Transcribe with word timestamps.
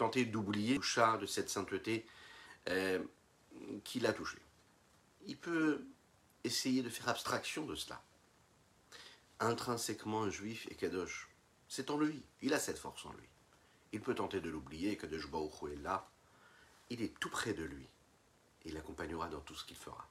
tenter 0.00 0.24
d'oublier 0.24 0.76
le 0.76 0.82
chat 0.82 1.18
de 1.18 1.26
cette 1.26 1.50
sainteté 1.50 2.06
euh, 2.70 3.00
qui 3.84 4.00
l'a 4.00 4.14
touché. 4.14 4.38
Il 5.26 5.36
peut 5.36 5.84
essayer 6.42 6.82
de 6.82 6.88
faire 6.88 7.10
abstraction 7.10 7.66
de 7.66 7.74
cela. 7.74 8.02
Intrinsèquement, 9.40 10.22
un 10.22 10.30
juif 10.30 10.66
est 10.70 10.74
kadosh. 10.74 11.28
C'est 11.68 11.90
en 11.90 11.98
lui. 11.98 12.22
Il 12.40 12.54
a 12.54 12.58
cette 12.58 12.78
force 12.78 13.04
en 13.04 13.12
lui. 13.12 13.28
Il 13.92 14.00
peut 14.00 14.14
tenter 14.14 14.40
de 14.40 14.48
l'oublier, 14.48 14.96
Kadosh 14.96 15.28
Baruch 15.30 15.70
est 15.70 15.82
là. 15.82 16.08
Il 16.88 17.02
est 17.02 17.18
tout 17.18 17.28
près 17.28 17.52
de 17.52 17.64
lui. 17.64 17.86
Il 18.64 18.74
l'accompagnera 18.74 19.28
dans 19.28 19.40
tout 19.40 19.54
ce 19.54 19.66
qu'il 19.66 19.76
fera. 19.76 20.08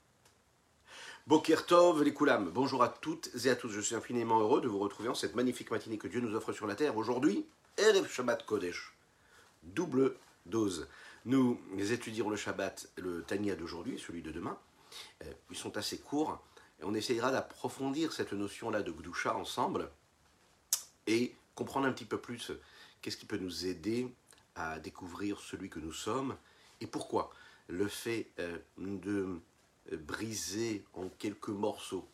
Bokertov 1.25 2.03
les 2.03 2.13
Koulam, 2.13 2.49
bonjour 2.51 2.83
à 2.83 2.89
toutes 2.89 3.29
et 3.43 3.49
à 3.49 3.55
tous. 3.55 3.69
Je 3.69 3.81
suis 3.81 3.95
infiniment 3.95 4.39
heureux 4.39 4.61
de 4.61 4.67
vous 4.67 4.79
retrouver 4.79 5.09
en 5.09 5.15
cette 5.15 5.35
magnifique 5.35 5.71
matinée 5.71 5.97
que 5.97 6.07
Dieu 6.07 6.19
nous 6.19 6.35
offre 6.35 6.53
sur 6.53 6.67
la 6.67 6.75
terre. 6.75 6.95
Aujourd'hui, 6.95 7.45
Erev 7.77 8.07
Shabbat 8.07 8.45
Kodesh. 8.45 8.98
Double 9.63 10.15
dose. 10.45 10.87
Nous 11.25 11.59
étudierons 11.77 12.29
le 12.29 12.35
Shabbat, 12.35 12.89
le 12.97 13.23
Tania 13.23 13.55
d'aujourd'hui, 13.55 13.99
celui 13.99 14.21
de 14.21 14.31
demain. 14.31 14.57
Euh, 15.23 15.31
ils 15.49 15.57
sont 15.57 15.77
assez 15.77 15.99
courts. 15.99 16.41
Et 16.79 16.85
on 16.85 16.93
essayera 16.93 17.31
d'approfondir 17.31 18.13
cette 18.13 18.33
notion-là 18.33 18.81
de 18.81 18.91
Gdusha 18.91 19.35
ensemble 19.35 19.91
et 21.07 21.35
comprendre 21.55 21.87
un 21.87 21.91
petit 21.91 22.05
peu 22.05 22.17
plus 22.17 22.53
qu'est-ce 23.01 23.17
qui 23.17 23.25
peut 23.25 23.37
nous 23.37 23.65
aider 23.65 24.13
à 24.55 24.79
découvrir 24.79 25.39
celui 25.39 25.69
que 25.69 25.79
nous 25.79 25.91
sommes 25.91 26.37
et 26.81 26.87
pourquoi 26.87 27.31
le 27.67 27.87
fait 27.87 28.31
euh, 28.39 28.57
de 28.77 29.39
briser 29.91 30.85
en 30.93 31.09
quelques 31.09 31.49
morceaux 31.49 32.07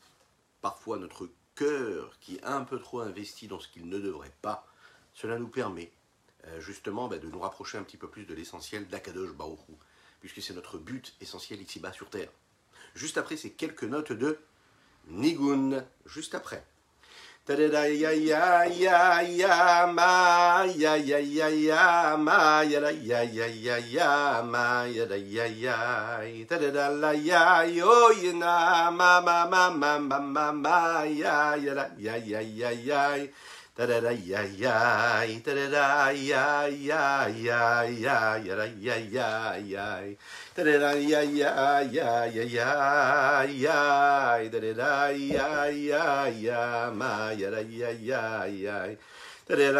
parfois 0.61 0.97
notre 0.97 1.29
cœur 1.55 2.17
qui 2.19 2.35
est 2.35 2.43
un 2.43 2.63
peu 2.63 2.79
trop 2.79 3.01
investi 3.01 3.47
dans 3.47 3.59
ce 3.59 3.67
qu'il 3.67 3.87
ne 3.87 3.99
devrait 3.99 4.33
pas, 4.41 4.67
cela 5.13 5.37
nous 5.37 5.47
permet 5.47 5.91
justement 6.59 7.07
bah, 7.07 7.17
de 7.17 7.27
nous 7.27 7.39
rapprocher 7.39 7.77
un 7.77 7.83
petit 7.83 7.97
peu 7.97 8.09
plus 8.09 8.25
de 8.25 8.33
l'essentiel 8.33 8.87
d'Akadosh 8.87 9.33
Baruch 9.33 9.59
puisque 10.19 10.41
c'est 10.41 10.55
notre 10.55 10.77
but 10.79 11.13
essentiel 11.21 11.61
ici-bas 11.61 11.93
sur 11.93 12.09
Terre. 12.09 12.29
Juste 12.95 13.17
après 13.17 13.37
ces 13.37 13.51
quelques 13.51 13.83
notes 13.83 14.11
de 14.11 14.39
Nigun, 15.07 15.85
juste 16.05 16.33
après. 16.33 16.63
Da 33.77 33.85
da 33.85 33.99
da 33.99 34.11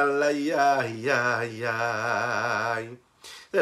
la 0.04 0.30
ya 0.30 0.84
ya 0.84 1.44
ya 1.44 2.84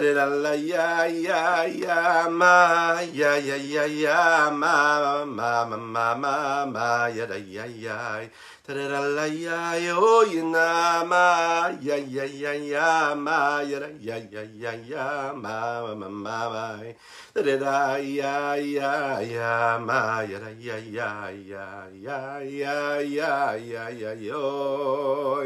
la 0.02 0.25
la 0.25 0.53
ya 0.55 1.05
ya 1.05 1.66
ya 1.67 2.30
ma 2.30 3.02
ya 3.13 3.38
ya 3.38 3.55
ya 3.58 3.86
ya 3.86 4.50
ma 4.52 5.25
ma 5.25 5.66
ma 5.66 5.75
ma 5.77 6.16
ma 6.16 6.66
ma 6.66 7.08
ya 7.08 7.25
da 7.27 7.35
ya 7.35 7.66
ya 7.66 8.27
da 8.66 8.73
da 8.73 9.00
la 9.02 9.25
ya 9.25 9.75
yo 9.77 10.23
na 10.52 11.03
ma 11.03 11.69
ya 11.81 11.95
ya 11.97 12.23
ya 12.25 12.53
ya 12.53 13.13
ma 13.16 13.61
ya 13.61 13.80
da 13.80 13.89
ya 14.00 14.17
ya 14.31 14.41
ya 14.58 14.72
ya 14.88 15.33
ma 15.35 15.81
ma 15.94 16.07
ma 16.09 16.09
ma 16.50 16.81
da 17.35 17.41
da 17.57 17.97
ya 17.97 18.55
ya 18.55 19.19
ya 19.22 19.78
ma 19.78 20.23
ya 20.23 20.39
da 20.39 20.50
ya 20.57 20.78
ya 20.80 21.30
ya 21.30 21.91
ya 21.91 23.00
ya 23.03 23.56
ya 23.57 23.90
ya 23.90 24.12
yo 24.16 25.44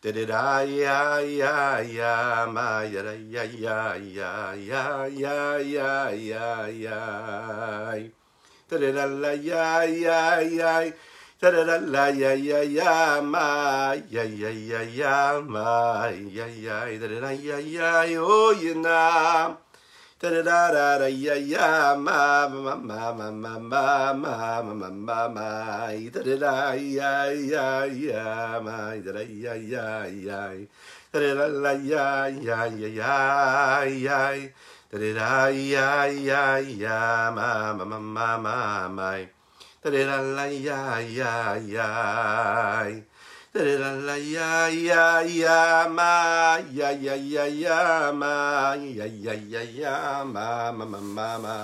da 0.00 0.12
da 0.12 0.24
da 0.26 0.62
ya 0.62 1.18
ya 1.20 1.80
ya 1.82 2.46
ma 2.46 2.82
ya 2.86 3.02
da 3.02 3.12
ya 3.18 3.42
ya 3.42 3.96
ya 3.98 4.54
ya 4.54 5.06
ya 5.10 5.58
ya 5.58 6.10
ya 6.14 6.68
ya 6.70 7.00
da 8.70 8.78
da 8.78 8.92
da 8.94 9.06
la 9.06 9.32
ya 9.34 9.82
ya 9.82 10.38
ya 10.38 10.92
da 11.40 11.50
da 11.50 11.64
da 11.66 11.78
la 11.82 12.06
ya 12.14 12.30
ya 12.30 12.62
ya 12.62 13.20
ma 13.22 13.92
ya 14.08 14.22
ya 14.22 14.50
ya 14.54 14.82
ya 14.86 15.40
ma 15.42 16.06
ya 16.14 16.46
ya 16.46 16.86
da 16.98 17.06
da 17.08 17.18
da 17.20 17.30
ya 17.34 17.58
ya 17.58 18.04
yo 18.06 18.54
na 18.78 19.50
da 19.58 19.67
da 20.20 20.30
da 20.30 20.42
da 20.42 20.98
da 20.98 21.06
ya 21.06 21.34
ya 21.34 21.94
ma 21.96 22.48
ma 22.48 22.74
ma 22.74 23.12
ma 23.12 23.30
ma 23.30 23.30
ma 23.30 24.12
ma 24.12 24.62
ma 24.62 24.90
ma 24.90 25.28
ma 25.28 25.92
da 26.10 26.22
da 26.22 26.36
da 26.36 26.72
ya 26.74 27.30
ya 27.30 27.84
ya 27.86 28.58
ma 28.60 28.98
da 28.98 29.12
da 29.12 29.22
ya 29.22 29.54
ya 29.54 30.06
ya 30.10 30.66
da 31.12 31.20
da 31.20 31.46
la 31.46 31.70
ya 31.70 32.26
ya 32.26 32.66
ya 32.66 32.88
ya 32.90 33.84
ya 33.86 34.50
da 34.90 34.98
da 34.98 35.12
da 35.14 35.48
ya 35.54 36.06
ya 36.10 36.58
ya 36.58 37.30
ma 37.30 37.72
ma 37.78 37.84
ma 37.84 37.98
ma 37.98 38.36
ma 38.38 38.88
ma 38.88 39.22
da 39.84 39.90
da 39.90 40.18
la 40.34 40.46
ya 40.50 40.98
ya 40.98 41.54
ya 41.62 41.88
ya 43.58 44.68
ya 44.70 45.22
ya 45.26 45.88
ma 45.90 46.58
ya 46.72 46.90
ya 46.94 47.14
ya 47.18 47.44
ya 47.50 48.12
ma 48.14 48.74
ya 48.78 49.06
ya 49.06 49.34
ya 49.34 49.62
ya 49.62 50.24
ma 50.24 50.70
ma 50.70 50.84
ma 50.86 50.98
ma 51.02 51.38
ma 51.38 51.56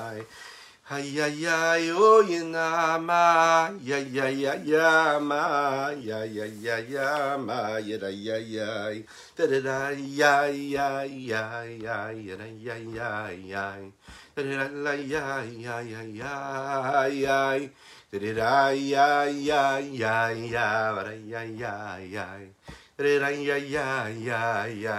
Ay 0.84 1.16
ay 1.16 1.48
ay 1.48 1.88
oye 1.96 2.44
na 2.44 3.00
ma 3.00 3.72
ya 3.80 3.96
ya 4.04 4.28
ya 4.28 4.52
ya 4.60 5.16
ma 5.16 5.88
ya 5.96 6.28
ya 6.28 6.44
ya 6.44 6.76
ya 6.76 7.40
ma 7.40 7.80
ya 7.80 7.96
da 7.96 8.12
ya 8.12 8.36
ya 8.36 8.92
da 9.32 9.46
da 9.48 9.60
da 9.64 9.78
ya 9.96 10.44
ya 10.52 11.08
ya 11.08 11.64
ya 11.64 12.12
ya 12.12 12.36
da 12.36 12.44
ya 12.52 12.76
ya 12.76 13.32
ya 13.32 13.80
da 14.36 14.42
da 14.44 14.68
da 14.68 14.92
ya 14.92 15.40
ya 15.40 15.80
ya 15.80 15.80
ya 15.80 16.04
ya 16.04 16.36
da 18.12 18.18
da 18.20 18.32
da 18.36 18.68
ya 18.76 19.24
ya 19.24 19.64
ya 19.88 20.28
ya 20.28 21.00
da 21.00 21.16
ya 21.16 21.40
ya 21.48 21.96
ya 21.96 22.28
da 23.00 23.08
da 23.24 23.28
ya 23.32 23.56
ya 23.56 23.88
ya 24.12 24.66
ya 24.68 24.96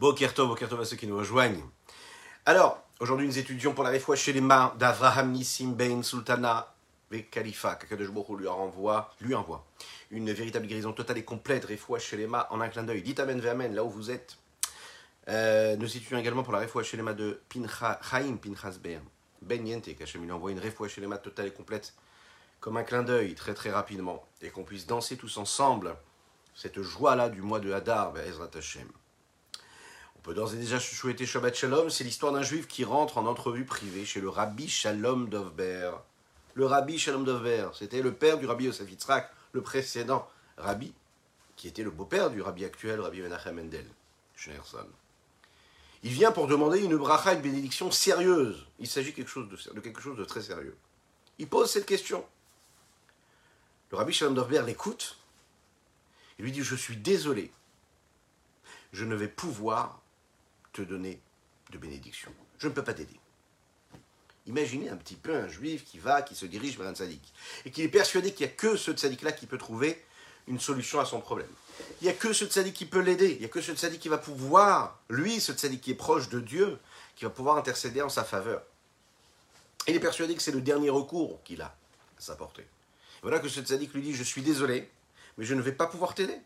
Bokerto, 0.00 0.46
Bokerto 0.46 0.80
à 0.80 0.84
ceux 0.84 0.96
qui 0.96 1.06
nous 1.06 1.16
rejoignent. 1.18 1.62
Alors, 2.46 2.87
aujourd'hui 3.00 3.26
nous 3.26 3.38
étudions 3.38 3.74
pour 3.74 3.84
la 3.84 3.90
réfoua 3.90 4.16
chez 4.16 4.32
les 4.32 4.40
mains 4.40 4.74
d'Avraham 4.78 5.30
Nissim 5.30 5.72
Ben 5.74 6.02
Sultana 6.02 6.74
et 7.12 7.24
Khalifa, 7.24 7.76
qu'Akadosh 7.76 8.08
lui 8.36 8.48
envoie, 8.48 9.14
lui 9.20 9.34
envoie 9.34 9.64
une 10.10 10.32
véritable 10.32 10.66
guérison 10.66 10.92
totale 10.92 11.18
et 11.18 11.24
complète, 11.24 11.64
les 12.16 12.26
mains 12.26 12.46
en 12.50 12.60
un 12.60 12.68
clin 12.68 12.82
d'œil. 12.82 13.02
Dites 13.02 13.20
Amen 13.20 13.44
Amen 13.46 13.74
là 13.74 13.84
où 13.84 13.90
vous 13.90 14.10
êtes. 14.10 14.36
Euh, 15.28 15.76
nous 15.76 15.96
étudions 15.96 16.18
également 16.18 16.42
pour 16.42 16.52
la 16.52 16.60
les 16.96 17.02
mains 17.02 17.14
de 17.14 17.40
Pincha, 17.48 18.00
Chaim 18.02 18.36
Pinchas 18.36 18.78
Ben, 18.82 19.00
Ben 19.42 19.66
Yente, 19.66 19.94
qu'Hachem 19.96 20.24
lui 20.24 20.32
envoie 20.32 20.50
une 20.50 20.60
mains 21.06 21.18
totale 21.18 21.46
et 21.46 21.52
complète, 21.52 21.94
comme 22.60 22.76
un 22.76 22.82
clin 22.82 23.02
d'œil, 23.02 23.34
très 23.34 23.54
très 23.54 23.70
rapidement, 23.70 24.26
et 24.42 24.50
qu'on 24.50 24.64
puisse 24.64 24.86
danser 24.86 25.16
tous 25.16 25.36
ensemble 25.36 25.94
cette 26.54 26.82
joie-là 26.82 27.28
du 27.28 27.42
mois 27.42 27.60
de 27.60 27.72
Hadar, 27.72 28.18
Ezrat 28.18 28.50
Hashem. 28.56 28.88
Peut 30.28 30.34
d'ores 30.34 30.52
et 30.52 30.58
déjà 30.58 30.78
souhaiter 30.78 31.24
Shabbat 31.24 31.54
Shalom. 31.54 31.88
C'est 31.88 32.04
l'histoire 32.04 32.34
d'un 32.34 32.42
juif 32.42 32.68
qui 32.68 32.84
rentre 32.84 33.16
en 33.16 33.24
entrevue 33.24 33.64
privée 33.64 34.04
chez 34.04 34.20
le 34.20 34.28
rabbi 34.28 34.68
Shalom 34.68 35.30
Dovber. 35.30 35.92
Le 36.52 36.66
rabbi 36.66 36.98
Shalom 36.98 37.24
Dovber, 37.24 37.70
c'était 37.72 38.02
le 38.02 38.12
père 38.12 38.36
du 38.36 38.44
rabbi 38.44 38.64
Yosef 38.64 38.90
Yitzhak, 38.90 39.32
le 39.52 39.62
précédent 39.62 40.28
rabbi, 40.58 40.92
qui 41.56 41.66
était 41.66 41.82
le 41.82 41.90
beau-père 41.90 42.28
du 42.28 42.42
rabbi 42.42 42.66
actuel, 42.66 43.00
rabbi 43.00 43.22
Menachem 43.22 43.56
Mendel, 43.56 43.86
Schneerson. 44.36 44.86
Il 46.02 46.12
vient 46.12 46.30
pour 46.30 46.46
demander 46.46 46.80
une 46.80 46.98
bracha, 46.98 47.32
une 47.32 47.40
bénédiction 47.40 47.90
sérieuse. 47.90 48.66
Il 48.80 48.86
s'agit 48.86 49.14
de, 49.14 49.72
de 49.72 49.80
quelque 49.80 50.02
chose 50.02 50.18
de 50.18 50.26
très 50.26 50.42
sérieux. 50.42 50.76
Il 51.38 51.48
pose 51.48 51.70
cette 51.70 51.86
question. 51.86 52.22
Le 53.90 53.96
rabbi 53.96 54.12
Shalom 54.12 54.34
Dovber 54.34 54.60
l'écoute. 54.66 55.16
Il 56.38 56.44
lui 56.44 56.52
dit 56.52 56.62
Je 56.62 56.76
suis 56.76 56.98
désolé. 56.98 57.50
Je 58.92 59.06
ne 59.06 59.14
vais 59.14 59.28
pouvoir 59.28 60.02
donner 60.82 61.20
de 61.70 61.78
bénédiction. 61.78 62.32
Je 62.58 62.68
ne 62.68 62.72
peux 62.72 62.84
pas 62.84 62.94
t'aider. 62.94 63.18
Imaginez 64.46 64.88
un 64.88 64.96
petit 64.96 65.14
peu 65.14 65.34
un 65.34 65.48
juif 65.48 65.84
qui 65.84 65.98
va, 65.98 66.22
qui 66.22 66.34
se 66.34 66.46
dirige 66.46 66.78
vers 66.78 66.88
un 66.88 66.94
tzaddik, 66.94 67.34
et 67.66 67.70
qui 67.70 67.82
est 67.82 67.88
persuadé 67.88 68.32
qu'il 68.32 68.46
n'y 68.46 68.52
a 68.52 68.56
que 68.56 68.76
ce 68.76 68.92
tzaddik-là 68.92 69.32
qui 69.32 69.46
peut 69.46 69.58
trouver 69.58 70.02
une 70.46 70.58
solution 70.58 71.00
à 71.00 71.04
son 71.04 71.20
problème. 71.20 71.50
Il 72.00 72.04
n'y 72.04 72.10
a 72.10 72.14
que 72.14 72.32
ce 72.32 72.46
tzaddik 72.46 72.74
qui 72.74 72.86
peut 72.86 73.00
l'aider, 73.00 73.32
il 73.32 73.40
n'y 73.40 73.44
a 73.44 73.48
que 73.48 73.60
ce 73.60 73.72
tzaddik 73.72 74.00
qui 74.00 74.08
va 74.08 74.16
pouvoir, 74.16 74.98
lui, 75.10 75.40
ce 75.40 75.52
tzaddik 75.52 75.82
qui 75.82 75.90
est 75.90 75.94
proche 75.94 76.30
de 76.30 76.40
Dieu, 76.40 76.78
qui 77.14 77.24
va 77.24 77.30
pouvoir 77.30 77.58
intercéder 77.58 78.00
en 78.00 78.08
sa 78.08 78.24
faveur. 78.24 78.62
Il 79.86 79.94
est 79.94 80.00
persuadé 80.00 80.34
que 80.34 80.42
c'est 80.42 80.52
le 80.52 80.62
dernier 80.62 80.88
recours 80.88 81.42
qu'il 81.44 81.60
a 81.60 81.66
à 81.66 82.20
sa 82.20 82.34
portée. 82.34 82.66
Voilà 83.22 83.40
que 83.40 83.48
ce 83.48 83.60
tzaddik 83.60 83.92
lui 83.92 84.02
dit, 84.02 84.14
je 84.14 84.22
suis 84.22 84.42
désolé, 84.42 84.90
mais 85.36 85.44
je 85.44 85.54
ne 85.54 85.60
vais 85.60 85.72
pas 85.72 85.86
pouvoir 85.86 86.14
t'aider. 86.14 86.38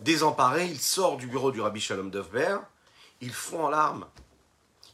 Désemparé, 0.00 0.66
il 0.66 0.80
sort 0.80 1.16
du 1.16 1.26
bureau 1.26 1.52
du 1.52 1.60
rabbi 1.60 1.80
Shalom 1.80 2.10
Dovber, 2.10 2.58
il 3.20 3.32
fond 3.32 3.64
en 3.64 3.70
larmes. 3.70 4.06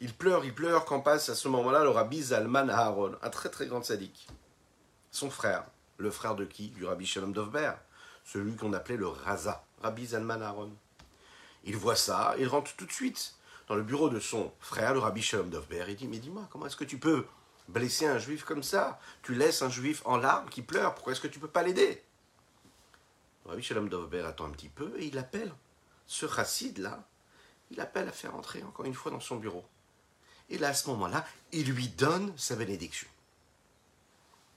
Il 0.01 0.13
pleure, 0.15 0.45
il 0.45 0.55
pleure 0.55 0.85
quand 0.85 1.01
passe 1.01 1.29
à 1.29 1.35
ce 1.35 1.49
moment-là 1.49 1.85
le 1.85 1.91
rabbi 1.91 2.21
Zalman 2.23 2.71
Aaron, 2.71 3.17
un 3.23 3.31
très 3.31 3.49
très 3.49 3.67
grand 3.67 3.85
sadique. 3.85 4.27
Son 5.11 5.31
frère, 5.31 5.65
le 5.99 6.11
frère 6.11 6.35
de 6.35 6.45
qui? 6.45 6.69
Du 6.71 6.85
rabbi 6.85 7.07
Shalom 7.07 7.33
Dovber, 7.33 7.73
celui 8.25 8.57
qu'on 8.57 8.73
appelait 8.73 8.97
le 8.97 9.07
Raza, 9.07 9.65
rabbi 9.83 10.07
Zalman 10.07 10.43
Aaron. 10.43 10.73
Il 11.65 11.77
voit 11.77 11.97
ça, 11.97 12.35
il 12.39 12.49
rentre 12.49 12.75
tout 12.75 12.87
de 12.87 12.93
suite 12.93 13.35
dans 13.69 13.77
le 13.77 13.83
bureau 13.83 14.09
de 14.09 14.19
son 14.19 14.53
frère, 14.59 14.95
le 14.95 14.99
rabbi 14.99 15.23
Shalom 15.23 15.51
Dovber, 15.51 15.85
il 15.89 15.95
dit, 15.95 16.09
mais 16.09 16.19
dis-moi, 16.19 16.49
comment 16.51 16.67
est-ce 16.67 16.77
que 16.77 16.85
tu 16.85 16.99
peux 16.99 17.25
blesser 17.69 18.07
un 18.07 18.19
juif 18.19 18.45
comme 18.45 18.65
ça? 18.65 18.99
Tu 19.23 19.35
laisses 19.35 19.63
un 19.63 19.71
juif 19.71 20.03
en 20.05 20.17
larmes 20.17 20.49
qui 20.49 20.63
pleure, 20.63 20.95
pourquoi 20.95 21.13
est-ce 21.13 21.21
que 21.21 21.29
tu 21.29 21.39
ne 21.39 21.43
peux 21.43 21.51
pas 21.51 21.63
l'aider? 21.63 22.03
Rabbi 23.45 23.63
Shalom 23.63 23.89
Dovber 23.89 24.23
attend 24.23 24.47
un 24.47 24.51
petit 24.51 24.69
peu 24.69 24.93
et 24.99 25.07
il 25.07 25.19
appelle 25.19 25.53
ce 26.07 26.27
chassid 26.27 26.79
là, 26.79 27.05
il 27.73 27.81
appelle 27.81 28.09
à 28.09 28.13
faire 28.13 28.35
entrer 28.37 28.63
encore 28.63 28.85
une 28.85 28.95
fois 28.95 29.11
dans 29.11 29.21
son 29.21 29.37
bureau. 29.37 29.65
Et 30.51 30.59
là, 30.59 30.69
à 30.69 30.75
ce 30.75 30.89
moment-là, 30.91 31.25
il 31.53 31.71
lui 31.71 31.89
donne 31.89 32.33
sa 32.37 32.55
bénédiction. 32.55 33.09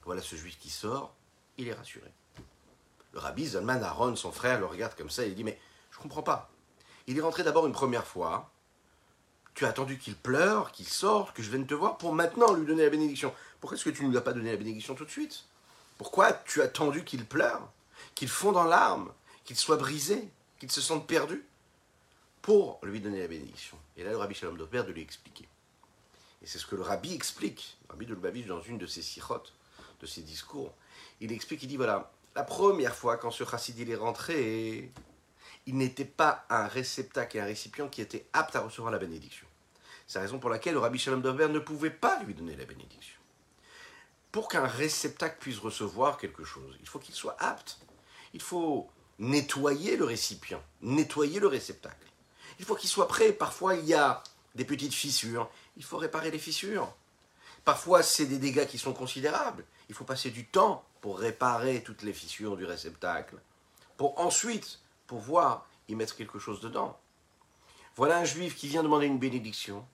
Voilà 0.03 0.21
ce 0.21 0.35
juif 0.35 0.59
qui 0.59 0.69
sort, 0.69 1.15
il 1.57 1.67
est 1.67 1.73
rassuré. 1.73 2.11
Le 3.13 3.19
rabbi 3.19 3.47
Zalman 3.47 3.81
Aaron, 3.81 4.15
son 4.17 4.31
frère, 4.31 4.59
le 4.59 4.65
regarde 4.65 4.95
comme 4.95 5.09
ça 5.09 5.23
et 5.25 5.29
il 5.29 5.35
dit 5.35 5.45
Mais 5.45 5.57
je 5.91 5.97
ne 5.97 6.03
comprends 6.03 6.23
pas. 6.23 6.51
Il 7.07 7.17
est 7.17 7.21
rentré 7.21 7.43
d'abord 7.43 7.65
une 7.65 7.73
première 7.73 8.05
fois. 8.05 8.51
Tu 9.53 9.65
as 9.65 9.69
attendu 9.69 9.97
qu'il 9.97 10.17
pleure, 10.17 10.73
qu'il 10.73 10.87
sorte, 10.87 11.33
que 11.33 11.41
je 11.41 11.49
vienne 11.49 11.65
te 11.65 11.73
voir 11.73 11.97
pour 11.97 12.13
maintenant 12.13 12.53
lui 12.53 12.65
donner 12.65 12.83
la 12.83 12.89
bénédiction. 12.89 13.33
Pourquoi 13.61 13.77
est-ce 13.77 13.85
que 13.85 13.89
tu 13.89 14.03
ne 14.03 14.09
lui 14.09 14.17
as 14.17 14.21
pas 14.21 14.33
donné 14.33 14.51
la 14.51 14.57
bénédiction 14.57 14.95
tout 14.95 15.05
de 15.05 15.09
suite? 15.09 15.45
Pourquoi 15.97 16.33
tu 16.33 16.61
as 16.61 16.65
attendu 16.65 17.05
qu'il 17.05 17.25
pleure, 17.25 17.71
qu'il 18.15 18.27
fonde 18.27 18.57
en 18.57 18.65
larmes, 18.65 19.13
qu'il 19.45 19.55
soit 19.55 19.77
brisé, 19.77 20.29
qu'il 20.59 20.69
se 20.69 20.81
sente 20.81 21.07
perdu? 21.07 21.45
Pour 22.45 22.79
lui 22.83 23.01
donner 23.01 23.21
la 23.21 23.27
bénédiction 23.27 23.75
Et 23.97 24.03
là, 24.03 24.11
le 24.11 24.17
rabbi 24.17 24.35
Shalom 24.35 24.55
Doper 24.55 24.83
de 24.83 24.91
lui 24.91 25.01
expliquer. 25.01 25.47
Et 26.43 26.45
c'est 26.45 26.59
ce 26.59 26.67
que 26.67 26.75
le 26.75 26.83
rabbi 26.83 27.11
explique, 27.11 27.75
le 27.87 27.93
rabbi 27.93 28.05
de 28.05 28.13
Lubavitch, 28.13 28.45
dans 28.45 28.61
une 28.61 28.77
de 28.77 28.85
ses 28.85 29.01
sirotes, 29.01 29.51
de 29.99 30.05
ses 30.05 30.21
discours. 30.21 30.71
Il 31.21 31.31
explique, 31.31 31.63
il 31.63 31.67
dit 31.67 31.75
voilà, 31.75 32.11
la 32.35 32.43
première 32.43 32.93
fois 32.93 33.17
quand 33.17 33.31
ce 33.31 33.45
chassid 33.45 33.89
est 33.89 33.95
rentré, 33.95 34.91
il 35.65 35.75
n'était 35.75 36.05
pas 36.05 36.45
un 36.51 36.67
réceptacle 36.67 37.37
et 37.37 37.39
un 37.39 37.45
récipient 37.45 37.87
qui 37.87 38.01
était 38.01 38.27
apte 38.31 38.55
à 38.55 38.59
recevoir 38.59 38.91
la 38.91 38.99
bénédiction. 38.99 39.47
C'est 40.05 40.19
la 40.19 40.25
raison 40.25 40.37
pour 40.37 40.51
laquelle 40.51 40.75
le 40.75 40.79
rabbi 40.81 40.99
Shalom 40.99 41.23
Dover 41.23 41.47
ne 41.47 41.57
pouvait 41.57 41.89
pas 41.89 42.21
lui 42.25 42.35
donner 42.35 42.55
la 42.55 42.65
bénédiction. 42.65 43.19
Pour 44.31 44.49
qu'un 44.49 44.67
réceptacle 44.67 45.37
puisse 45.39 45.57
recevoir 45.57 46.19
quelque 46.19 46.43
chose, 46.43 46.77
il 46.79 46.87
faut 46.87 46.99
qu'il 46.99 47.15
soit 47.15 47.37
apte. 47.39 47.79
Il 48.33 48.41
faut 48.41 48.87
nettoyer 49.17 49.97
le 49.97 50.05
récipient, 50.05 50.61
nettoyer 50.83 51.39
le 51.39 51.47
réceptacle. 51.47 52.05
Il 52.59 52.65
faut 52.65 52.75
qu'il 52.75 52.89
soit 52.89 53.07
prêt. 53.07 53.31
Parfois, 53.31 53.75
il 53.75 53.85
y 53.85 53.93
a 53.93 54.23
des 54.55 54.65
petites 54.65 54.93
fissures. 54.93 55.49
Il 55.77 55.83
faut 55.83 55.97
réparer 55.97 56.31
les 56.31 56.39
fissures. 56.39 56.93
Parfois, 57.63 58.03
c'est 58.03 58.25
des 58.25 58.37
dégâts 58.37 58.67
qui 58.67 58.77
sont 58.77 58.93
considérables. 58.93 59.65
Il 59.89 59.95
faut 59.95 60.03
passer 60.03 60.29
du 60.29 60.45
temps 60.45 60.83
pour 61.01 61.19
réparer 61.19 61.83
toutes 61.83 62.03
les 62.03 62.13
fissures 62.13 62.57
du 62.57 62.65
réceptacle. 62.65 63.37
Pour 63.97 64.19
ensuite 64.19 64.79
pouvoir 65.07 65.67
y 65.87 65.95
mettre 65.95 66.15
quelque 66.15 66.39
chose 66.39 66.61
dedans. 66.61 66.97
Voilà 67.95 68.17
un 68.17 68.25
juif 68.25 68.55
qui 68.55 68.67
vient 68.67 68.83
demander 68.83 69.05
une 69.05 69.19
bénédiction. 69.19 69.85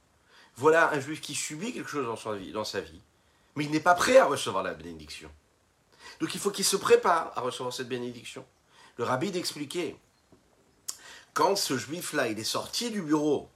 Voilà 0.55 0.91
un 0.91 0.99
juif 0.99 1.21
qui 1.21 1.35
subit 1.35 1.73
quelque 1.73 1.89
chose 1.89 2.05
dans, 2.05 2.15
sa 2.15 2.33
vie, 2.33 2.51
dans 2.51 2.63
sa 2.63 2.81
vie. 2.81 3.01
Mais 3.55 3.65
il 3.65 3.71
n'est 3.71 3.79
pas 3.79 3.95
prêt 3.95 4.17
à 4.17 4.25
recevoir 4.25 4.63
la 4.63 4.73
bénédiction. 4.73 5.29
Donc 6.19 6.33
il 6.33 6.39
faut 6.39 6.51
qu'il 6.51 6.65
se 6.65 6.77
prépare 6.77 7.31
à 7.35 7.41
recevoir 7.41 7.73
cette 7.73 7.87
bénédiction. 7.87 8.45
Le 8.97 9.03
rabbi 9.03 9.31
d'expliquer, 9.31 9.97
quand 11.33 11.55
ce 11.55 11.77
juif-là, 11.77 12.27
il 12.27 12.39
est 12.39 12.43
sorti 12.43 12.91
du 12.91 13.01
bureau, 13.01 13.49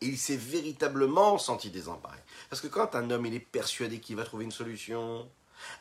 il 0.00 0.18
s'est 0.18 0.36
véritablement 0.36 1.38
senti 1.38 1.70
désemparé. 1.70 2.18
Parce 2.50 2.62
que 2.62 2.68
quand 2.68 2.94
un 2.94 3.10
homme, 3.10 3.26
il 3.26 3.34
est 3.34 3.40
persuadé 3.40 4.00
qu'il 4.00 4.16
va 4.16 4.24
trouver 4.24 4.44
une 4.44 4.52
solution, 4.52 5.28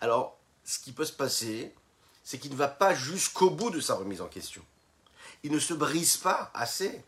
alors 0.02 0.38
ce 0.64 0.80
qui 0.80 0.92
peut 0.92 1.06
se 1.06 1.14
passer, 1.14 1.74
c'est 2.24 2.40
qu'il 2.40 2.52
ne 2.52 2.58
va 2.58 2.68
pas 2.68 2.94
jusqu'au 2.94 3.50
bout 3.50 3.70
de 3.70 3.80
sa 3.80 3.96
remise 3.96 4.22
en 4.22 4.28
question. 4.28 4.64
Il 5.44 5.52
ne 5.52 5.60
se 5.60 5.74
brise 5.74 6.18
pas 6.18 6.52
assez, 6.54 7.04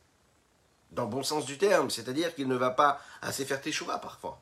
dans 0.91 1.03
le 1.03 1.09
bon 1.09 1.23
sens 1.23 1.45
du 1.45 1.57
terme, 1.57 1.89
c'est-à-dire 1.89 2.33
qu'il 2.35 2.47
ne 2.47 2.55
va 2.55 2.69
pas 2.71 3.01
assez 3.21 3.45
faire 3.45 3.61
teshuva 3.61 3.97
parfois. 3.97 4.41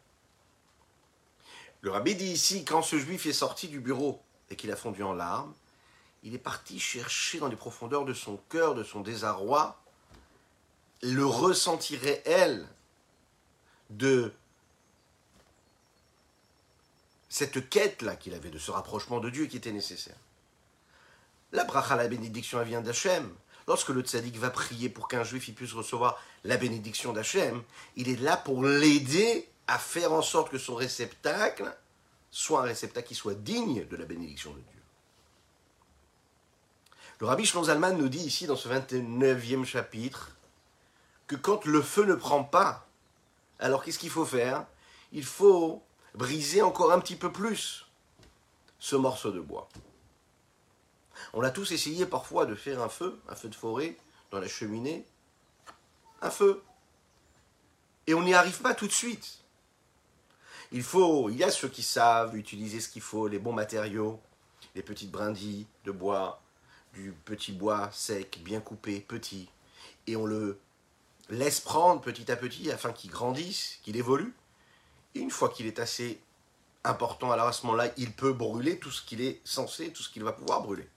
Le 1.82 1.92
rabbi 1.92 2.16
dit 2.16 2.32
ici, 2.32 2.66
quand 2.66 2.82
ce 2.82 2.98
juif 2.98 3.26
est 3.26 3.34
sorti 3.34 3.68
du 3.68 3.80
bureau 3.80 4.22
et 4.50 4.56
qu'il 4.56 4.72
a 4.72 4.76
fondu 4.76 5.04
en 5.04 5.14
larmes, 5.14 5.54
il 6.24 6.34
est 6.34 6.40
parti 6.40 6.80
chercher 6.80 7.40
dans 7.40 7.48
les 7.48 7.56
profondeurs 7.56 8.06
de 8.06 8.14
son 8.14 8.38
cœur, 8.50 8.76
de 8.76 8.84
son 8.84 9.02
désarroi, 9.02 9.80
le 11.02 11.26
ressenti 11.26 11.96
réel 11.96 12.68
de 13.90 14.34
cette 17.30 17.70
quête-là 17.70 18.16
qu'il 18.16 18.34
avait, 18.34 18.50
de 18.50 18.58
ce 18.58 18.72
rapprochement 18.72 19.20
de 19.20 19.30
Dieu 19.30 19.46
qui 19.46 19.58
était 19.58 19.72
nécessaire. 19.72 20.18
La 21.52 21.64
bracha, 21.64 21.96
la 21.96 22.08
bénédiction, 22.08 22.60
elle 22.60 22.68
vient 22.68 22.82
d'Hachem. 22.82 23.34
Lorsque 23.68 23.90
le 23.90 24.02
tzaddik 24.02 24.38
va 24.38 24.50
prier 24.50 24.90
pour 24.90 25.08
qu'un 25.08 25.24
juif 25.24 25.54
puisse 25.54 25.74
recevoir 25.74 26.22
la 26.44 26.58
bénédiction 26.58 27.14
d'Hachem, 27.14 27.64
il 27.96 28.10
est 28.10 28.20
là 28.20 28.38
pour 28.38 28.64
l'aider 28.64 29.48
à 29.68 29.78
faire 29.78 30.14
en 30.14 30.22
sorte 30.22 30.50
que 30.50 30.58
son 30.58 30.76
réceptacle 30.76 31.76
soit 32.32 32.62
un 32.62 32.64
réceptacle 32.64 33.08
qui 33.08 33.16
soit 33.16 33.36
digne 33.36 33.86
de 33.86 33.96
la 33.96 34.06
bénédiction 34.06 34.52
de 34.52 34.60
Dieu. 34.60 34.77
Le 37.20 37.26
rabbi 37.26 37.46
Zalman 37.46 37.98
nous 37.98 38.10
dit 38.10 38.20
ici 38.20 38.46
dans 38.46 38.56
ce 38.56 38.70
29e 38.70 39.66
chapitre 39.66 40.36
que 41.26 41.36
quand 41.36 41.66
le 41.66 41.82
feu 41.82 42.06
ne 42.06 42.14
prend 42.14 42.44
pas, 42.44 42.88
alors 43.60 43.84
qu'est-ce 43.84 43.98
qu'il 43.98 44.12
faut 44.12 44.26
faire? 44.26 44.66
Il 45.12 45.26
faut 45.26 45.82
briser 46.14 46.62
encore 46.62 46.92
un 46.92 47.00
petit 47.00 47.16
peu 47.16 47.32
plus 47.32 47.88
ce 48.80 48.96
morceau 48.96 49.32
de 49.32 49.40
bois. 49.40 49.68
On 51.34 51.42
a 51.42 51.50
tous 51.50 51.72
essayé 51.72 52.06
parfois 52.06 52.46
de 52.46 52.54
faire 52.54 52.82
un 52.84 52.90
feu, 52.90 53.20
un 53.28 53.36
feu 53.36 53.50
de 53.50 53.56
forêt, 53.56 53.98
dans 54.30 54.40
la 54.40 54.48
cheminée. 54.48 55.04
Un 56.22 56.30
feu. 56.30 56.62
Et 58.06 58.14
on 58.14 58.22
n'y 58.22 58.36
arrive 58.36 58.62
pas 58.62 58.76
tout 58.76 58.88
de 58.88 58.92
suite. 58.92 59.40
Il 60.72 60.84
faut, 60.84 61.30
il 61.30 61.38
y 61.38 61.44
a 61.44 61.50
ceux 61.50 61.68
qui 61.68 61.82
savent 61.82 62.38
utiliser 62.38 62.80
ce 62.80 62.90
qu'il 62.90 63.02
faut, 63.02 63.28
les 63.28 63.40
bons 63.40 63.54
matériaux, 63.54 64.20
les 64.76 64.84
petites 64.84 65.12
brindilles 65.12 65.66
de 65.86 65.92
bois, 65.92 66.42
du 66.98 67.14
petit 67.26 67.52
bois 67.52 67.90
sec, 67.94 68.40
bien 68.44 68.60
coupé, 68.60 69.00
petit, 69.00 69.48
et 70.08 70.16
on 70.16 70.26
le 70.26 70.60
laisse 71.30 71.60
prendre 71.60 72.02
petit 72.02 72.32
à 72.32 72.36
petit 72.36 72.72
afin 72.72 72.92
qu'il 72.92 73.12
grandisse, 73.12 73.80
qu'il 73.84 73.98
évolue. 73.98 74.34
Et 75.14 75.20
une 75.20 75.30
fois 75.30 75.50
qu'il 75.50 75.68
est 75.68 75.80
assez 75.80 76.20
important, 76.84 77.32
alors 77.32 77.48
à 77.48 77.54
ce 77.54 77.66
moment-là, 77.66 77.92
il 77.98 78.12
peut 78.14 78.34
brûler 78.34 78.80
tout 78.80 78.92
ce 78.92 79.04
qu'il 79.04 79.22
est 79.22 79.42
censé, 79.44 79.92
tout 79.92 80.02
ce 80.02 80.10
qu'il 80.10 80.24
va 80.24 80.32
pouvoir 80.32 80.62
brûler. 80.62 80.90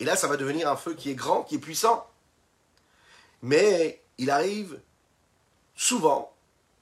Et 0.00 0.04
là, 0.04 0.16
ça 0.16 0.26
va 0.26 0.36
devenir 0.36 0.68
un 0.68 0.76
feu 0.76 0.94
qui 0.94 1.10
est 1.10 1.14
grand, 1.14 1.44
qui 1.44 1.56
est 1.56 1.58
puissant. 1.58 2.06
Mais 3.42 4.02
il 4.18 4.30
arrive 4.30 4.80
souvent 5.76 6.34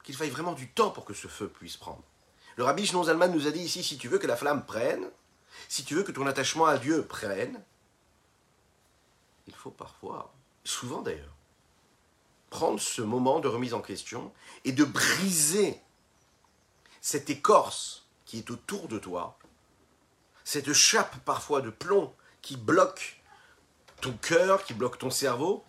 qu'il 0.04 0.16
faille 0.16 0.30
vraiment 0.30 0.52
du 0.52 0.70
temps 0.70 0.90
pour 0.90 1.04
que 1.04 1.14
ce 1.14 1.28
feu 1.28 1.48
puisse 1.48 1.76
prendre. 1.76 2.02
Le 2.56 2.64
rabbi 2.64 2.86
Shnon 2.86 3.04
Zalman 3.04 3.28
nous 3.28 3.46
a 3.46 3.50
dit 3.50 3.60
ici, 3.60 3.82
si 3.82 3.98
tu 3.98 4.08
veux 4.08 4.18
que 4.18 4.26
la 4.26 4.36
flamme 4.36 4.64
prenne, 4.64 5.04
si 5.68 5.84
tu 5.84 5.94
veux 5.94 6.02
que 6.02 6.12
ton 6.12 6.26
attachement 6.26 6.66
à 6.66 6.78
Dieu 6.78 7.04
prenne, 7.04 7.62
il 9.48 9.54
faut 9.54 9.70
parfois, 9.70 10.32
souvent 10.62 11.02
d'ailleurs, 11.02 11.34
prendre 12.50 12.80
ce 12.80 13.02
moment 13.02 13.40
de 13.40 13.48
remise 13.48 13.74
en 13.74 13.80
question 13.80 14.32
et 14.64 14.72
de 14.72 14.84
briser 14.84 15.80
cette 17.00 17.30
écorce 17.30 18.06
qui 18.24 18.38
est 18.38 18.50
autour 18.50 18.88
de 18.88 18.98
toi, 18.98 19.38
cette 20.44 20.72
chape 20.72 21.16
parfois 21.24 21.60
de 21.60 21.70
plomb 21.70 22.14
qui 22.42 22.56
bloque 22.56 23.20
ton 24.00 24.12
cœur, 24.12 24.64
qui 24.64 24.74
bloque 24.74 24.98
ton 24.98 25.10
cerveau 25.10 25.64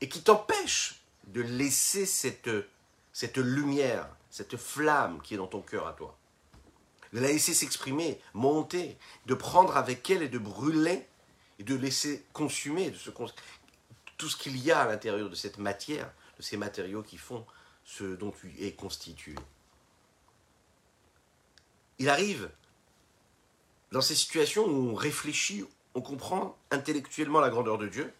et 0.00 0.08
qui 0.08 0.22
t'empêche 0.22 1.02
de 1.28 1.40
laisser 1.40 2.06
cette, 2.06 2.48
lumière, 3.36 4.08
cette 4.30 4.56
flamme 4.56 5.20
qui 5.22 5.34
est 5.34 5.38
dans 5.38 5.46
ton 5.46 5.62
cœur 5.62 5.86
à 5.86 5.92
toi. 5.92 6.16
De 7.12 7.20
la 7.20 7.28
laisser 7.28 7.54
s'exprimer, 7.54 8.20
monter, 8.34 8.98
de 9.26 9.34
prendre 9.34 9.76
avec 9.76 10.08
elle 10.10 10.22
et 10.22 10.28
de 10.28 10.38
brûler 10.38 11.06
et 11.60 11.62
de 11.62 11.76
laisser 11.76 12.24
consumer 12.32 12.90
de 12.90 12.96
ce, 12.96 13.10
tout 14.16 14.28
ce 14.28 14.36
qu'il 14.36 14.56
y 14.56 14.72
a 14.72 14.80
à 14.80 14.86
l'intérieur 14.86 15.30
de 15.30 15.34
cette 15.36 15.58
matière 15.58 16.10
ces 16.40 16.56
matériaux 16.56 17.02
qui 17.02 17.18
font 17.18 17.46
ce 17.84 18.04
dont 18.16 18.32
tu 18.32 18.54
es 18.60 18.72
constitué. 18.72 19.34
Il 21.98 22.08
arrive 22.08 22.50
dans 23.92 24.00
ces 24.00 24.14
situations 24.14 24.64
où 24.64 24.90
on 24.90 24.94
réfléchit, 24.94 25.64
on 25.94 26.00
comprend 26.00 26.56
intellectuellement 26.70 27.40
la 27.40 27.50
grandeur 27.50 27.78
de 27.78 27.88
Dieu, 27.88 28.12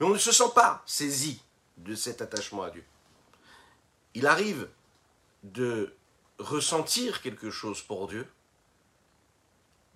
mais 0.00 0.06
on 0.06 0.10
ne 0.10 0.18
se 0.18 0.32
sent 0.32 0.50
pas 0.54 0.82
saisi 0.86 1.42
de 1.76 1.94
cet 1.94 2.22
attachement 2.22 2.62
à 2.62 2.70
Dieu. 2.70 2.84
Il 4.14 4.26
arrive 4.26 4.68
de 5.44 5.94
ressentir 6.38 7.20
quelque 7.20 7.50
chose 7.50 7.82
pour 7.82 8.08
Dieu, 8.08 8.26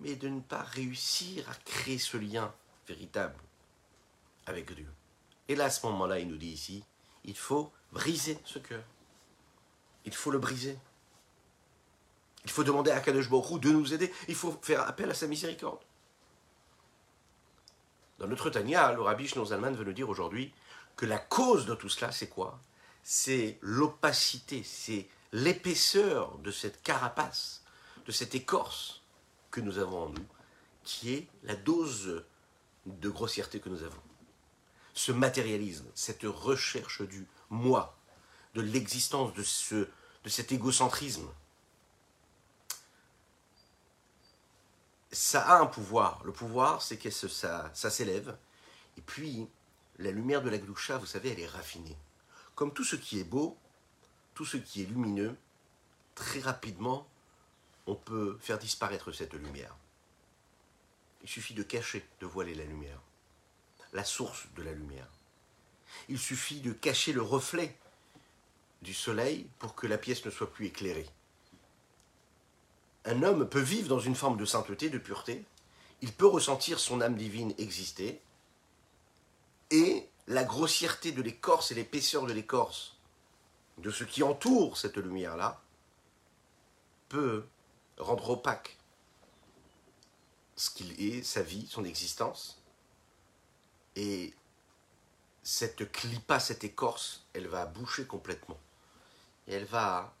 mais 0.03 0.15
de 0.15 0.27
ne 0.27 0.41
pas 0.41 0.61
réussir 0.61 1.49
à 1.49 1.55
créer 1.65 1.97
ce 1.97 2.17
lien 2.17 2.53
véritable 2.87 3.39
avec 4.45 4.71
Dieu. 4.73 4.91
Et 5.47 5.55
là, 5.55 5.65
à 5.65 5.69
ce 5.69 5.85
moment-là, 5.87 6.19
il 6.19 6.27
nous 6.27 6.37
dit 6.37 6.51
ici, 6.51 6.83
il 7.23 7.37
faut 7.37 7.71
briser 7.91 8.37
ce 8.43 8.59
cœur. 8.59 8.83
Il 10.05 10.13
faut 10.13 10.31
le 10.31 10.39
briser. 10.39 10.77
Il 12.43 12.51
faut 12.51 12.65
demander 12.65 12.91
à 12.91 12.99
Kadosh 12.99 13.29
de 13.29 13.71
nous 13.71 13.93
aider. 13.93 14.13
Il 14.27 14.35
faut 14.35 14.59
faire 14.61 14.81
appel 14.81 15.09
à 15.09 15.13
sa 15.13 15.27
miséricorde. 15.27 15.79
Dans 18.19 18.27
notre 18.27 18.49
Tania, 18.49 18.91
le 18.91 19.01
rabbi 19.01 19.27
Zalman 19.27 19.73
veut 19.73 19.85
nous 19.85 19.93
dire 19.93 20.09
aujourd'hui 20.09 20.53
que 20.97 21.05
la 21.05 21.17
cause 21.17 21.65
de 21.65 21.75
tout 21.75 21.89
cela, 21.89 22.11
c'est 22.11 22.27
quoi? 22.27 22.59
C'est 23.03 23.57
l'opacité, 23.61 24.63
c'est 24.63 25.07
l'épaisseur 25.31 26.37
de 26.39 26.51
cette 26.51 26.83
carapace, 26.83 27.63
de 28.05 28.11
cette 28.11 28.35
écorce 28.35 29.02
que 29.53 29.61
nous 29.61 29.77
avons 29.77 30.05
en 30.05 30.09
nous, 30.09 30.25
qui 30.83 31.13
est 31.13 31.27
la 31.43 31.55
dose 31.55 32.25
de 32.87 33.09
grossièreté 33.09 33.59
que 33.59 33.69
nous 33.69 33.83
avons. 33.83 34.01
Ce 34.95 35.11
matérialisme, 35.11 35.85
cette 35.93 36.23
recherche 36.23 37.03
du 37.03 37.27
moi, 37.49 37.95
de 38.55 38.61
l'existence 38.61 39.33
de, 39.33 39.43
ce, 39.43 39.87
de 40.23 40.29
cet 40.29 40.51
égocentrisme, 40.51 41.29
ça 45.11 45.47
a 45.47 45.59
un 45.59 45.67
pouvoir. 45.67 46.23
Le 46.25 46.31
pouvoir, 46.31 46.81
c'est 46.81 46.97
que 46.97 47.11
ça, 47.11 47.71
ça 47.73 47.89
s'élève. 47.91 48.35
Et 48.97 49.01
puis, 49.01 49.47
la 49.99 50.09
lumière 50.09 50.41
de 50.41 50.49
la 50.49 50.57
gloucha, 50.57 50.97
vous 50.97 51.05
savez, 51.05 51.29
elle 51.29 51.39
est 51.39 51.47
raffinée. 51.47 51.97
Comme 52.55 52.73
tout 52.73 52.83
ce 52.83 52.95
qui 52.95 53.19
est 53.19 53.23
beau, 53.23 53.55
tout 54.33 54.45
ce 54.45 54.57
qui 54.57 54.81
est 54.81 54.85
lumineux, 54.85 55.37
très 56.15 56.39
rapidement, 56.39 57.07
on 57.87 57.95
peut 57.95 58.37
faire 58.39 58.59
disparaître 58.59 59.11
cette 59.11 59.33
lumière. 59.33 59.75
Il 61.21 61.29
suffit 61.29 61.53
de 61.53 61.63
cacher, 61.63 62.05
de 62.19 62.25
voiler 62.25 62.55
la 62.55 62.65
lumière, 62.65 62.99
la 63.93 64.03
source 64.03 64.45
de 64.55 64.63
la 64.63 64.73
lumière. 64.73 65.07
Il 66.09 66.19
suffit 66.19 66.59
de 66.59 66.73
cacher 66.73 67.13
le 67.13 67.21
reflet 67.21 67.77
du 68.81 68.93
soleil 68.93 69.47
pour 69.59 69.75
que 69.75 69.87
la 69.87 69.97
pièce 69.97 70.25
ne 70.25 70.31
soit 70.31 70.51
plus 70.51 70.67
éclairée. 70.67 71.07
Un 73.05 73.23
homme 73.23 73.47
peut 73.47 73.59
vivre 73.59 73.89
dans 73.89 73.99
une 73.99 74.15
forme 74.15 74.37
de 74.37 74.45
sainteté, 74.45 74.89
de 74.89 74.97
pureté, 74.97 75.43
il 76.01 76.11
peut 76.11 76.27
ressentir 76.27 76.79
son 76.79 77.01
âme 77.01 77.15
divine 77.15 77.53
exister, 77.57 78.21
et 79.71 80.07
la 80.27 80.43
grossièreté 80.43 81.11
de 81.11 81.21
l'écorce 81.21 81.71
et 81.71 81.75
l'épaisseur 81.75 82.25
de 82.25 82.33
l'écorce, 82.33 82.97
de 83.77 83.89
ce 83.89 84.03
qui 84.03 84.23
entoure 84.23 84.77
cette 84.77 84.97
lumière-là, 84.97 85.61
peut 87.09 87.45
rendre 87.97 88.29
opaque 88.29 88.77
ce 90.55 90.69
qu'il 90.69 90.99
est, 91.01 91.23
sa 91.23 91.41
vie, 91.41 91.67
son 91.67 91.83
existence. 91.83 92.61
Et 93.95 94.33
cette 95.43 95.91
clipa, 95.91 96.39
cette 96.39 96.63
écorce, 96.63 97.25
elle 97.33 97.47
va 97.47 97.65
boucher 97.65 98.05
complètement. 98.05 98.59
Et 99.47 99.53
elle 99.53 99.65
va 99.65 100.13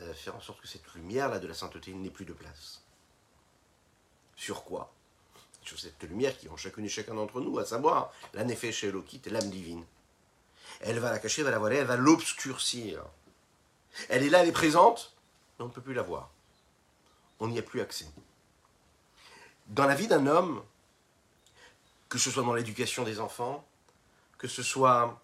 euh, 0.00 0.14
faire 0.14 0.36
en 0.36 0.40
sorte 0.40 0.60
que 0.60 0.68
cette 0.68 0.94
lumière-là 0.94 1.38
de 1.38 1.46
la 1.46 1.54
sainteté 1.54 1.92
n'ait 1.94 2.10
plus 2.10 2.24
de 2.26 2.32
place. 2.32 2.82
Sur 4.36 4.64
quoi? 4.64 4.92
Sur 5.62 5.78
cette 5.78 6.02
lumière 6.04 6.36
qui 6.36 6.46
est 6.46 6.50
en 6.50 6.56
chacune 6.56 6.84
et 6.84 6.88
chacun 6.88 7.14
d'entre 7.14 7.40
nous, 7.40 7.58
à 7.58 7.64
savoir 7.64 8.12
la 8.34 8.44
l'âme 8.44 9.50
divine. 9.50 9.84
Elle 10.80 10.98
va 10.98 11.10
la 11.10 11.18
cacher, 11.18 11.40
elle 11.40 11.46
va 11.46 11.50
la 11.50 11.58
voiler, 11.58 11.76
elle 11.76 11.86
va 11.86 11.96
l'obscurcir. 11.96 13.04
Elle 14.08 14.22
est 14.22 14.28
là, 14.28 14.42
elle 14.42 14.48
est 14.48 14.52
présente, 14.52 15.14
mais 15.58 15.64
on 15.64 15.68
ne 15.68 15.72
peut 15.72 15.82
plus 15.82 15.94
la 15.94 16.02
voir. 16.02 16.30
On 17.40 17.48
n'y 17.48 17.58
a 17.58 17.62
plus 17.62 17.80
accès. 17.80 18.06
Dans 19.68 19.86
la 19.86 19.94
vie 19.94 20.08
d'un 20.08 20.26
homme, 20.26 20.62
que 22.08 22.18
ce 22.18 22.30
soit 22.30 22.42
dans 22.42 22.54
l'éducation 22.54 23.04
des 23.04 23.20
enfants, 23.20 23.66
que 24.38 24.48
ce 24.48 24.62
soit 24.62 25.20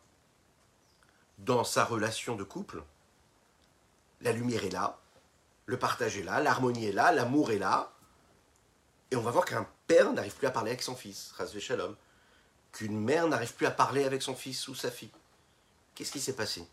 dans 1.39 1.65
sa 1.65 1.85
relation 1.85 2.37
de 2.37 2.45
couple, 2.45 2.83
la 4.21 4.33
lumière 4.33 4.65
est 4.65 4.71
là, 4.71 4.99
le 5.67 5.79
partage 5.79 6.17
est 6.17 6.23
là, 6.23 6.41
l'harmonie 6.41 6.87
est 6.87 6.93
là, 6.93 7.11
l'amour 7.13 7.51
est 7.51 7.59
là. 7.59 7.93
Et 9.11 9.17
on 9.17 9.23
va 9.23 9.31
voir 9.31 9.45
qu'un 9.45 9.67
père 9.87 10.13
n'arrive 10.13 10.35
plus 10.35 10.47
à 10.47 10.51
parler 10.51 10.71
avec 10.71 10.83
son 10.83 10.95
fils, 10.95 11.33
Razvé 11.33 11.61
Shalom. 11.61 11.97
Qu'une 12.73 12.99
mère 12.99 13.29
n'arrive 13.29 13.55
plus 13.55 13.67
à 13.67 13.71
parler 13.71 14.05
avec 14.05 14.23
son 14.23 14.35
fils 14.35 14.67
ou 14.69 14.75
sa 14.75 14.91
fille. 14.91 15.11
Qu'est-ce 15.95 16.13
qui 16.13 16.21
s'est 16.21 16.35
passé? 16.35 16.67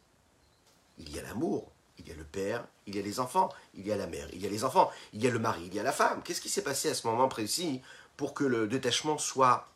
Il 0.98 1.14
y 1.14 1.20
a 1.20 1.22
l'amour, 1.22 1.72
il 2.04 2.10
y 2.10 2.14
a 2.14 2.18
le 2.18 2.24
père, 2.24 2.66
il 2.88 2.96
y 2.96 3.00
a 3.00 3.02
les 3.02 3.20
enfants, 3.20 3.50
il 3.74 3.88
y 3.88 3.92
a 3.92 3.98
la 3.98 4.08
mère, 4.08 4.28
il 4.34 4.42
y 4.42 4.48
a 4.48 4.50
les 4.50 4.64
enfants, 4.64 4.92
il 5.14 5.24
y 5.24 5.28
a 5.28 5.30
le 5.30 5.40
mari, 5.40 5.64
il 5.68 5.74
y 5.74 5.80
a 5.80 5.84
la 5.84 5.92
femme. 5.92 6.22
Qu'est-ce 6.24 6.42
qui 6.42 6.50
s'est 6.50 6.64
passé 6.64 6.90
à 6.90 6.94
ce 6.94 7.08
moment 7.08 7.28
précis 7.28 7.82
pour 8.18 8.34
que 8.34 8.44
le 8.44 8.68
détachement 8.68 9.18
soit 9.18 9.68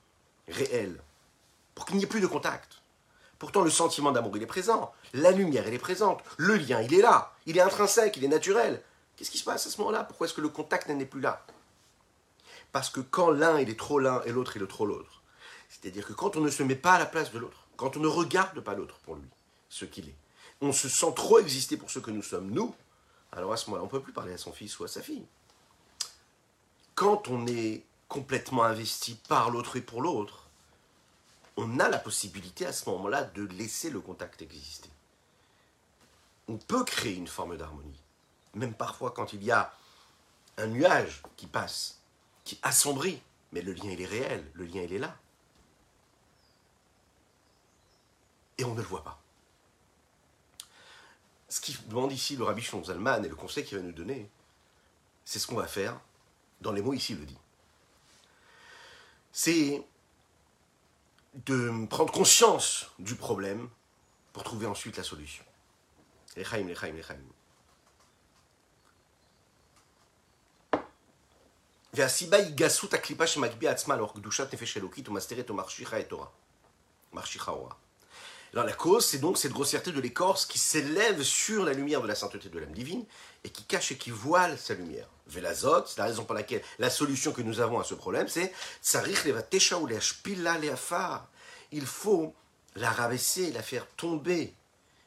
réel? 0.48 1.02
Pour 1.74 1.86
qu'il 1.86 1.98
n'y 1.98 2.04
ait 2.04 2.08
plus 2.08 2.22
de 2.22 2.28
contact? 2.28 2.82
Pourtant, 3.38 3.62
le 3.62 3.70
sentiment 3.70 4.12
d'amour, 4.12 4.38
il 4.38 4.44
est 4.44 4.48
présent. 4.48 4.94
La 5.14 5.32
lumière, 5.32 5.66
elle 5.68 5.74
est 5.74 5.80
présente. 5.80 6.24
Le 6.38 6.56
lien, 6.56 6.82
il 6.82 6.94
est 6.94 7.02
là. 7.02 7.34
Il 7.46 7.58
est 7.58 7.62
intrinsèque, 7.62 8.16
il 8.18 8.24
est 8.24 8.30
naturel. 8.30 8.82
Qu'est-ce 9.16 9.32
qui 9.32 9.38
se 9.38 9.44
passe 9.44 9.68
à 9.68 9.70
ce 9.70 9.78
moment-là? 9.80 10.04
Pourquoi 10.04 10.28
est-ce 10.28 10.34
que 10.34 10.42
le 10.42 10.50
contact 10.50 10.88
n'est 10.90 11.06
plus 11.06 11.22
là? 11.22 11.46
Parce 12.72 12.90
que 12.90 13.02
quand 13.02 13.32
l'un, 13.32 13.60
il 13.60 13.70
est 13.70 13.80
trop 13.80 14.00
l'un 14.00 14.22
et 14.24 14.32
l'autre, 14.32 14.58
il 14.58 14.64
est 14.64 14.68
trop 14.68 14.86
l'autre. 14.86 15.22
C'est-à-dire 15.70 16.08
que 16.08 16.14
quand 16.14 16.38
on 16.38 16.42
ne 16.42 16.50
se 16.50 16.64
met 16.64 16.76
pas 16.76 16.94
à 16.94 17.00
la 17.00 17.06
place 17.06 17.32
de 17.32 17.40
l'autre, 17.40 17.68
quand 17.78 17.98
on 17.98 18.00
ne 18.00 18.08
regarde 18.08 18.60
pas 18.62 18.74
l'autre 18.74 18.98
pour 19.04 19.16
lui, 19.16 19.28
ce 19.70 19.86
qu'il 19.86 20.08
est, 20.08 20.16
on 20.62 20.72
se 20.72 20.90
sent 20.90 21.14
trop 21.16 21.40
exister 21.40 21.78
pour 21.78 21.92
ce 21.92 22.00
que 22.00 22.12
nous 22.12 22.22
sommes, 22.22 22.52
nous, 22.52 22.76
alors 23.32 23.54
à 23.54 23.58
ce 23.58 23.70
moment-là, 23.70 23.84
on 23.84 23.88
ne 23.88 23.92
peut 23.92 24.02
plus 24.02 24.14
parler 24.14 24.34
à 24.34 24.38
son 24.38 24.52
fils 24.52 24.80
ou 24.80 24.84
à 24.84 24.88
sa 24.88 25.02
fille. 25.02 25.26
Quand 26.96 27.28
on 27.28 27.46
est 27.48 27.84
complètement 28.08 28.64
investi 28.64 29.16
par 29.28 29.50
l'autre 29.50 29.76
et 29.76 29.82
pour 29.82 30.02
l'autre, 30.02 30.48
on 31.58 31.80
a 31.80 31.90
la 31.90 31.98
possibilité 31.98 32.66
à 32.66 32.74
ce 32.74 32.90
moment-là 32.90 33.24
de 33.24 33.44
laisser 33.44 33.90
le 33.90 34.00
contact 34.00 34.42
exister. 34.42 34.90
On 36.48 36.58
peut 36.58 36.84
créer 36.84 37.16
une 37.16 37.28
forme 37.28 37.58
d'harmonie, 37.58 38.02
même 38.54 38.74
parfois 38.74 39.12
quand 39.12 39.34
il 39.34 39.44
y 39.44 39.52
a 39.52 39.74
un 40.58 40.68
nuage 40.68 41.24
qui 41.36 41.48
passe, 41.48 42.00
qui 42.44 42.60
assombrit, 42.62 43.22
mais 43.52 43.62
le 43.62 43.74
lien 43.74 43.90
il 43.90 44.02
est 44.02 44.06
réel, 44.06 44.50
le 44.54 44.66
lien 44.66 44.82
il 44.84 44.94
est 44.94 45.00
là. 45.00 45.18
Et 48.58 48.64
on 48.64 48.74
ne 48.74 48.82
le 48.82 48.88
voit 48.88 49.04
pas 49.04 49.20
Ce 51.55 51.61
qui 51.61 51.77
demande 51.89 52.13
ici 52.13 52.37
le 52.37 52.45
rabbi 52.45 52.63
Zalman 52.63 53.25
et 53.25 53.29
le 53.29 53.35
conseil 53.35 53.65
qu'il 53.65 53.79
va 53.79 53.83
nous 53.83 53.93
donner, 53.93 54.31
c'est 55.25 55.39
ce 55.39 55.47
qu'on 55.47 55.57
va 55.57 55.67
faire 55.67 56.01
dans 56.61 56.73
les 56.73 56.83
mots 56.83 56.95
ici 56.95 57.13
il 57.13 57.21
le 57.21 57.27
dit. 57.27 57.39
C'est 59.33 59.83
de 61.35 61.87
prendre 61.87 62.13
conscience 62.13 62.91
du 62.99 63.15
problème 63.15 63.69
pour 64.33 64.43
trouver 64.45 64.67
ensuite 64.67 64.97
la 64.97 65.03
solution. 65.03 65.45
Lechaim, 66.37 66.67
lechaim, 66.69 66.97
lechaim. 66.97 67.21
והסיבה 71.95 72.37
היא 72.37 72.55
גסות 72.55 72.95
הקליפה 72.95 73.27
שמגביה 73.27 73.71
עצמה 73.71 73.97
לאור 73.97 74.15
קדושת 74.15 74.55
נפש 74.55 74.77
אלוקית 74.77 75.09
ומסתרת 75.09 75.51
ומרשיחה 75.51 76.01
את 76.01 76.09
תורה. 76.09 76.27
מרשיחה 77.13 77.51
אורה. 77.51 77.75
La 78.64 78.72
cause, 78.72 79.06
c'est 79.06 79.20
donc 79.20 79.38
cette 79.38 79.52
grossièreté 79.52 79.92
de 79.92 80.00
l'écorce 80.00 80.46
qui 80.46 80.60
s'élève 80.60 81.22
sur 81.24 81.66
la 81.66 81.74
lumière 81.74 82.02
de 82.02 82.08
la 82.08 82.16
sainteté 82.16 82.48
de 82.48 82.58
l'âme 82.58 82.72
divine 82.72 83.06
et 83.44 83.50
qui 83.50 83.64
cache 83.64 83.92
et 83.92 83.98
qui 83.98 84.12
voile 84.12 84.58
sa 84.58 84.76
lumière. 84.76 85.10
Velazot, 85.28 85.86
c'est 85.88 85.98
la 85.98 86.06
raison 86.06 86.24
pour 86.24 86.36
laquelle 86.36 86.62
la 86.80 86.90
solution 86.90 87.34
que 87.34 87.42
nous 87.42 87.60
avons 87.60 87.82
à 87.82 87.84
ce 87.84 87.96
problème, 87.96 88.30
c'est 88.30 88.54
il 91.72 91.86
faut 91.86 92.34
la 92.76 92.92
rabaisser, 92.92 93.52
la 93.52 93.62
faire 93.62 93.88
tomber 93.98 94.54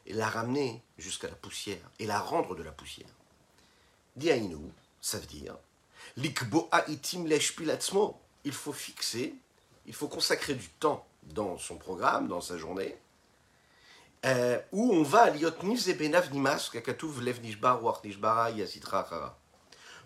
et 0.05 0.13
la 0.13 0.29
ramener 0.29 0.83
jusqu'à 0.99 1.27
la 1.27 1.35
poussière 1.35 1.89
et 1.97 2.05
la 2.05 2.19
rendre 2.19 2.55
de 2.55 2.61
la 2.61 2.71
poussière. 2.71 3.09
Diainu, 4.15 4.71
ça 5.01 5.17
veut 5.17 5.25
dire 5.25 5.57
il 8.45 8.53
faut 8.53 8.73
fixer, 8.73 9.33
il 9.87 9.93
faut 9.93 10.07
consacrer 10.07 10.53
du 10.53 10.69
temps 10.69 11.07
dans 11.23 11.57
son 11.57 11.77
programme, 11.77 12.27
dans 12.27 12.41
sa 12.41 12.57
journée, 12.57 12.97
euh, 14.25 14.59
où 14.71 14.91
on 14.93 15.03
va 15.03 15.31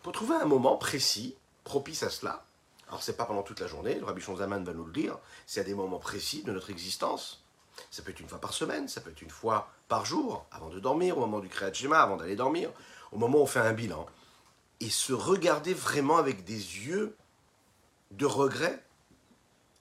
pour 0.04 0.12
trouver 0.12 0.36
un 0.36 0.46
moment 0.46 0.76
précis, 0.76 1.36
propice 1.64 2.04
à 2.04 2.10
cela. 2.10 2.46
Alors 2.88 3.02
c'est 3.02 3.18
pas 3.18 3.26
pendant 3.26 3.42
toute 3.42 3.60
la 3.60 3.68
journée, 3.68 3.96
le 3.96 4.06
Rabbi 4.06 4.22
Zaman 4.22 4.64
va 4.64 4.74
nous 4.74 4.86
le 4.86 4.92
dire, 4.92 5.18
c'est 5.48 5.62
à 5.62 5.64
des 5.64 5.74
moments 5.74 5.98
précis 5.98 6.44
de 6.44 6.52
notre 6.52 6.70
existence. 6.70 7.44
Ça 7.90 8.04
peut 8.04 8.12
être 8.12 8.20
une 8.20 8.28
fois 8.28 8.40
par 8.40 8.54
semaine, 8.54 8.88
ça 8.88 9.02
peut 9.02 9.10
être 9.10 9.22
une 9.22 9.32
fois 9.32 9.70
par 9.88 10.06
jour, 10.06 10.46
avant 10.52 10.70
de 10.70 10.80
dormir, 10.80 11.18
au 11.18 11.22
moment 11.22 11.40
du 11.40 11.50
Kriyat 11.50 11.74
Shema, 11.74 12.02
avant 12.02 12.18
d'aller 12.18 12.36
dormir, 12.36 12.70
au 13.12 13.18
moment 13.18 13.40
où 13.40 13.44
on 13.44 13.48
fait 13.48 13.60
un 13.60 13.74
bilan. 13.74 14.06
Et 14.80 14.90
se 14.90 15.14
regarder 15.14 15.74
vraiment 15.74 16.18
avec 16.18 16.44
des 16.44 16.54
yeux 16.54 17.16
de 18.12 18.26
regret, 18.26 18.84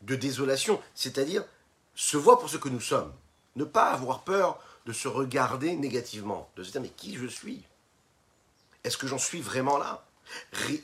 de 0.00 0.16
désolation, 0.16 0.80
c'est-à-dire 0.94 1.44
se 1.94 2.16
voir 2.16 2.38
pour 2.38 2.48
ce 2.48 2.56
que 2.56 2.70
nous 2.70 2.80
sommes. 2.80 3.12
Ne 3.56 3.64
pas 3.64 3.90
avoir 3.90 4.23
peur 4.23 4.59
de 4.87 4.92
se 4.92 5.09
regarder 5.09 5.76
négativement, 5.76 6.50
de 6.56 6.64
se 6.64 6.73
dire 6.73 6.80
mais 6.80 6.88
qui 6.88 7.16
je 7.16 7.26
suis? 7.26 7.62
Est-ce 8.85 8.97
que 8.97 9.06
j'en 9.06 9.18
suis 9.18 9.40
vraiment 9.40 9.78
là? 9.78 10.04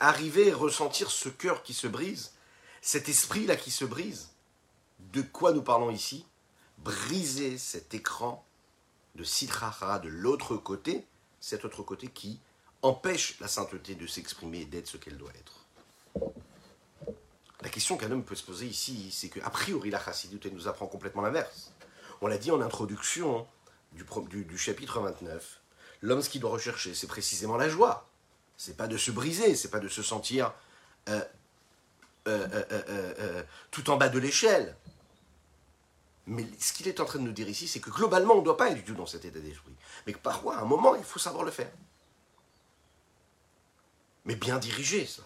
Arriver 0.01 0.53
à 0.53 0.57
ressentir 0.57 1.11
ce 1.11 1.29
cœur 1.29 1.63
qui 1.63 1.75
se 1.75 1.87
brise, 1.87 2.33
cet 2.83 3.09
esprit-là 3.09 3.57
qui 3.57 3.71
se 3.71 3.85
brise. 3.85 4.29
De 5.13 5.23
quoi 5.23 5.53
nous 5.53 5.63
parlons 5.63 5.91
ici? 5.91 6.27
Briser 6.79 7.59
cet 7.59 7.95
écran 7.95 8.45
de 9.15 9.25
Sitrahara 9.25 9.99
de 9.99 10.09
l'autre 10.09 10.57
côté, 10.57 11.07
cet 11.41 11.65
autre 11.65 11.83
côté 11.83 12.09
qui 12.09 12.39
empêche 12.83 13.39
la 13.41 13.49
sainteté 13.49 13.95
de 13.95 14.07
s'exprimer 14.07 14.61
et 14.61 14.65
d'être 14.65 14.87
ce 14.87 14.97
qu'elle 14.97 15.17
doit 15.17 15.33
être. 15.35 15.67
La 17.61 17.71
question 17.71 17.97
qu'un 17.97 18.11
homme 18.13 18.25
peut 18.25 18.37
se 18.37 18.45
poser 18.45 18.67
ici, 18.67 19.11
c'est 19.11 19.29
qu'a 19.29 19.51
priori 19.51 19.91
la 19.91 20.03
chassidut 20.03 20.41
nous 20.53 20.69
apprend 20.69 20.87
complètement 20.87 21.23
l'inverse. 21.23 21.73
On 22.21 22.27
l'a 22.27 22.39
dit 22.39 22.51
en 22.51 22.61
introduction 22.61 23.47
du, 23.93 24.59
chapitre 24.59 25.01
29. 25.01 25.61
L'homme, 26.03 26.23
ce 26.23 26.29
qu'il 26.29 26.41
doit 26.41 26.51
rechercher, 26.51 26.95
c'est 26.95 27.07
précisément 27.07 27.57
la 27.57 27.69
joie. 27.69 28.09
C'est 28.57 28.77
pas 28.77 28.89
de 28.89 28.97
se 28.97 29.11
briser, 29.11 29.55
c'est 29.55 29.71
pas 29.71 29.79
de 29.79 29.89
se 29.89 30.03
sentir 30.03 30.53
euh, 31.09 31.21
euh, 32.27 32.49
euh, 32.73 33.43
tout 33.71 33.89
en 33.91 33.97
bas 33.97 34.09
de 34.09 34.19
l'échelle. 34.19 34.77
Mais 36.27 36.47
ce 36.59 36.73
qu'il 36.73 36.89
est 36.89 37.01
en 37.01 37.05
train 37.05 37.19
de 37.19 37.25
nous 37.25 37.33
dire 37.33 37.49
ici, 37.49 37.67
c'est 37.67 37.81
que 37.81 37.91
globalement, 37.91 38.35
on 38.35 38.41
ne 38.41 38.45
doit 38.45 38.57
pas 38.57 38.69
être 38.69 38.77
du 38.77 38.85
tout 38.85 38.95
dans 38.95 39.07
cet 39.07 39.25
état 39.25 39.39
d'esprit. 39.39 39.75
Mais 40.07 40.13
que 40.13 40.19
parfois, 40.19 40.57
à 40.57 40.61
un 40.61 40.65
moment, 40.65 40.95
il 40.95 41.05
faut 41.05 41.19
savoir 41.19 41.45
le 41.45 41.51
faire. 41.51 41.71
Mais 44.25 44.35
bien 44.35 44.59
dirigé, 44.59 45.07
ça. 45.07 45.23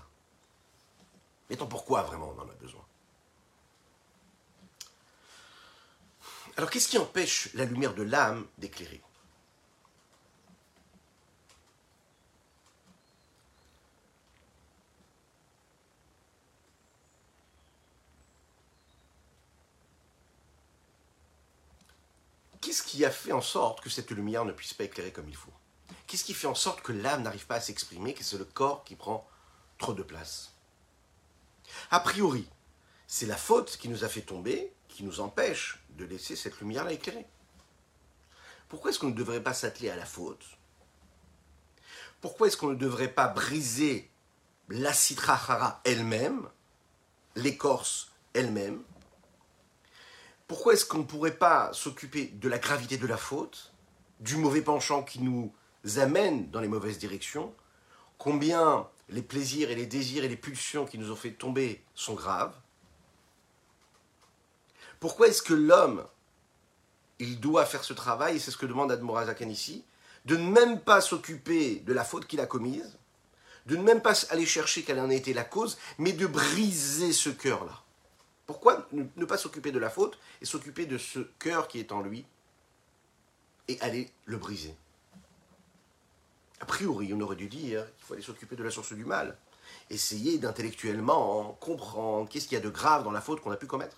Mais 1.50 1.56
tant 1.56 1.66
pourquoi 1.66 2.02
vraiment 2.02 2.32
on 2.37 2.40
en 2.40 2.49
a 2.49 2.54
besoin? 2.54 2.84
Alors 6.56 6.71
qu'est-ce 6.71 6.88
qui 6.88 6.99
empêche 6.99 7.49
la 7.54 7.64
lumière 7.64 7.94
de 7.94 8.02
l'âme 8.02 8.47
d'éclairer? 8.59 9.02
Qu'est-ce 22.61 22.82
qui 22.82 23.04
a 23.04 23.11
fait 23.11 23.32
en 23.32 23.40
sorte 23.40 23.80
que 23.80 23.90
cette 23.90 24.11
lumière 24.12 24.44
ne 24.44 24.52
puisse 24.52 24.73
pas 24.73 24.85
éclairer 24.85 25.11
comme 25.11 25.28
il 25.28 25.37
faut? 25.37 25.52
Qu'est-ce 26.06 26.25
qui 26.25 26.35
fait 26.35 26.47
en 26.47 26.54
sorte 26.54 26.80
que 26.82 26.92
l'âme 26.92 27.23
n'arrive 27.23 27.47
pas 27.47 27.56
à 27.56 27.61
s'exprimer, 27.61 28.14
que 28.14 28.23
c'est 28.23 28.38
le 28.38 28.44
corps 28.44 28.85
qui 28.85 28.94
prend 28.94 29.28
trop 29.78 29.94
de 29.94 30.02
place? 30.02 30.52
A 31.90 32.00
priori, 32.00 32.49
c'est 33.14 33.26
la 33.26 33.37
faute 33.37 33.76
qui 33.76 33.90
nous 33.90 34.04
a 34.04 34.09
fait 34.09 34.23
tomber, 34.23 34.73
qui 34.88 35.04
nous 35.04 35.21
empêche 35.21 35.85
de 35.99 36.07
laisser 36.07 36.35
cette 36.35 36.59
lumière-là 36.61 36.95
éclairer. 36.95 37.26
Pourquoi 38.71 38.90
est-ce 38.90 38.99
qu'on 38.99 39.11
ne 39.11 39.14
devrait 39.14 39.42
pas 39.42 39.52
s'atteler 39.52 39.90
à 39.90 39.97
la 39.97 40.07
faute? 40.07 40.42
Pourquoi 42.23 42.47
est-ce 42.47 42.57
qu'on 42.57 42.71
ne 42.71 42.75
devrait 42.75 43.12
pas 43.12 43.28
briser 43.28 44.09
la 44.71 44.95
citrahara 44.95 45.83
elle-même, 45.85 46.49
l'écorce 47.37 48.11
elle-même? 48.33 48.83
Pourquoi 50.49 50.73
est-ce 50.73 50.87
qu'on 50.87 51.00
ne 51.00 51.04
pourrait 51.04 51.37
pas 51.37 51.71
s'occuper 51.75 52.28
de 52.28 52.49
la 52.49 52.59
gravité 52.59 52.97
de 52.97 53.07
la 53.07 53.19
faute, 53.19 53.75
du 54.21 54.37
mauvais 54.37 54.62
penchant 54.62 55.02
qui 55.02 55.21
nous 55.21 55.52
amène 55.97 56.50
dans 56.50 56.61
les 56.61 56.69
mauvaises 56.69 56.97
directions? 56.97 57.54
Combien 58.16 58.88
les 59.11 59.21
plaisirs 59.21 59.71
et 59.71 59.75
les 59.75 59.85
désirs 59.85 60.25
et 60.25 60.28
les 60.28 60.37
pulsions 60.38 60.87
qui 60.87 60.97
nous 60.97 61.12
ont 61.12 61.16
fait 61.16 61.33
tomber 61.33 61.85
sont 61.95 62.14
graves? 62.14 62.54
Pourquoi 65.02 65.26
est-ce 65.26 65.42
que 65.42 65.52
l'homme, 65.52 66.06
il 67.18 67.40
doit 67.40 67.66
faire 67.66 67.82
ce 67.82 67.92
travail, 67.92 68.37
et 68.37 68.38
c'est 68.38 68.52
ce 68.52 68.56
que 68.56 68.66
demande 68.66 68.92
Admorazakan 68.92 69.49
ici, 69.49 69.82
de 70.26 70.37
ne 70.37 70.49
même 70.49 70.78
pas 70.78 71.00
s'occuper 71.00 71.80
de 71.80 71.92
la 71.92 72.04
faute 72.04 72.28
qu'il 72.28 72.38
a 72.38 72.47
commise, 72.47 72.97
de 73.66 73.75
ne 73.75 73.82
même 73.82 74.00
pas 74.00 74.14
aller 74.30 74.47
chercher 74.47 74.85
quelle 74.85 75.00
en 75.00 75.11
a 75.11 75.14
été 75.14 75.35
la 75.35 75.42
cause, 75.42 75.76
mais 75.99 76.12
de 76.12 76.25
briser 76.28 77.12
ce 77.12 77.30
cœur-là? 77.30 77.82
Pourquoi 78.47 78.87
ne 78.92 79.25
pas 79.25 79.38
s'occuper 79.38 79.73
de 79.73 79.80
la 79.80 79.90
faute 79.90 80.21
et 80.40 80.44
s'occuper 80.44 80.87
de 80.87 80.99
ce 80.99 81.18
cœur 81.40 81.66
qui 81.66 81.80
est 81.80 81.90
en 81.90 82.00
lui 82.00 82.25
et 83.66 83.80
aller 83.80 84.09
le 84.26 84.37
briser? 84.37 84.76
A 86.61 86.64
priori, 86.64 87.12
on 87.12 87.21
aurait 87.21 87.35
dû 87.35 87.48
dire 87.48 87.85
qu'il 87.96 88.05
faut 88.05 88.14
aller 88.14 88.22
s'occuper 88.22 88.55
de 88.55 88.62
la 88.62 88.70
source 88.70 88.92
du 88.92 89.05
mal, 89.05 89.37
essayer 89.90 90.38
d'intellectuellement 90.38 91.59
comprendre 91.61 92.29
qu'est-ce 92.29 92.46
qu'il 92.46 92.57
y 92.57 92.61
a 92.61 92.64
de 92.64 92.70
grave 92.70 93.03
dans 93.03 93.11
la 93.11 93.20
faute 93.20 93.40
qu'on 93.40 93.50
a 93.50 93.57
pu 93.57 93.66
commettre 93.66 93.96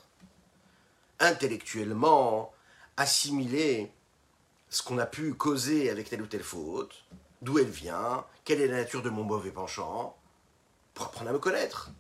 intellectuellement 1.21 2.53
assimiler 2.97 3.91
ce 4.69 4.83
qu'on 4.83 4.99
a 4.99 5.07
pu 5.07 5.35
causer 5.35 5.91
avec 5.91 6.11
telle 6.11 6.23
ou 6.23 6.27
telle 6.27 6.43
faute, 6.43 7.05
d'où 7.43 7.59
elle 7.59 7.71
vient, 7.71 8.25
quelle 8.45 8.61
est 8.61 8.67
la 8.67 8.79
nature 8.79 9.03
de 9.03 9.11
mon 9.11 9.23
mauvais 9.23 9.51
penchant, 9.51 10.17
pour 10.95 11.07
apprendre 11.07 11.31
à 11.31 11.33
me 11.33 11.39
connaître. 11.39 11.91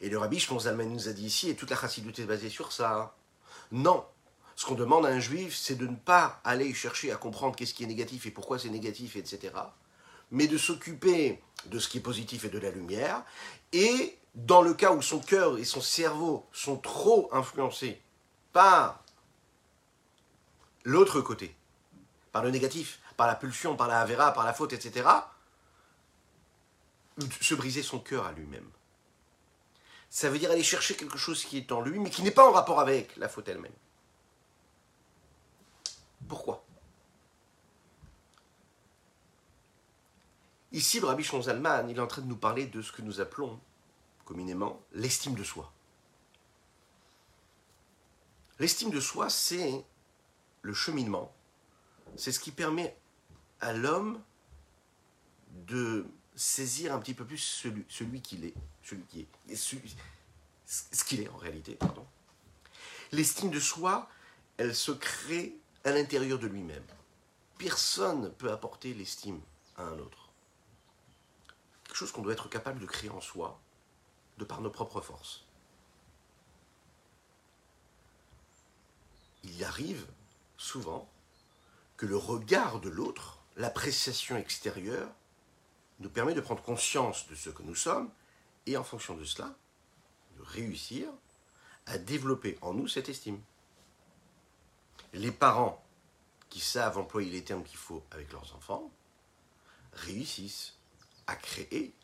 Et 0.00 0.08
le 0.08 0.18
rabbi 0.18 0.40
Shimon 0.40 0.60
nous 0.86 1.08
a 1.08 1.12
dit 1.12 1.26
ici, 1.26 1.50
et 1.50 1.54
toute 1.54 1.70
la 1.70 1.76
chassidoute 1.76 2.18
est 2.18 2.24
basée 2.24 2.48
sur 2.48 2.72
ça. 2.72 3.14
Non. 3.70 4.04
Ce 4.56 4.66
qu'on 4.66 4.74
demande 4.74 5.06
à 5.06 5.08
un 5.08 5.20
juif, 5.20 5.56
c'est 5.56 5.76
de 5.76 5.86
ne 5.86 5.96
pas 5.96 6.40
aller 6.44 6.74
chercher 6.74 7.12
à 7.12 7.16
comprendre 7.16 7.56
qu'est-ce 7.56 7.72
qui 7.72 7.84
est 7.84 7.86
négatif 7.86 8.26
et 8.26 8.30
pourquoi 8.30 8.58
c'est 8.58 8.68
négatif, 8.68 9.16
etc. 9.16 9.54
Mais 10.30 10.46
de 10.46 10.58
s'occuper 10.58 11.40
de 11.66 11.78
ce 11.78 11.88
qui 11.88 11.98
est 11.98 12.02
positif 12.02 12.44
et 12.44 12.48
de 12.48 12.58
la 12.58 12.70
lumière, 12.70 13.24
et 13.72 14.18
dans 14.34 14.62
le 14.62 14.74
cas 14.74 14.92
où 14.92 15.02
son 15.02 15.20
cœur 15.20 15.58
et 15.58 15.64
son 15.64 15.80
cerveau 15.80 16.46
sont 16.52 16.76
trop 16.76 17.28
influencés 17.32 18.00
par 18.52 19.02
l'autre 20.84 21.20
côté, 21.20 21.54
par 22.32 22.42
le 22.42 22.50
négatif, 22.50 23.00
par 23.16 23.26
la 23.26 23.34
pulsion, 23.34 23.76
par 23.76 23.88
la 23.88 24.00
avéra, 24.00 24.32
par 24.32 24.44
la 24.44 24.54
faute, 24.54 24.72
etc., 24.72 25.08
se 27.40 27.54
briser 27.54 27.82
son 27.82 27.98
cœur 27.98 28.26
à 28.26 28.32
lui-même. 28.32 28.68
Ça 30.08 30.30
veut 30.30 30.38
dire 30.38 30.50
aller 30.50 30.62
chercher 30.62 30.94
quelque 30.94 31.18
chose 31.18 31.44
qui 31.44 31.58
est 31.58 31.72
en 31.72 31.80
lui, 31.80 31.98
mais 31.98 32.10
qui 32.10 32.22
n'est 32.22 32.30
pas 32.30 32.48
en 32.48 32.52
rapport 32.52 32.80
avec 32.80 33.16
la 33.16 33.28
faute 33.28 33.48
elle-même. 33.48 33.72
Pourquoi? 36.28 36.64
Ici, 40.72 41.00
le 41.00 41.06
rabbi 41.06 41.22
Zalman, 41.22 41.88
il 41.90 41.98
est 41.98 42.00
en 42.00 42.06
train 42.06 42.22
de 42.22 42.26
nous 42.26 42.36
parler 42.36 42.66
de 42.66 42.80
ce 42.80 42.92
que 42.92 43.02
nous 43.02 43.20
appelons 43.20 43.60
l'estime 44.92 45.34
de 45.34 45.44
soi. 45.44 45.72
L'estime 48.58 48.90
de 48.90 49.00
soi, 49.00 49.28
c'est 49.28 49.84
le 50.62 50.74
cheminement, 50.74 51.34
c'est 52.16 52.32
ce 52.32 52.40
qui 52.40 52.52
permet 52.52 52.96
à 53.60 53.72
l'homme 53.72 54.20
de 55.66 56.06
saisir 56.36 56.94
un 56.94 56.98
petit 56.98 57.14
peu 57.14 57.24
plus 57.24 57.38
celui, 57.38 57.84
celui 57.88 58.20
qu'il 58.20 58.44
est, 58.44 58.54
celui 58.82 59.02
qui 59.04 59.26
est, 59.48 59.56
ce 59.56 61.04
qu'il 61.04 61.20
est 61.20 61.28
en 61.28 61.36
réalité. 61.36 61.78
L'estime 63.10 63.50
de 63.50 63.60
soi, 63.60 64.08
elle 64.56 64.74
se 64.74 64.92
crée 64.92 65.56
à 65.84 65.90
l'intérieur 65.90 66.38
de 66.38 66.46
lui-même. 66.46 66.84
Personne 67.58 68.22
ne 68.22 68.28
peut 68.28 68.50
apporter 68.50 68.94
l'estime 68.94 69.40
à 69.76 69.84
un 69.84 69.98
autre. 69.98 70.30
Quelque 71.84 71.96
chose 71.96 72.12
qu'on 72.12 72.22
doit 72.22 72.32
être 72.32 72.48
capable 72.48 72.80
de 72.80 72.86
créer 72.86 73.10
en 73.10 73.20
soi, 73.20 73.60
de 74.38 74.44
par 74.44 74.60
nos 74.60 74.70
propres 74.70 75.00
forces. 75.00 75.44
Il 79.44 79.64
arrive 79.64 80.06
souvent 80.56 81.08
que 81.96 82.06
le 82.06 82.16
regard 82.16 82.80
de 82.80 82.88
l'autre, 82.88 83.38
l'appréciation 83.56 84.36
extérieure, 84.36 85.10
nous 86.00 86.10
permet 86.10 86.34
de 86.34 86.40
prendre 86.40 86.62
conscience 86.62 87.28
de 87.28 87.34
ce 87.34 87.50
que 87.50 87.62
nous 87.62 87.74
sommes 87.74 88.10
et 88.66 88.76
en 88.76 88.84
fonction 88.84 89.16
de 89.16 89.24
cela, 89.24 89.54
de 90.36 90.42
réussir 90.42 91.08
à 91.86 91.98
développer 91.98 92.58
en 92.60 92.74
nous 92.74 92.88
cette 92.88 93.08
estime. 93.08 93.40
Les 95.12 95.32
parents 95.32 95.82
qui 96.48 96.60
savent 96.60 96.98
employer 96.98 97.30
les 97.30 97.44
termes 97.44 97.64
qu'il 97.64 97.78
faut 97.78 98.04
avec 98.10 98.32
leurs 98.32 98.54
enfants 98.54 98.90
réussissent 99.92 100.76
à 101.26 101.36
créer 101.36 101.94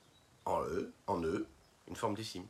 en 0.44 0.62
eux, 0.62 0.92
en 1.06 1.22
eux 1.22 1.46
une 1.88 1.96
forme 1.96 2.14
d'estime. 2.14 2.46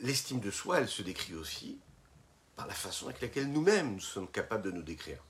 L'estime 0.00 0.40
de 0.40 0.50
soi, 0.50 0.80
elle 0.80 0.88
se 0.88 1.02
décrit 1.02 1.34
aussi 1.34 1.78
par 2.56 2.66
la 2.66 2.74
façon 2.74 3.06
avec 3.06 3.20
laquelle 3.20 3.50
nous-mêmes 3.50 3.94
nous 3.94 4.00
sommes 4.00 4.28
capables 4.28 4.64
de 4.64 4.70
nous 4.70 4.82
décrire. 4.82 5.22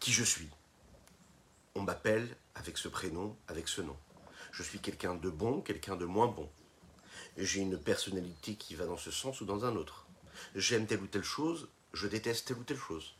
Qui 0.00 0.12
je 0.12 0.24
suis? 0.24 0.50
On 1.74 1.82
m'appelle 1.82 2.36
avec 2.54 2.76
ce 2.76 2.88
prénom, 2.88 3.36
avec 3.48 3.68
ce 3.68 3.80
nom. 3.80 3.96
Je 4.52 4.62
suis 4.62 4.80
quelqu'un 4.80 5.14
de 5.14 5.30
bon, 5.30 5.60
quelqu'un 5.60 5.96
de 5.96 6.04
moins 6.04 6.28
bon. 6.28 6.48
J'ai 7.36 7.60
une 7.60 7.78
personnalité 7.78 8.54
qui 8.54 8.74
va 8.74 8.86
dans 8.86 8.98
ce 8.98 9.10
sens 9.10 9.40
ou 9.40 9.44
dans 9.44 9.64
un 9.64 9.74
autre. 9.74 10.06
J'aime 10.54 10.86
telle 10.86 11.02
ou 11.02 11.06
telle 11.06 11.24
chose, 11.24 11.68
je 11.92 12.06
déteste 12.06 12.48
telle 12.48 12.58
ou 12.58 12.64
telle 12.64 12.78
chose 12.78 13.14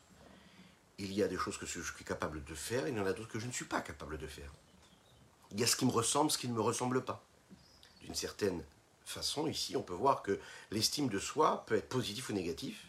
il 0.98 1.12
y 1.12 1.22
a 1.22 1.28
des 1.28 1.36
choses 1.36 1.58
que 1.58 1.66
je 1.66 1.80
suis 1.80 2.04
capable 2.04 2.44
de 2.44 2.54
faire, 2.54 2.86
il 2.88 2.96
y 2.96 3.00
en 3.00 3.06
a 3.06 3.12
d'autres 3.12 3.30
que 3.30 3.40
je 3.40 3.46
ne 3.46 3.52
suis 3.52 3.64
pas 3.64 3.80
capable 3.80 4.18
de 4.18 4.26
faire. 4.26 4.52
Il 5.50 5.60
y 5.60 5.64
a 5.64 5.66
ce 5.66 5.76
qui 5.76 5.84
me 5.84 5.90
ressemble, 5.90 6.30
ce 6.30 6.38
qui 6.38 6.48
ne 6.48 6.54
me 6.54 6.60
ressemble 6.60 7.04
pas. 7.04 7.24
D'une 8.02 8.14
certaine 8.14 8.64
façon, 9.04 9.46
ici, 9.46 9.76
on 9.76 9.82
peut 9.82 9.94
voir 9.94 10.22
que 10.22 10.38
l'estime 10.70 11.08
de 11.08 11.18
soi 11.18 11.64
peut 11.66 11.76
être 11.76 11.88
positif 11.88 12.28
ou 12.28 12.32
négatif, 12.32 12.86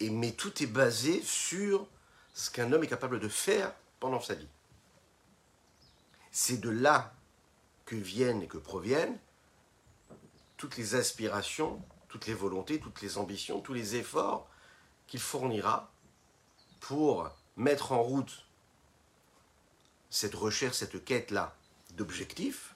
et, 0.00 0.10
mais 0.10 0.32
tout 0.32 0.62
est 0.62 0.66
basé 0.66 1.22
sur 1.22 1.86
ce 2.34 2.50
qu'un 2.50 2.72
homme 2.72 2.84
est 2.84 2.88
capable 2.88 3.20
de 3.20 3.28
faire 3.28 3.72
pendant 4.00 4.20
sa 4.20 4.34
vie. 4.34 4.48
C'est 6.32 6.58
de 6.58 6.70
là 6.70 7.14
que 7.86 7.94
viennent 7.94 8.42
et 8.42 8.48
que 8.48 8.58
proviennent 8.58 9.18
toutes 10.56 10.76
les 10.76 10.94
aspirations, 10.94 11.80
toutes 12.08 12.26
les 12.26 12.34
volontés, 12.34 12.80
toutes 12.80 13.02
les 13.02 13.18
ambitions, 13.18 13.60
tous 13.60 13.74
les 13.74 13.96
efforts 13.96 14.48
qu'il 15.06 15.20
fournira 15.20 15.93
pour 16.86 17.30
mettre 17.56 17.92
en 17.92 18.02
route 18.02 18.44
cette 20.10 20.34
recherche, 20.34 20.76
cette 20.76 21.02
quête-là 21.02 21.56
d'objectifs 21.94 22.74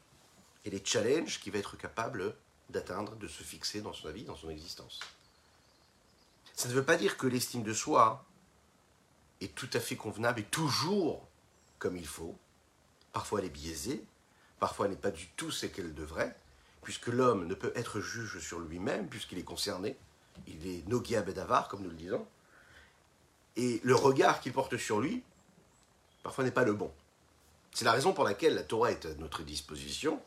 et 0.64 0.70
les 0.70 0.82
challenges 0.82 1.40
qu'il 1.40 1.52
va 1.52 1.58
être 1.58 1.76
capable 1.76 2.34
d'atteindre, 2.70 3.16
de 3.16 3.28
se 3.28 3.42
fixer 3.42 3.82
dans 3.82 3.92
sa 3.92 4.10
vie, 4.10 4.24
dans 4.24 4.34
son 4.34 4.48
existence. 4.48 5.00
Ça 6.54 6.70
ne 6.70 6.72
veut 6.72 6.84
pas 6.84 6.96
dire 6.96 7.18
que 7.18 7.26
l'estime 7.26 7.62
de 7.62 7.74
soi 7.74 8.24
est 9.42 9.54
tout 9.54 9.68
à 9.74 9.80
fait 9.80 9.96
convenable 9.96 10.40
et 10.40 10.44
toujours 10.44 11.28
comme 11.78 11.98
il 11.98 12.06
faut. 12.06 12.34
Parfois 13.12 13.40
elle 13.40 13.46
est 13.46 13.50
biaisée, 13.50 14.02
parfois 14.58 14.86
elle 14.86 14.92
n'est 14.92 14.98
pas 14.98 15.10
du 15.10 15.28
tout 15.36 15.50
ce 15.50 15.66
qu'elle 15.66 15.94
devrait, 15.94 16.34
puisque 16.82 17.08
l'homme 17.08 17.46
ne 17.46 17.54
peut 17.54 17.72
être 17.76 18.00
juge 18.00 18.38
sur 18.38 18.58
lui-même, 18.58 19.06
puisqu'il 19.06 19.38
est 19.38 19.44
concerné. 19.44 19.98
Il 20.46 20.66
est 20.66 20.88
Nogia 20.88 21.20
Bedavar, 21.20 21.68
comme 21.68 21.82
nous 21.82 21.90
le 21.90 21.96
disons. 21.96 22.26
Et 23.56 23.80
le 23.82 23.94
regard 23.94 24.40
qu'il 24.40 24.52
porte 24.52 24.76
sur 24.76 25.00
lui, 25.00 25.22
parfois 26.22 26.44
n'est 26.44 26.50
pas 26.50 26.64
le 26.64 26.74
bon. 26.74 26.92
C'est 27.72 27.84
la 27.84 27.92
raison 27.92 28.12
pour 28.12 28.24
laquelle 28.24 28.54
la 28.54 28.62
Torah 28.62 28.90
est 28.90 29.06
à 29.06 29.14
notre 29.14 29.42
disposition. 29.42 30.20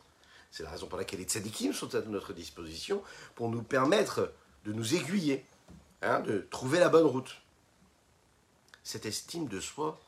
C'est 0.50 0.62
la 0.62 0.70
raison 0.70 0.86
pour 0.86 0.98
laquelle 0.98 1.18
les 1.18 1.24
tzadikim 1.24 1.72
sont 1.72 1.94
à 1.94 2.00
notre 2.02 2.32
disposition 2.32 3.02
pour 3.34 3.48
nous 3.48 3.62
permettre 3.62 4.32
de 4.64 4.72
nous 4.72 4.94
aiguiller, 4.94 5.44
hein, 6.02 6.20
de 6.20 6.46
trouver 6.50 6.78
la 6.78 6.88
bonne 6.88 7.06
route. 7.06 7.40
Cette 8.84 9.06
estime 9.06 9.48
de 9.48 9.60
soi, 9.60 10.00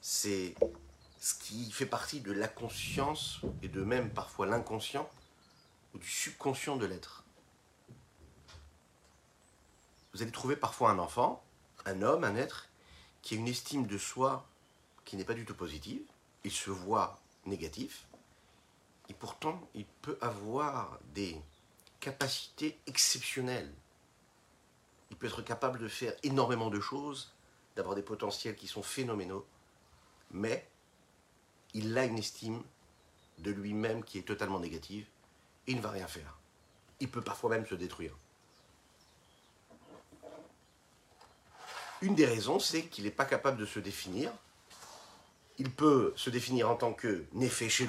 c'est 0.00 0.54
ce 1.20 1.34
qui 1.34 1.70
fait 1.72 1.86
partie 1.86 2.20
de 2.20 2.32
la 2.32 2.48
conscience 2.48 3.40
et 3.62 3.68
de 3.68 3.82
même 3.82 4.10
parfois 4.10 4.46
l'inconscient 4.46 5.08
ou 5.94 5.98
du 5.98 6.08
subconscient 6.08 6.76
de 6.76 6.86
l'être. 6.86 7.24
Vous 10.12 10.22
allez 10.22 10.30
trouver 10.30 10.56
parfois 10.56 10.90
un 10.90 10.98
enfant, 10.98 11.42
un 11.88 12.02
homme, 12.02 12.24
un 12.24 12.36
être, 12.36 12.68
qui 13.22 13.34
a 13.34 13.38
une 13.38 13.48
estime 13.48 13.86
de 13.86 13.98
soi 13.98 14.46
qui 15.04 15.16
n'est 15.16 15.24
pas 15.24 15.34
du 15.34 15.44
tout 15.44 15.54
positive, 15.54 16.02
il 16.44 16.52
se 16.52 16.70
voit 16.70 17.18
négatif, 17.46 18.06
et 19.08 19.14
pourtant 19.14 19.68
il 19.74 19.86
peut 20.02 20.18
avoir 20.20 20.98
des 21.14 21.40
capacités 22.00 22.78
exceptionnelles. 22.86 23.72
Il 25.10 25.16
peut 25.16 25.26
être 25.26 25.42
capable 25.42 25.78
de 25.78 25.88
faire 25.88 26.14
énormément 26.22 26.70
de 26.70 26.80
choses, 26.80 27.32
d'avoir 27.74 27.96
des 27.96 28.02
potentiels 28.02 28.54
qui 28.54 28.68
sont 28.68 28.82
phénoménaux, 28.82 29.46
mais 30.30 30.68
il 31.74 31.96
a 31.96 32.04
une 32.04 32.18
estime 32.18 32.62
de 33.38 33.50
lui-même 33.50 34.04
qui 34.04 34.18
est 34.18 34.22
totalement 34.26 34.60
négative, 34.60 35.06
et 35.66 35.72
il 35.72 35.78
ne 35.78 35.82
va 35.82 35.90
rien 35.90 36.06
faire. 36.06 36.38
Il 37.00 37.10
peut 37.10 37.22
parfois 37.22 37.50
même 37.50 37.66
se 37.66 37.74
détruire. 37.74 38.14
Une 42.00 42.14
des 42.14 42.26
raisons, 42.26 42.58
c'est 42.60 42.82
qu'il 42.84 43.04
n'est 43.04 43.10
pas 43.10 43.24
capable 43.24 43.58
de 43.58 43.66
se 43.66 43.80
définir. 43.80 44.30
Il 45.58 45.70
peut 45.70 46.12
se 46.16 46.30
définir 46.30 46.70
en 46.70 46.76
tant 46.76 46.92
que 46.92 47.24
chez 47.68 47.88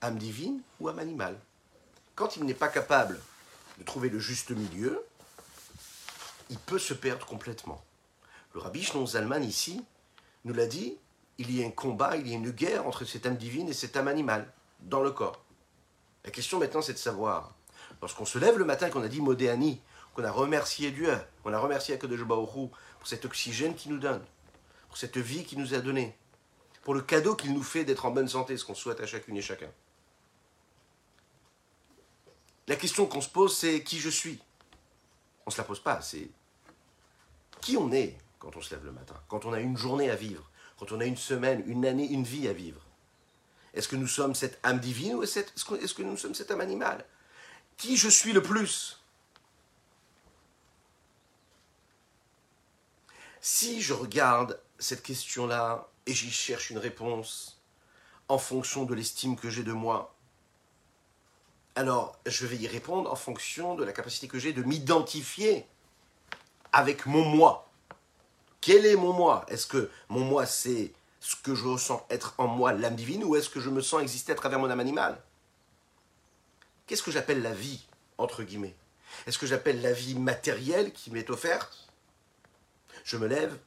âme 0.00 0.18
divine 0.18 0.60
ou 0.80 0.88
âme 0.88 0.98
animale. 0.98 1.38
Quand 2.16 2.36
il 2.36 2.44
n'est 2.44 2.54
pas 2.54 2.68
capable 2.68 3.20
de 3.78 3.84
trouver 3.84 4.08
le 4.08 4.18
juste 4.18 4.50
milieu, 4.50 5.04
il 6.50 6.58
peut 6.58 6.78
se 6.78 6.94
perdre 6.94 7.24
complètement. 7.24 7.82
Le 8.54 8.60
rabbi 8.60 8.82
Shnon 8.82 9.06
Zalman 9.06 9.44
ici 9.44 9.84
nous 10.44 10.52
l'a 10.52 10.66
dit, 10.66 10.96
il 11.38 11.54
y 11.54 11.62
a 11.62 11.66
un 11.66 11.70
combat, 11.70 12.16
il 12.16 12.26
y 12.26 12.32
a 12.32 12.36
une 12.36 12.50
guerre 12.50 12.86
entre 12.86 13.04
cette 13.04 13.26
âme 13.26 13.36
divine 13.36 13.68
et 13.68 13.72
cette 13.72 13.96
âme 13.96 14.08
animale 14.08 14.52
dans 14.80 15.02
le 15.02 15.12
corps. 15.12 15.44
La 16.24 16.32
question 16.32 16.58
maintenant 16.58 16.82
c'est 16.82 16.94
de 16.94 16.98
savoir, 16.98 17.54
lorsqu'on 18.02 18.24
se 18.24 18.38
lève 18.38 18.58
le 18.58 18.64
matin 18.64 18.90
qu'on 18.90 19.02
a 19.02 19.08
dit 19.08 19.20
Modéani, 19.20 19.80
qu'on 20.14 20.24
a 20.24 20.30
remercié 20.30 20.90
Dieu, 20.90 21.16
qu'on 21.42 21.52
a 21.52 21.58
remercié 21.58 21.94
Akadosh 21.94 22.24
Baruch 22.24 22.48
pour 22.98 23.06
cet 23.06 23.24
oxygène 23.24 23.74
qu'il 23.74 23.92
nous 23.92 23.98
donne, 23.98 24.24
pour 24.88 24.96
cette 24.96 25.18
vie 25.18 25.44
qu'il 25.44 25.58
nous 25.58 25.74
a 25.74 25.78
donnée, 25.78 26.16
pour 26.82 26.94
le 26.94 27.02
cadeau 27.02 27.34
qu'il 27.36 27.52
nous 27.52 27.62
fait 27.62 27.84
d'être 27.84 28.06
en 28.06 28.10
bonne 28.10 28.28
santé, 28.28 28.56
ce 28.56 28.64
qu'on 28.64 28.74
souhaite 28.74 29.00
à 29.00 29.06
chacune 29.06 29.36
et 29.36 29.42
chacun. 29.42 29.70
La 32.66 32.76
question 32.76 33.06
qu'on 33.06 33.20
se 33.20 33.28
pose, 33.28 33.56
c'est 33.56 33.82
qui 33.82 33.98
je 33.98 34.10
suis? 34.10 34.40
On 35.46 35.50
ne 35.50 35.52
se 35.52 35.58
la 35.58 35.64
pose 35.64 35.80
pas, 35.80 36.00
c'est 36.00 36.30
qui 37.60 37.76
on 37.76 37.90
est 37.92 38.16
quand 38.38 38.56
on 38.56 38.62
se 38.62 38.74
lève 38.74 38.84
le 38.84 38.92
matin, 38.92 39.16
quand 39.28 39.44
on 39.44 39.52
a 39.52 39.60
une 39.60 39.76
journée 39.76 40.10
à 40.10 40.16
vivre, 40.16 40.48
quand 40.78 40.92
on 40.92 41.00
a 41.00 41.04
une 41.04 41.16
semaine, 41.16 41.62
une 41.66 41.84
année, 41.84 42.06
une 42.06 42.24
vie 42.24 42.48
à 42.48 42.52
vivre. 42.52 42.80
Est-ce 43.74 43.88
que 43.88 43.96
nous 43.96 44.06
sommes 44.06 44.34
cette 44.34 44.58
âme 44.62 44.80
divine 44.80 45.14
ou 45.14 45.22
est-ce 45.22 45.94
que 45.94 46.02
nous 46.02 46.16
sommes 46.16 46.34
cette 46.34 46.50
âme 46.50 46.60
animale? 46.60 47.04
Qui 47.76 47.96
je 47.96 48.08
suis 48.08 48.32
le 48.32 48.42
plus? 48.42 48.99
Si 53.42 53.80
je 53.80 53.94
regarde 53.94 54.60
cette 54.78 55.02
question-là 55.02 55.88
et 56.04 56.12
j'y 56.12 56.30
cherche 56.30 56.68
une 56.68 56.78
réponse 56.78 57.58
en 58.28 58.36
fonction 58.36 58.84
de 58.84 58.94
l'estime 58.94 59.36
que 59.36 59.48
j'ai 59.48 59.62
de 59.62 59.72
moi, 59.72 60.14
alors 61.74 62.18
je 62.26 62.46
vais 62.46 62.58
y 62.58 62.68
répondre 62.68 63.10
en 63.10 63.16
fonction 63.16 63.76
de 63.76 63.84
la 63.84 63.92
capacité 63.92 64.28
que 64.28 64.38
j'ai 64.38 64.52
de 64.52 64.62
m'identifier 64.62 65.66
avec 66.72 67.06
mon 67.06 67.24
moi. 67.24 67.66
Quel 68.60 68.84
est 68.84 68.96
mon 68.96 69.14
moi? 69.14 69.46
Est-ce 69.48 69.66
que 69.66 69.90
mon 70.10 70.20
moi 70.20 70.44
c'est 70.44 70.92
ce 71.20 71.34
que 71.34 71.54
je 71.54 71.64
ressens 71.64 72.06
être 72.10 72.34
en 72.36 72.46
moi, 72.46 72.72
l'âme 72.72 72.96
divine, 72.96 73.24
ou 73.24 73.36
est-ce 73.36 73.48
que 73.48 73.60
je 73.60 73.70
me 73.70 73.80
sens 73.80 74.02
exister 74.02 74.32
à 74.32 74.34
travers 74.34 74.58
mon 74.58 74.68
âme 74.68 74.80
animale? 74.80 75.18
Qu'est-ce 76.86 77.02
que 77.02 77.10
j'appelle 77.10 77.40
la 77.40 77.54
vie, 77.54 77.86
entre 78.18 78.42
guillemets? 78.42 78.74
Est-ce 79.26 79.38
que 79.38 79.46
j'appelle 79.46 79.80
la 79.80 79.92
vie 79.92 80.14
matérielle 80.14 80.92
qui 80.92 81.10
m'est 81.10 81.30
offerte? 81.30 81.89
Je 83.04 83.16
me 83.16 83.26
lève, 83.26 83.58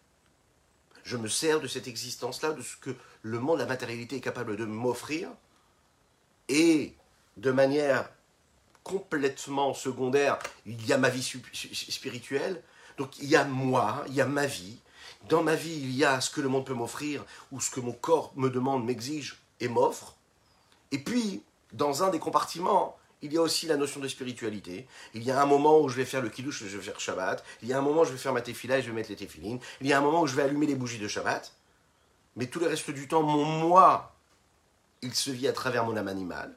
je 1.04 1.18
me 1.18 1.28
sers 1.28 1.60
de 1.60 1.68
cette 1.68 1.88
existence-là, 1.88 2.52
de 2.52 2.62
ce 2.62 2.78
que 2.78 2.96
le 3.22 3.40
monde, 3.40 3.60
la 3.60 3.66
matérialité 3.66 4.18
est 4.18 4.22
capable 4.22 4.56
de 4.56 4.66
m'offrir, 4.66 5.30
et 6.50 6.94
de 7.38 7.52
manière 7.52 8.10
complètement 8.84 9.74
secondaire, 9.74 10.40
il 10.66 10.86
y 10.86 10.94
a 10.94 10.98
ma 10.98 11.10
vie 11.10 11.24
spirituelle, 11.54 12.62
donc 12.98 13.18
il 13.20 13.26
y 13.26 13.36
a 13.36 13.46
moi, 13.46 14.04
il 14.08 14.14
y 14.14 14.22
a 14.22 14.26
ma 14.26 14.46
vie. 14.46 14.78
Dans 15.30 15.42
ma 15.42 15.56
vie, 15.56 15.74
il 15.74 15.96
y 15.96 16.04
a 16.04 16.20
ce 16.20 16.30
que 16.30 16.42
le 16.42 16.50
monde 16.50 16.66
peut 16.66 16.74
m'offrir, 16.74 17.24
ou 17.52 17.62
ce 17.62 17.72
que 17.72 17.80
mon 17.80 17.94
corps 17.94 18.34
me 18.36 18.50
demande, 18.50 18.86
m'exige 18.86 19.42
et 19.62 19.70
m'offre. 19.70 20.16
Et 20.92 21.00
puis, 21.00 21.44
dans 21.72 22.04
un 22.04 22.10
des 22.10 22.20
compartiments, 22.20 22.98
il 23.24 23.32
y 23.34 23.38
a 23.38 23.42
aussi 23.42 23.68
la 23.68 23.78
notion 23.78 24.02
de 24.02 24.08
spiritualité. 24.08 24.86
Il 25.14 25.24
y 25.24 25.32
a 25.32 25.42
un 25.42 25.46
moment 25.46 25.80
où 25.80 25.88
je 25.88 25.96
vais 25.96 26.04
faire 26.04 26.22
le 26.22 26.30
kiddush, 26.30 26.66
je 26.66 26.78
vais 26.78 26.84
faire 26.84 27.00
Shabbat. 27.00 27.44
Il 27.62 27.70
y 27.70 27.74
a 27.74 27.78
un 27.78 27.82
moment 27.82 28.02
où 28.02 28.06
je 28.06 28.12
vais 28.12 28.18
faire 28.18 28.34
ma 28.34 28.42
tefila 28.42 28.78
et 28.78 28.82
je 28.82 28.88
vais 28.88 28.94
mettre 28.94 29.10
les 29.10 29.16
tefilines. 29.16 29.60
Il 29.80 29.88
y 29.88 29.94
a 29.94 29.98
un 29.98 30.02
moment 30.02 30.22
où 30.22 30.28
je 30.28 30.36
vais 30.36 30.44
allumer 30.44 30.68
les 30.68 30.76
bougies 30.76 31.00
de 31.00 31.08
Shabbat. 31.08 31.54
Mais 32.36 32.48
tout 32.48 32.60
le 32.60 32.68
reste 32.68 32.92
du 32.92 33.08
temps, 33.08 33.24
mon 33.24 33.46
moi, 33.46 34.14
il 35.02 35.16
se 35.16 35.32
vit 35.32 35.48
à 35.48 35.54
travers 35.54 35.86
mon 35.86 35.96
âme 35.96 36.10
animale. 36.10 36.54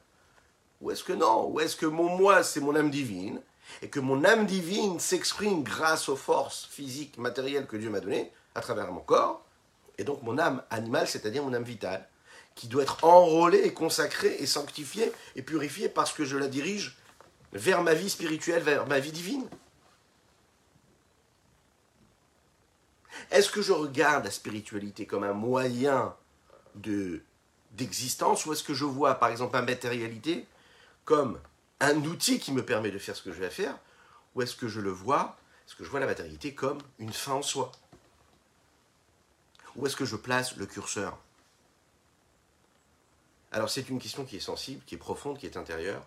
Ou 0.81 0.91
est-ce 0.91 1.05
que 1.05 1.13
non? 1.13 1.47
Ou 1.49 1.61
est-ce 1.61 1.77
que 1.77 1.85
mon 1.85 2.17
moi, 2.17 2.43
c'est 2.43 2.59
mon 2.59 2.75
âme 2.75 2.91
divine? 2.91 3.41
Et 3.81 3.89
que 3.89 4.01
mon 4.01 4.25
âme 4.25 4.45
divine 4.45 4.99
s'exprime 4.99 5.63
grâce 5.63 6.09
aux 6.09 6.15
forces 6.17 6.67
physiques, 6.69 7.17
matérielles 7.17 7.67
que 7.67 7.77
Dieu 7.77 7.89
m'a 7.89 8.01
données 8.01 8.31
à 8.55 8.61
travers 8.61 8.91
mon 8.91 9.01
corps, 9.01 9.45
et 9.97 10.03
donc 10.03 10.21
mon 10.23 10.37
âme 10.37 10.63
animale, 10.69 11.07
c'est-à-dire 11.07 11.43
mon 11.43 11.53
âme 11.53 11.63
vitale, 11.63 12.07
qui 12.57 12.67
doit 12.67 12.81
être 12.81 13.03
enrôlée 13.03 13.59
et 13.59 13.73
consacrée 13.73 14.35
et 14.39 14.47
sanctifiée 14.47 15.13
et 15.35 15.43
purifiée 15.43 15.87
parce 15.87 16.11
que 16.11 16.25
je 16.25 16.35
la 16.37 16.47
dirige 16.47 16.97
vers 17.53 17.83
ma 17.83 17.93
vie 17.93 18.09
spirituelle, 18.09 18.63
vers 18.63 18.87
ma 18.87 18.99
vie 18.99 19.11
divine. 19.11 19.47
Est-ce 23.29 23.51
que 23.51 23.61
je 23.61 23.71
regarde 23.71 24.25
la 24.25 24.31
spiritualité 24.31 25.05
comme 25.05 25.23
un 25.23 25.33
moyen 25.33 26.15
de 26.75 27.21
d'existence 27.73 28.45
ou 28.45 28.53
est-ce 28.53 28.63
que 28.63 28.73
je 28.73 28.85
vois 28.85 29.15
par 29.15 29.29
exemple 29.29 29.55
la 29.55 29.61
matérialité 29.61 30.47
comme 31.05 31.39
un 31.79 31.97
outil 31.97 32.39
qui 32.39 32.51
me 32.51 32.65
permet 32.65 32.89
de 32.89 32.97
faire 32.97 33.15
ce 33.15 33.21
que 33.21 33.31
je 33.31 33.39
vais 33.39 33.51
faire 33.51 33.77
ou 34.33 34.41
est-ce 34.41 34.55
que 34.55 34.67
je 34.67 34.79
le 34.79 34.89
vois, 34.89 35.37
est-ce 35.67 35.75
que 35.75 35.83
je 35.83 35.89
vois 35.89 35.99
la 35.99 36.07
matérialité 36.07 36.55
comme 36.55 36.79
une 36.97 37.13
fin 37.13 37.33
en 37.33 37.41
soi? 37.43 37.71
Où 39.75 39.85
est-ce 39.85 39.95
que 39.95 40.05
je 40.05 40.15
place 40.15 40.55
le 40.55 40.65
curseur 40.65 41.19
alors 43.51 43.69
c'est 43.69 43.89
une 43.89 43.99
question 43.99 44.25
qui 44.25 44.37
est 44.37 44.41
sensible, 44.41 44.83
qui 44.85 44.95
est 44.95 44.99
profonde, 44.99 45.37
qui 45.37 45.45
est 45.45 45.57
intérieure. 45.57 46.05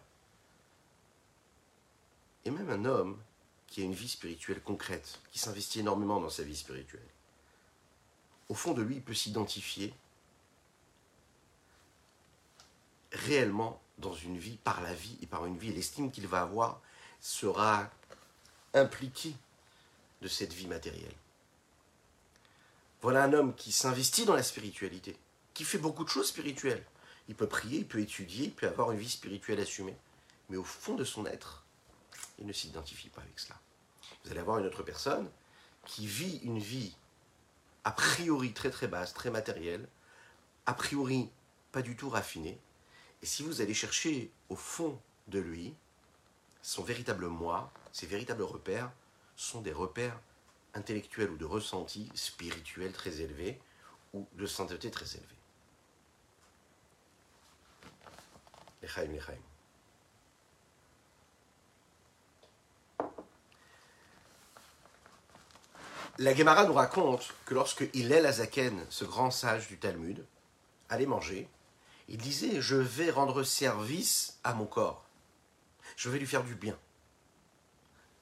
Et 2.44 2.50
même 2.50 2.70
un 2.70 2.84
homme 2.84 3.18
qui 3.66 3.82
a 3.82 3.84
une 3.84 3.94
vie 3.94 4.08
spirituelle 4.08 4.60
concrète, 4.60 5.20
qui 5.30 5.38
s'investit 5.38 5.80
énormément 5.80 6.20
dans 6.20 6.30
sa 6.30 6.42
vie 6.42 6.56
spirituelle, 6.56 7.06
au 8.48 8.54
fond 8.54 8.74
de 8.74 8.82
lui, 8.82 8.96
il 8.96 9.02
peut 9.02 9.14
s'identifier 9.14 9.94
réellement 13.12 13.80
dans 13.98 14.14
une 14.14 14.38
vie, 14.38 14.56
par 14.56 14.80
la 14.80 14.94
vie 14.94 15.16
et 15.22 15.26
par 15.26 15.46
une 15.46 15.56
vie, 15.56 15.72
l'estime 15.72 16.10
qu'il 16.10 16.26
va 16.26 16.42
avoir 16.42 16.80
sera 17.20 17.88
impliquée 18.74 19.34
de 20.22 20.28
cette 20.28 20.52
vie 20.52 20.66
matérielle. 20.66 21.14
Voilà 23.02 23.24
un 23.24 23.32
homme 23.32 23.54
qui 23.54 23.72
s'investit 23.72 24.24
dans 24.24 24.34
la 24.34 24.42
spiritualité, 24.42 25.16
qui 25.54 25.64
fait 25.64 25.78
beaucoup 25.78 26.04
de 26.04 26.08
choses 26.08 26.28
spirituelles, 26.28 26.84
il 27.30 27.36
peut 27.36 27.46
prier, 27.46 27.78
il 27.78 27.86
peut 27.86 28.00
étudier, 28.00 28.46
il 28.46 28.52
peut 28.52 28.66
avoir 28.66 28.90
une 28.90 28.98
vie 28.98 29.08
spirituelle 29.08 29.60
assumée. 29.60 29.96
Mais 30.48 30.56
au 30.56 30.64
fond 30.64 30.96
de 30.96 31.04
son 31.04 31.26
être, 31.26 31.64
il 32.40 32.46
ne 32.46 32.52
s'identifie 32.52 33.08
pas 33.08 33.22
avec 33.22 33.38
cela. 33.38 33.54
Vous 34.24 34.32
allez 34.32 34.40
avoir 34.40 34.58
une 34.58 34.66
autre 34.66 34.82
personne 34.82 35.30
qui 35.86 36.08
vit 36.08 36.38
une 36.38 36.58
vie 36.58 36.96
a 37.84 37.92
priori 37.92 38.52
très 38.52 38.70
très 38.70 38.88
basse, 38.88 39.14
très 39.14 39.30
matérielle, 39.30 39.88
a 40.66 40.74
priori 40.74 41.30
pas 41.70 41.82
du 41.82 41.94
tout 41.94 42.08
raffinée. 42.08 42.58
Et 43.22 43.26
si 43.26 43.44
vous 43.44 43.60
allez 43.60 43.74
chercher 43.74 44.32
au 44.48 44.56
fond 44.56 45.00
de 45.28 45.38
lui, 45.38 45.72
son 46.62 46.82
véritable 46.82 47.28
moi, 47.28 47.72
ses 47.92 48.08
véritables 48.08 48.42
repères, 48.42 48.90
sont 49.36 49.60
des 49.60 49.72
repères 49.72 50.18
intellectuels 50.74 51.30
ou 51.30 51.36
de 51.36 51.44
ressenti 51.44 52.10
spirituel 52.12 52.92
très 52.92 53.20
élevés 53.20 53.60
ou 54.14 54.26
de 54.32 54.46
sainteté 54.46 54.90
très 54.90 55.14
élevée. 55.14 55.39
La 66.18 66.34
Gemara 66.34 66.64
nous 66.66 66.74
raconte 66.74 67.32
que 67.46 67.54
lorsque 67.54 67.88
Hillel 67.94 68.26
Azaken, 68.26 68.84
ce 68.90 69.04
grand 69.04 69.30
sage 69.30 69.68
du 69.68 69.78
Talmud, 69.78 70.24
allait 70.88 71.06
manger, 71.06 71.48
il 72.08 72.18
disait 72.18 72.60
Je 72.60 72.76
vais 72.76 73.10
rendre 73.10 73.42
service 73.42 74.38
à 74.44 74.52
mon 74.52 74.66
corps. 74.66 75.04
Je 75.96 76.10
vais 76.10 76.18
lui 76.18 76.26
faire 76.26 76.44
du 76.44 76.54
bien. 76.54 76.78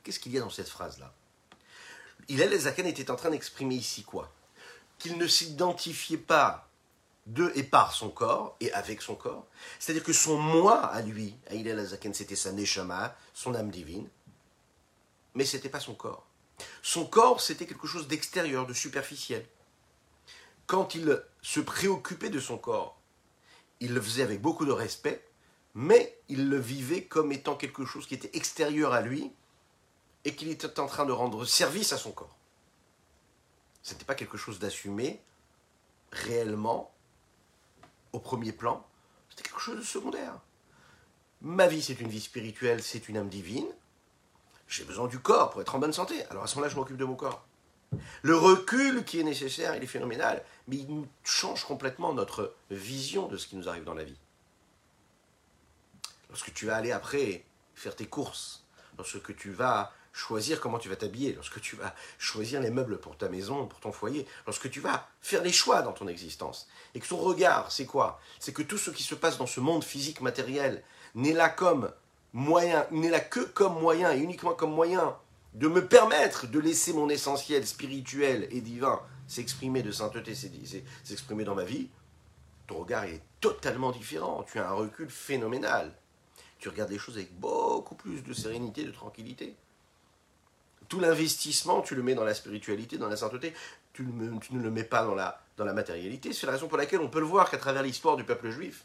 Qu'est-ce 0.04 0.20
qu'il 0.20 0.32
y 0.32 0.38
a 0.38 0.40
dans 0.40 0.50
cette 0.50 0.68
phrase-là? 0.68 1.12
Hillel 2.28 2.52
Azaken 2.52 2.86
était 2.86 3.10
en 3.10 3.16
train 3.16 3.30
d'exprimer 3.30 3.74
ici 3.74 4.04
quoi? 4.04 4.30
Qu'il 4.98 5.18
ne 5.18 5.26
s'identifiait 5.26 6.18
pas 6.18 6.67
de 7.28 7.52
et 7.54 7.62
par 7.62 7.92
son 7.92 8.08
corps 8.08 8.56
et 8.60 8.72
avec 8.72 9.02
son 9.02 9.14
corps. 9.14 9.46
C'est-à-dire 9.78 10.02
que 10.02 10.12
son 10.12 10.38
moi 10.38 10.86
à 10.86 11.02
lui, 11.02 11.36
à 11.48 11.54
Hillel 11.54 11.78
Azaken, 11.78 12.14
c'était 12.14 12.36
sa 12.36 12.52
neshama, 12.52 13.16
son 13.34 13.54
âme 13.54 13.70
divine, 13.70 14.08
mais 15.34 15.44
ce 15.44 15.56
n'était 15.56 15.68
pas 15.68 15.80
son 15.80 15.94
corps. 15.94 16.26
Son 16.82 17.04
corps, 17.06 17.40
c'était 17.40 17.66
quelque 17.66 17.86
chose 17.86 18.08
d'extérieur, 18.08 18.66
de 18.66 18.72
superficiel. 18.72 19.46
Quand 20.66 20.94
il 20.94 21.22
se 21.42 21.60
préoccupait 21.60 22.30
de 22.30 22.40
son 22.40 22.58
corps, 22.58 22.98
il 23.80 23.94
le 23.94 24.00
faisait 24.00 24.22
avec 24.22 24.40
beaucoup 24.40 24.64
de 24.64 24.72
respect, 24.72 25.22
mais 25.74 26.18
il 26.28 26.48
le 26.48 26.58
vivait 26.58 27.04
comme 27.04 27.30
étant 27.30 27.56
quelque 27.56 27.84
chose 27.84 28.06
qui 28.06 28.14
était 28.14 28.36
extérieur 28.36 28.92
à 28.94 29.02
lui 29.02 29.30
et 30.24 30.34
qu'il 30.34 30.48
était 30.48 30.80
en 30.80 30.86
train 30.86 31.04
de 31.04 31.12
rendre 31.12 31.44
service 31.44 31.92
à 31.92 31.98
son 31.98 32.10
corps. 32.10 32.36
Ce 33.82 33.92
n'était 33.92 34.06
pas 34.06 34.14
quelque 34.14 34.38
chose 34.38 34.58
d'assumé 34.58 35.22
réellement 36.10 36.92
au 38.12 38.20
premier 38.20 38.52
plan, 38.52 38.86
c'était 39.30 39.42
quelque 39.42 39.60
chose 39.60 39.78
de 39.78 39.84
secondaire. 39.84 40.40
Ma 41.40 41.66
vie, 41.66 41.82
c'est 41.82 42.00
une 42.00 42.08
vie 42.08 42.20
spirituelle, 42.20 42.82
c'est 42.82 43.08
une 43.08 43.16
âme 43.16 43.28
divine, 43.28 43.68
j'ai 44.68 44.84
besoin 44.84 45.08
du 45.08 45.18
corps 45.18 45.50
pour 45.50 45.60
être 45.60 45.74
en 45.74 45.78
bonne 45.78 45.92
santé. 45.92 46.24
Alors 46.26 46.44
à 46.44 46.46
ce 46.46 46.56
moment-là, 46.56 46.70
je 46.72 46.76
m'occupe 46.76 46.96
de 46.96 47.04
mon 47.04 47.14
corps. 47.14 47.46
Le 48.22 48.36
recul 48.36 49.04
qui 49.04 49.18
est 49.18 49.24
nécessaire, 49.24 49.74
il 49.74 49.82
est 49.82 49.86
phénoménal, 49.86 50.44
mais 50.66 50.76
il 50.76 50.88
nous 50.88 51.06
change 51.24 51.64
complètement 51.64 52.12
notre 52.12 52.54
vision 52.70 53.28
de 53.28 53.38
ce 53.38 53.46
qui 53.46 53.56
nous 53.56 53.68
arrive 53.68 53.84
dans 53.84 53.94
la 53.94 54.04
vie. 54.04 54.18
Lorsque 56.28 56.52
tu 56.52 56.66
vas 56.66 56.76
aller 56.76 56.92
après 56.92 57.44
faire 57.74 57.96
tes 57.96 58.06
courses, 58.06 58.66
lorsque 58.98 59.34
tu 59.36 59.50
vas 59.50 59.92
choisir 60.18 60.60
comment 60.60 60.78
tu 60.78 60.88
vas 60.88 60.96
t'habiller, 60.96 61.32
lorsque 61.32 61.60
tu 61.60 61.76
vas 61.76 61.94
choisir 62.18 62.60
les 62.60 62.70
meubles 62.70 62.98
pour 62.98 63.16
ta 63.16 63.28
maison, 63.28 63.66
pour 63.66 63.78
ton 63.78 63.92
foyer, 63.92 64.26
lorsque 64.46 64.68
tu 64.68 64.80
vas 64.80 65.08
faire 65.22 65.42
des 65.42 65.52
choix 65.52 65.82
dans 65.82 65.92
ton 65.92 66.08
existence, 66.08 66.68
et 66.94 67.00
que 67.00 67.06
ton 67.06 67.18
regard, 67.18 67.70
c'est 67.70 67.86
quoi? 67.86 68.20
C'est 68.40 68.52
que 68.52 68.62
tout 68.62 68.78
ce 68.78 68.90
qui 68.90 69.04
se 69.04 69.14
passe 69.14 69.38
dans 69.38 69.46
ce 69.46 69.60
monde 69.60 69.84
physique 69.84 70.20
matériel 70.20 70.82
n'est 71.14 71.32
là 71.32 71.48
comme 71.48 71.92
moyen, 72.32 72.84
n'est 72.90 73.10
là 73.10 73.20
que 73.20 73.40
comme 73.40 73.80
moyen 73.80 74.12
et 74.12 74.18
uniquement 74.18 74.54
comme 74.54 74.72
moyen 74.72 75.16
de 75.54 75.68
me 75.68 75.86
permettre 75.86 76.48
de 76.48 76.58
laisser 76.58 76.92
mon 76.92 77.08
essentiel 77.08 77.64
spirituel 77.64 78.48
et 78.50 78.60
divin 78.60 79.00
s'exprimer 79.28 79.82
de 79.82 79.92
sainteté, 79.92 80.34
s'exprimer 81.04 81.44
dans 81.44 81.54
ma 81.54 81.64
vie, 81.64 81.88
ton 82.66 82.78
regard 82.78 83.04
est 83.04 83.22
totalement 83.40 83.92
différent. 83.92 84.44
Tu 84.50 84.58
as 84.58 84.68
un 84.68 84.74
recul 84.74 85.08
phénoménal. 85.10 85.92
Tu 86.58 86.68
regardes 86.68 86.90
les 86.90 86.98
choses 86.98 87.16
avec 87.16 87.38
beaucoup 87.38 87.94
plus 87.94 88.22
de 88.22 88.32
sérénité, 88.32 88.82
de 88.82 88.90
tranquillité. 88.90 89.54
Tout 90.88 91.00
l'investissement, 91.00 91.82
tu 91.82 91.94
le 91.94 92.02
mets 92.02 92.14
dans 92.14 92.24
la 92.24 92.34
spiritualité, 92.34 92.96
dans 92.96 93.08
la 93.08 93.16
sainteté. 93.16 93.52
Tu, 93.92 94.02
ne 94.04 94.62
le 94.62 94.70
mets 94.70 94.84
pas 94.84 95.04
dans 95.04 95.14
la, 95.14 95.72
matérialité. 95.72 96.32
C'est 96.32 96.46
la 96.46 96.52
raison 96.52 96.68
pour 96.68 96.78
laquelle 96.78 97.00
on 97.00 97.08
peut 97.08 97.20
le 97.20 97.26
voir 97.26 97.50
qu'à 97.50 97.58
travers 97.58 97.82
l'histoire 97.82 98.16
du 98.16 98.24
peuple 98.24 98.50
juif, 98.50 98.84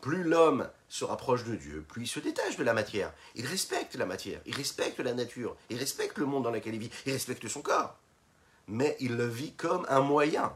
plus 0.00 0.24
l'homme 0.24 0.68
se 0.88 1.04
rapproche 1.04 1.44
de 1.44 1.56
Dieu, 1.56 1.84
plus 1.86 2.02
il 2.02 2.06
se 2.06 2.20
détache 2.20 2.56
de 2.56 2.64
la 2.64 2.72
matière. 2.72 3.12
Il 3.34 3.46
respecte 3.46 3.94
la 3.96 4.06
matière, 4.06 4.40
il 4.46 4.54
respecte 4.54 5.00
la 5.00 5.14
nature, 5.14 5.56
il 5.70 5.78
respecte 5.78 6.18
le 6.18 6.26
monde 6.26 6.44
dans 6.44 6.50
lequel 6.50 6.74
il 6.74 6.80
vit, 6.80 6.90
il 7.06 7.12
respecte 7.12 7.46
son 7.48 7.62
corps. 7.62 7.96
Mais 8.68 8.96
il 9.00 9.16
le 9.16 9.26
vit 9.26 9.52
comme 9.52 9.86
un 9.88 10.00
moyen. 10.00 10.52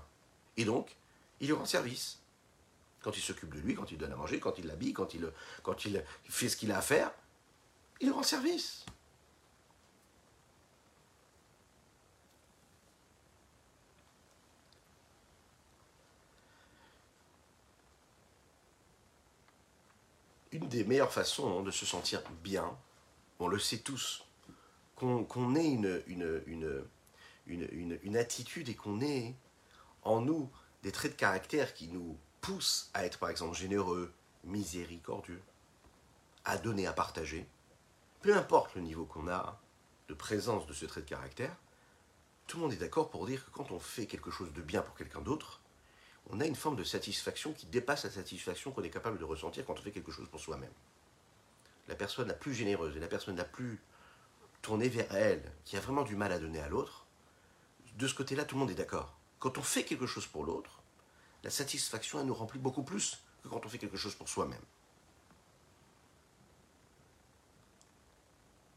Et 0.56 0.64
donc, 0.64 0.96
il 1.40 1.46
lui 1.48 1.54
rend 1.54 1.66
service. 1.66 2.18
Quand 3.02 3.16
il 3.16 3.22
s'occupe 3.22 3.54
de 3.54 3.60
lui, 3.60 3.74
quand 3.74 3.90
il 3.92 3.98
donne 3.98 4.12
à 4.12 4.16
manger, 4.16 4.40
quand 4.40 4.58
il 4.58 4.66
l'habille, 4.66 4.92
quand 4.92 5.14
il, 5.14 5.30
quand 5.62 5.84
il 5.84 6.02
fait 6.28 6.48
ce 6.48 6.56
qu'il 6.56 6.72
a 6.72 6.78
à 6.78 6.82
faire, 6.82 7.10
il 8.00 8.10
rend 8.10 8.22
service. 8.22 8.84
Une 20.52 20.68
des 20.68 20.84
meilleures 20.84 21.12
façons 21.12 21.58
hein, 21.58 21.62
de 21.62 21.70
se 21.70 21.86
sentir 21.86 22.22
bien, 22.42 22.76
on 23.38 23.48
le 23.48 23.58
sait 23.58 23.78
tous, 23.78 24.24
qu'on 24.96 25.54
ait 25.54 25.70
une, 25.70 26.02
une, 27.46 28.16
attitude 28.16 28.68
et 28.68 28.74
qu'on 28.74 29.00
ait 29.00 29.34
en 30.02 30.20
nous 30.20 30.50
des 30.82 30.92
traits 30.92 31.12
de 31.12 31.16
caractère 31.16 31.72
qui 31.72 31.88
nous 31.88 32.18
poussent 32.40 32.90
à 32.94 33.06
être 33.06 33.18
par 33.18 33.30
exemple 33.30 33.56
généreux, 33.56 34.12
miséricordieux, 34.44 35.40
à 36.44 36.58
donner, 36.58 36.86
à 36.86 36.92
partager, 36.92 37.46
peu 38.20 38.36
importe 38.36 38.74
le 38.74 38.82
niveau 38.82 39.06
qu'on 39.06 39.28
a 39.28 39.58
de 40.08 40.14
présence 40.14 40.66
de 40.66 40.72
ce 40.72 40.84
trait 40.84 41.02
de 41.02 41.08
caractère, 41.08 41.56
tout 42.46 42.56
le 42.56 42.64
monde 42.64 42.72
est 42.72 42.76
d'accord 42.76 43.10
pour 43.10 43.26
dire 43.26 43.44
que 43.44 43.50
quand 43.50 43.70
on 43.70 43.78
fait 43.78 44.06
quelque 44.06 44.30
chose 44.30 44.52
de 44.52 44.60
bien 44.60 44.82
pour 44.82 44.94
quelqu'un 44.96 45.20
d'autre, 45.20 45.59
on 46.28 46.40
a 46.40 46.46
une 46.46 46.54
forme 46.54 46.76
de 46.76 46.84
satisfaction 46.84 47.52
qui 47.52 47.66
dépasse 47.66 48.04
la 48.04 48.10
satisfaction 48.10 48.70
qu'on 48.70 48.82
est 48.82 48.90
capable 48.90 49.18
de 49.18 49.24
ressentir 49.24 49.64
quand 49.64 49.78
on 49.78 49.82
fait 49.82 49.90
quelque 49.90 50.12
chose 50.12 50.28
pour 50.28 50.40
soi-même. 50.40 50.72
La 51.88 51.94
personne 51.94 52.28
la 52.28 52.34
plus 52.34 52.54
généreuse 52.54 52.96
et 52.96 53.00
la 53.00 53.08
personne 53.08 53.36
la 53.36 53.44
plus 53.44 53.80
tournée 54.62 54.88
vers 54.88 55.12
elle, 55.14 55.42
qui 55.64 55.76
a 55.76 55.80
vraiment 55.80 56.02
du 56.02 56.14
mal 56.16 56.32
à 56.32 56.38
donner 56.38 56.60
à 56.60 56.68
l'autre, 56.68 57.06
de 57.96 58.06
ce 58.06 58.14
côté-là, 58.14 58.44
tout 58.44 58.54
le 58.54 58.60
monde 58.60 58.70
est 58.70 58.74
d'accord. 58.74 59.16
Quand 59.38 59.58
on 59.58 59.62
fait 59.62 59.84
quelque 59.84 60.06
chose 60.06 60.26
pour 60.26 60.44
l'autre, 60.44 60.82
la 61.42 61.50
satisfaction, 61.50 62.20
elle 62.20 62.26
nous 62.26 62.34
remplit 62.34 62.58
beaucoup 62.58 62.82
plus 62.82 63.22
que 63.42 63.48
quand 63.48 63.64
on 63.64 63.68
fait 63.68 63.78
quelque 63.78 63.96
chose 63.96 64.14
pour 64.14 64.28
soi-même. 64.28 64.62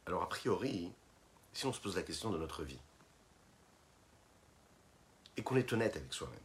Alors, 0.06 0.24
a 0.24 0.30
priori, 0.30 0.92
si 1.54 1.66
on 1.66 1.74
se 1.74 1.80
pose 1.80 1.96
la 1.96 2.04
question 2.04 2.32
de 2.32 2.38
notre 2.38 2.64
vie, 2.64 2.80
et 5.36 5.44
qu'on 5.44 5.56
est 5.56 5.72
honnête 5.74 5.96
avec 5.96 6.14
soi-même, 6.14 6.40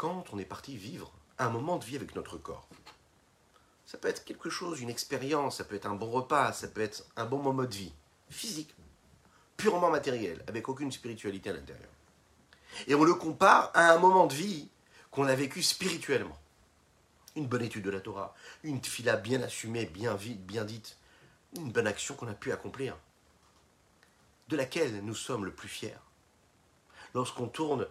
quand 0.00 0.32
on 0.32 0.38
est 0.38 0.46
parti 0.46 0.78
vivre 0.78 1.12
un 1.36 1.50
moment 1.50 1.76
de 1.76 1.84
vie 1.84 1.96
avec 1.96 2.14
notre 2.14 2.38
corps. 2.38 2.66
Ça 3.84 3.98
peut 3.98 4.08
être 4.08 4.24
quelque 4.24 4.48
chose, 4.48 4.80
une 4.80 4.88
expérience, 4.88 5.58
ça 5.58 5.64
peut 5.64 5.74
être 5.74 5.84
un 5.84 5.94
bon 5.94 6.10
repas, 6.10 6.54
ça 6.54 6.68
peut 6.68 6.80
être 6.80 7.04
un 7.18 7.26
bon 7.26 7.36
moment 7.36 7.64
de 7.64 7.74
vie, 7.74 7.92
physique, 8.30 8.74
purement 9.58 9.90
matériel, 9.90 10.42
avec 10.48 10.70
aucune 10.70 10.90
spiritualité 10.90 11.50
à 11.50 11.52
l'intérieur. 11.52 11.90
Et 12.86 12.94
on 12.94 13.04
le 13.04 13.12
compare 13.12 13.72
à 13.74 13.92
un 13.92 13.98
moment 13.98 14.26
de 14.26 14.32
vie 14.32 14.70
qu'on 15.10 15.26
a 15.26 15.34
vécu 15.34 15.62
spirituellement. 15.62 16.38
Une 17.36 17.46
bonne 17.46 17.62
étude 17.62 17.84
de 17.84 17.90
la 17.90 18.00
Torah, 18.00 18.34
une 18.62 18.82
fila 18.82 19.18
bien 19.18 19.42
assumée, 19.42 19.84
bien 19.84 20.14
vite, 20.14 20.46
bien 20.46 20.64
dite, 20.64 20.96
une 21.56 21.72
bonne 21.72 21.86
action 21.86 22.14
qu'on 22.14 22.28
a 22.28 22.32
pu 22.32 22.52
accomplir, 22.52 22.96
de 24.48 24.56
laquelle 24.56 25.04
nous 25.04 25.14
sommes 25.14 25.44
le 25.44 25.52
plus 25.52 25.68
fiers. 25.68 26.00
Lorsqu'on 27.12 27.48
tourne, 27.48 27.86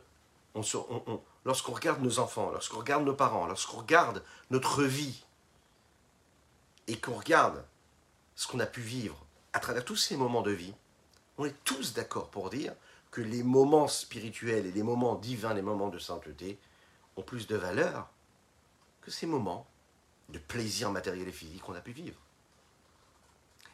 on, 0.56 0.63
on, 1.08 1.22
lorsqu'on 1.45 1.73
regarde 1.73 2.02
nos 2.02 2.19
enfants, 2.19 2.52
lorsqu'on 2.52 2.80
regarde 2.80 3.04
nos 3.04 3.15
parents, 3.15 3.47
lorsqu'on 3.47 3.78
regarde 3.78 4.23
notre 4.49 4.84
vie, 4.84 5.23
et 6.89 6.99
qu'on 6.99 7.13
regarde 7.13 7.63
ce 8.36 8.47
qu'on 8.47 8.60
a 8.60 8.65
pu 8.65 8.82
vivre 8.82 9.23
à 9.54 9.60
travers 9.60 9.86
tous 9.86 9.95
ces 9.95 10.17
moments 10.17 10.41
de 10.41 10.52
vie, 10.52 10.73
on 11.38 11.45
est 11.45 11.63
tous 11.63 11.93
d'accord 11.93 12.30
pour 12.30 12.49
dire 12.49 12.73
que 13.12 13.21
les 13.21 13.43
moments 13.43 13.88
spirituels 13.88 14.65
et 14.65 14.71
les 14.71 14.84
moments 14.84 15.15
divins, 15.15 15.54
les 15.54 15.62
moments 15.62 15.89
de 15.89 15.99
sainteté, 15.99 16.60
ont 17.15 17.21
plus 17.21 17.47
de 17.47 17.56
valeur 17.56 18.10
que 19.02 19.12
ces 19.12 19.28
moments 19.28 19.67
de 20.30 20.39
plaisir 20.39 20.91
matériel 20.91 21.28
et 21.28 21.32
physique 21.32 21.62
qu'on 21.62 21.75
a 21.75 21.82
pu 21.82 21.91
vivre. 21.91 22.19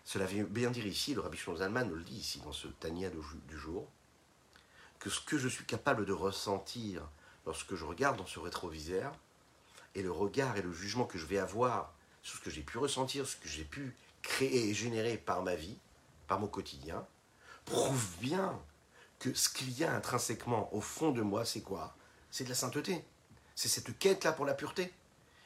Cela 0.03 0.25
veut 0.25 0.43
bien 0.43 0.71
dire 0.71 0.85
ici, 0.85 1.13
le 1.13 1.21
Rabbi 1.21 1.37
Zalman 1.57 1.85
nous 1.85 1.95
le 1.95 2.03
dit 2.03 2.17
ici 2.17 2.39
dans 2.41 2.53
ce 2.53 2.67
Tania 2.67 3.09
du 3.09 3.57
jour, 3.57 3.87
que 4.99 5.09
ce 5.09 5.19
que 5.21 5.37
je 5.37 5.47
suis 5.47 5.65
capable 5.65 6.05
de 6.05 6.13
ressentir 6.13 7.01
lorsque 7.45 7.75
je 7.75 7.85
regarde 7.85 8.17
dans 8.17 8.25
ce 8.25 8.39
rétroviseur, 8.39 9.13
et 9.95 10.01
le 10.01 10.11
regard 10.11 10.57
et 10.57 10.61
le 10.61 10.73
jugement 10.73 11.05
que 11.05 11.17
je 11.17 11.25
vais 11.25 11.37
avoir 11.37 11.93
sur 12.21 12.37
ce 12.37 12.43
que 12.43 12.49
j'ai 12.49 12.61
pu 12.61 12.77
ressentir, 12.77 13.25
ce 13.27 13.37
que 13.37 13.47
j'ai 13.47 13.63
pu 13.63 13.95
créé 14.21 14.69
et 14.69 14.73
généré 14.73 15.17
par 15.17 15.43
ma 15.43 15.55
vie, 15.55 15.77
par 16.27 16.39
mon 16.39 16.47
quotidien, 16.47 17.05
prouve 17.65 18.05
bien 18.19 18.59
que 19.19 19.33
ce 19.33 19.49
qu'il 19.49 19.71
y 19.77 19.83
a 19.83 19.93
intrinsèquement 19.95 20.73
au 20.73 20.81
fond 20.81 21.11
de 21.11 21.21
moi, 21.21 21.45
c'est 21.45 21.61
quoi? 21.61 21.95
C'est 22.31 22.43
de 22.43 22.49
la 22.49 22.55
sainteté. 22.55 23.03
C'est 23.55 23.69
cette 23.69 23.97
quête-là 23.97 24.33
pour 24.33 24.45
la 24.45 24.53
pureté. 24.53 24.93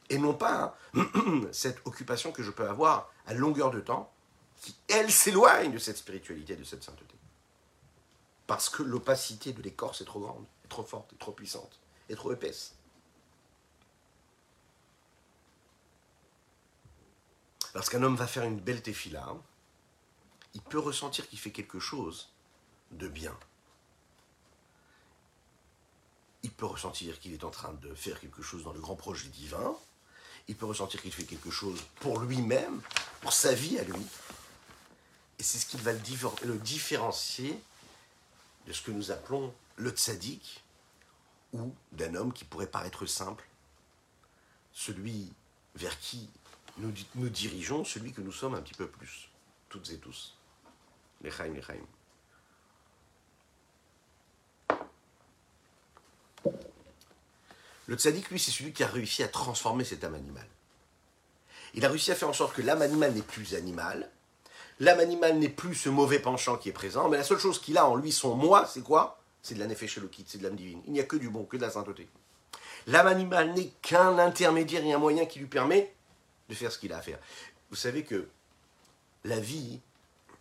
Et 0.10 0.18
non 0.18 0.34
pas 0.34 0.76
hein, 0.96 1.06
cette 1.52 1.86
occupation 1.86 2.32
que 2.32 2.42
je 2.42 2.50
peux 2.50 2.68
avoir 2.68 3.12
à 3.28 3.34
longueur 3.36 3.70
de 3.70 3.80
temps, 3.80 4.12
qui, 4.58 4.76
elle, 4.88 5.12
s'éloigne 5.12 5.72
de 5.72 5.78
cette 5.78 5.98
spiritualité, 5.98 6.56
de 6.56 6.64
cette 6.64 6.84
sainteté. 6.84 7.16
Parce 8.48 8.70
que 8.70 8.82
l'opacité 8.82 9.54
de 9.54 9.62
l'écorce 9.62 10.02
est 10.02 10.06
trop 10.06 10.20
grande, 10.20 10.46
trop 10.68 10.84
forte, 10.84 11.16
trop 11.20 11.32
puissante, 11.32 11.80
est 12.10 12.16
trop 12.16 12.34
épaisse. 12.34 12.76
Lorsqu'un 17.76 18.02
homme 18.04 18.16
va 18.16 18.28
faire 18.28 18.44
une 18.44 18.60
belle 18.60 18.82
tefila, 18.82 19.36
il 20.54 20.62
peut 20.62 20.80
ressentir 20.80 21.28
qu'il 21.30 21.40
fait 21.40 21.52
quelque 21.52 21.80
chose 21.80 22.30
de 22.92 23.08
bien. 23.08 23.38
Il 26.42 26.52
peut 26.52 26.66
ressentir 26.66 27.20
qu'il 27.20 27.34
est 27.34 27.44
en 27.44 27.52
train 27.52 27.74
de 27.74 27.94
faire 27.94 28.20
quelque 28.20 28.42
chose 28.42 28.64
dans 28.64 28.74
le 28.74 28.80
grand 28.80 28.96
projet 28.96 29.28
divin. 29.30 29.76
Il 30.48 30.56
peut 30.56 30.66
ressentir 30.66 31.02
qu'il 31.02 31.14
fait 31.14 31.26
quelque 31.26 31.52
chose 31.52 31.80
pour 32.00 32.20
lui-même, 32.20 32.82
pour 33.22 33.34
sa 33.34 33.54
vie 33.54 33.78
à 33.78 33.84
lui. 33.84 34.06
Et 35.38 35.44
c'est 35.44 35.60
ce 35.60 35.66
qui 35.66 35.78
va 35.78 35.94
le 35.94 36.58
différencier 36.58 37.62
de 38.66 38.74
ce 38.74 38.82
que 38.82 38.92
nous 38.92 39.12
appelons 39.12 39.54
le 39.76 39.92
tzaddik, 39.92 40.64
ou 41.54 41.74
d'un 41.92 42.16
homme 42.16 42.34
qui 42.34 42.46
pourrait 42.46 42.68
paraître 42.68 43.06
simple, 43.06 43.48
celui 44.72 45.34
vers 45.76 45.98
qui 46.00 46.30
nous, 46.78 47.30
dirigeons, 47.30 47.84
celui 47.84 48.14
que 48.14 48.22
nous 48.22 48.32
sommes 48.32 48.56
un 48.56 48.62
petit 48.62 48.74
peu 48.74 48.88
plus, 48.88 49.30
toutes 49.68 49.90
et 49.92 49.98
tous. 49.98 50.38
Lechaim, 51.22 51.54
lechaim. 51.54 51.76
Le 57.88 57.96
tzaddik, 57.98 58.30
lui, 58.30 58.40
c'est 58.40 58.52
celui 58.52 58.72
qui 58.72 58.84
a 58.84 58.88
réussi 58.88 59.24
à 59.24 59.28
transformer 59.28 59.84
cette 59.84 60.04
âme 60.04 60.16
animale. 60.16 60.48
Il 61.74 61.86
a 61.86 61.90
réussi 61.90 62.12
à 62.12 62.16
faire 62.16 62.30
en 62.30 62.34
sorte 62.34 62.56
que 62.56 62.62
l'âme 62.62 62.82
animale 62.82 63.14
n'est 63.14 63.22
plus 63.22 63.56
animale, 63.56 64.10
l'âme 64.80 65.00
animale 65.00 65.38
n'est 65.38 65.50
plus 65.50 65.76
ce 65.76 65.90
mauvais 65.90 66.20
penchant 66.20 66.58
qui 66.58 66.70
est 66.70 66.74
présent, 66.74 67.10
mais 67.10 67.18
la 67.18 67.24
seule 67.24 67.40
chose 67.40 67.60
qu'il 67.60 67.78
a 67.78 67.88
en 67.88 67.96
lui, 67.96 68.12
son 68.12 68.36
moi, 68.36 68.66
c'est 68.66 68.82
quoi? 68.82 69.19
C'est 69.42 69.56
de 69.56 69.60
la 69.60 69.68
nefesh 69.68 70.00
c'est 70.26 70.38
de 70.38 70.44
l'âme 70.44 70.56
divine. 70.56 70.82
Il 70.86 70.94
n'y 70.94 71.00
a 71.00 71.04
que 71.04 71.16
du 71.16 71.30
bon, 71.30 71.46
que 71.46 71.58
de 71.58 71.62
la 71.62 71.70
sainteté. 71.70 72.08
L'âme 72.88 73.08
animale 73.08 73.54
n'est 73.54 73.72
qu'un 73.82 74.18
intermédiaire 74.18 74.84
et 74.84 74.94
un 74.94 74.98
moyen 74.98 75.26
qui 75.26 75.40
lui 75.40 75.48
permet 75.48 75.94
de 76.50 76.56
faire 76.56 76.72
ce 76.72 76.80
qu'il 76.80 76.94
a 76.94 76.98
à 76.98 77.02
faire. 77.02 77.20
Vous 77.70 77.76
savez 77.76 78.04
que 78.04 78.28
la 79.24 79.40
vie, 79.40 79.80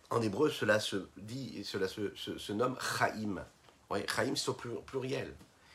en 0.09 0.21
hébreu, 0.21 0.49
cela 0.49 0.79
se 0.79 1.07
dit, 1.17 1.63
cela 1.63 1.87
se, 1.87 2.51
nomme 2.51 2.77
Chaim. 2.79 3.45
Ouais, 3.89 4.05
Chaim, 4.07 4.35
c'est 4.35 4.49
au 4.49 4.53
pluriel. 4.53 5.33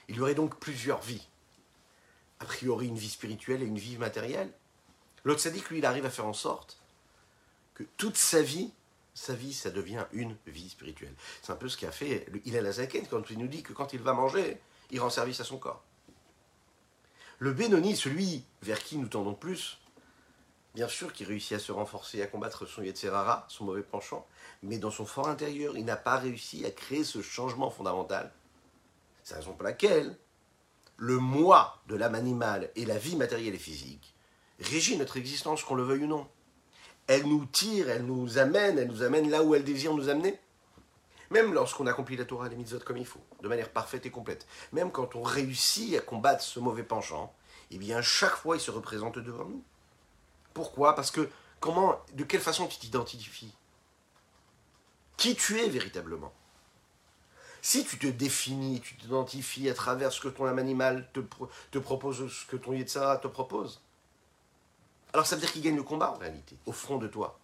Il 0.09 0.17
y 0.17 0.21
aurait 0.21 0.35
donc 0.35 0.59
plusieurs 0.59 1.01
vies. 1.01 1.27
A 2.41 2.45
priori, 2.45 2.89
une 2.89 2.97
vie 2.97 3.09
spirituelle 3.09 3.63
et 3.63 3.67
une 3.67 3.79
vie 3.79 3.97
matérielle. 3.97 4.53
L'autre 5.25 5.43
que 5.43 5.69
lui, 5.71 5.79
il 5.79 5.87
arrive 5.87 6.05
à 6.05 6.11
faire 6.11 6.27
en 6.27 6.35
sorte 6.35 6.79
que 7.75 7.85
toute 7.97 8.17
sa 8.17 8.43
vie, 8.43 8.73
sa 9.15 9.35
vie, 9.35 9.53
ça 9.53 9.71
devient 9.71 10.05
une 10.13 10.37
vie 10.47 10.69
spirituelle. 10.69 11.15
C'est 11.43 11.53
un 11.53 11.57
peu 11.57 11.69
ce 11.69 11.77
qu'a 11.77 11.93
fait 11.93 12.27
il 12.45 12.55
la 12.55 12.73
Zaken 12.73 13.07
quand 13.07 13.31
il 13.31 13.39
nous 13.39 13.47
dit 13.47 13.63
que 13.63 13.73
quand 13.73 13.93
il 13.93 14.01
va 14.01 14.13
manger, 14.13 14.61
il 14.91 15.01
rend 15.01 15.11
service 15.11 15.41
à 15.41 15.45
son 15.45 15.59
corps. 15.59 15.83
Le 17.39 17.53
Benoni, 17.53 17.97
celui 17.97 18.45
vers 18.63 18.83
qui 18.83 18.97
nous 18.97 19.09
tendons 19.09 19.35
plus, 19.35 19.79
bien 20.75 20.89
sûr 20.89 21.13
qu'il 21.13 21.27
réussit 21.27 21.53
à 21.53 21.59
se 21.59 21.73
renforcer, 21.73 22.23
à 22.23 22.27
combattre 22.27 22.67
son 22.67 22.83
Yetzerara, 22.83 23.47
son 23.49 23.65
mauvais 23.65 23.83
penchant, 23.83 24.27
mais 24.63 24.79
dans 24.79 24.91
son 24.91 25.07
fort 25.07 25.29
intérieur, 25.29 25.77
il 25.77 25.85
n'a 25.85 25.97
pas 25.97 26.17
réussi 26.17 26.65
à 26.65 26.71
créer 26.71 27.05
ce 27.05 27.23
changement 27.23 27.71
fondamental. 27.71 28.33
C'est 29.23 29.35
la 29.35 29.41
raison 29.41 29.55
pour 29.55 29.65
laquelle 29.65 30.17
le 30.97 31.19
moi 31.19 31.81
de 31.89 31.97
l'âme 31.97 32.15
animale 32.15 32.71
et 32.77 32.85
la 32.85 32.99
vie 32.99 33.17
matérielle 33.17 33.55
et 33.55 33.59
physique 33.59 34.15
régit 34.61 34.97
notre 34.97 35.17
existence, 35.17 35.63
qu'on 35.63 35.75
le 35.75 35.83
veuille 35.83 36.05
ou 36.05 36.09
non. 36.09 36.29
Elle 37.07 37.27
nous 37.27 37.45
tire, 37.47 37.91
elle 37.91 38.07
nous 38.07 38.39
amène, 38.39 38.79
elle 38.79 38.89
nous 38.89 39.03
amène 39.03 39.31
là 39.31 39.43
où 39.43 39.55
elle 39.55 39.65
désire 39.65 39.95
nous 39.95 40.09
amener. 40.09 40.39
Même 41.31 41.53
lorsqu'on 41.53 41.87
accomplit 41.87 42.17
la 42.17 42.25
Torah, 42.25 42.49
les 42.49 42.57
mitzvot 42.57 42.79
comme 42.81 42.97
il 42.97 43.07
faut, 43.07 43.21
de 43.43 43.49
manière 43.49 43.71
parfaite 43.71 44.07
et 44.07 44.11
complète. 44.11 44.47
Même 44.73 44.91
quand 44.91 45.17
on 45.17 45.23
réussit 45.23 45.97
à 45.97 46.01
combattre 46.01 46.43
ce 46.43 46.61
mauvais 46.61 46.83
penchant, 46.83 47.35
eh 47.71 47.79
bien, 47.79 48.01
chaque 48.03 48.37
fois, 48.37 48.57
il 48.57 48.61
se 48.61 48.71
représente 48.71 49.19
devant 49.19 49.45
nous. 49.45 49.65
Pourquoi? 50.53 50.95
Parce 50.95 51.11
que 51.11 51.29
comment, 51.61 52.01
de 52.13 52.25
quelle 52.25 52.41
façon 52.41 52.67
tu 52.67 52.79
t'identifies? 52.79 53.55
Qui 55.17 55.35
tu 55.35 55.61
es 55.61 55.69
véritablement? 55.69 56.33
Si 57.63 57.85
tu 57.85 57.99
te 57.99 58.07
définis, 58.07 58.81
tu 58.81 58.95
t'identifies 58.97 59.71
à 59.71 59.75
travers 59.75 60.13
ce 60.13 60.21
que 60.21 60.29
ton 60.29 60.45
âme 60.45 60.59
animale 60.59 61.09
te, 61.15 61.79
propose, 61.79 62.31
ce 62.31 62.47
que 62.47 62.57
ton 62.57 62.75
Yetzara 62.75 63.17
te 63.17 63.27
propose, 63.27 63.81
alors 65.15 65.27
ça 65.27 65.37
veut 65.37 65.41
dire 65.41 65.53
qu'il 65.53 65.63
gagne 65.63 65.77
le 65.77 65.85
combat 65.85 66.11
en 66.11 66.19
réalité, 66.19 66.59
au 66.67 66.73
front 66.73 66.99
de 66.99 67.07
toi. 67.07 67.39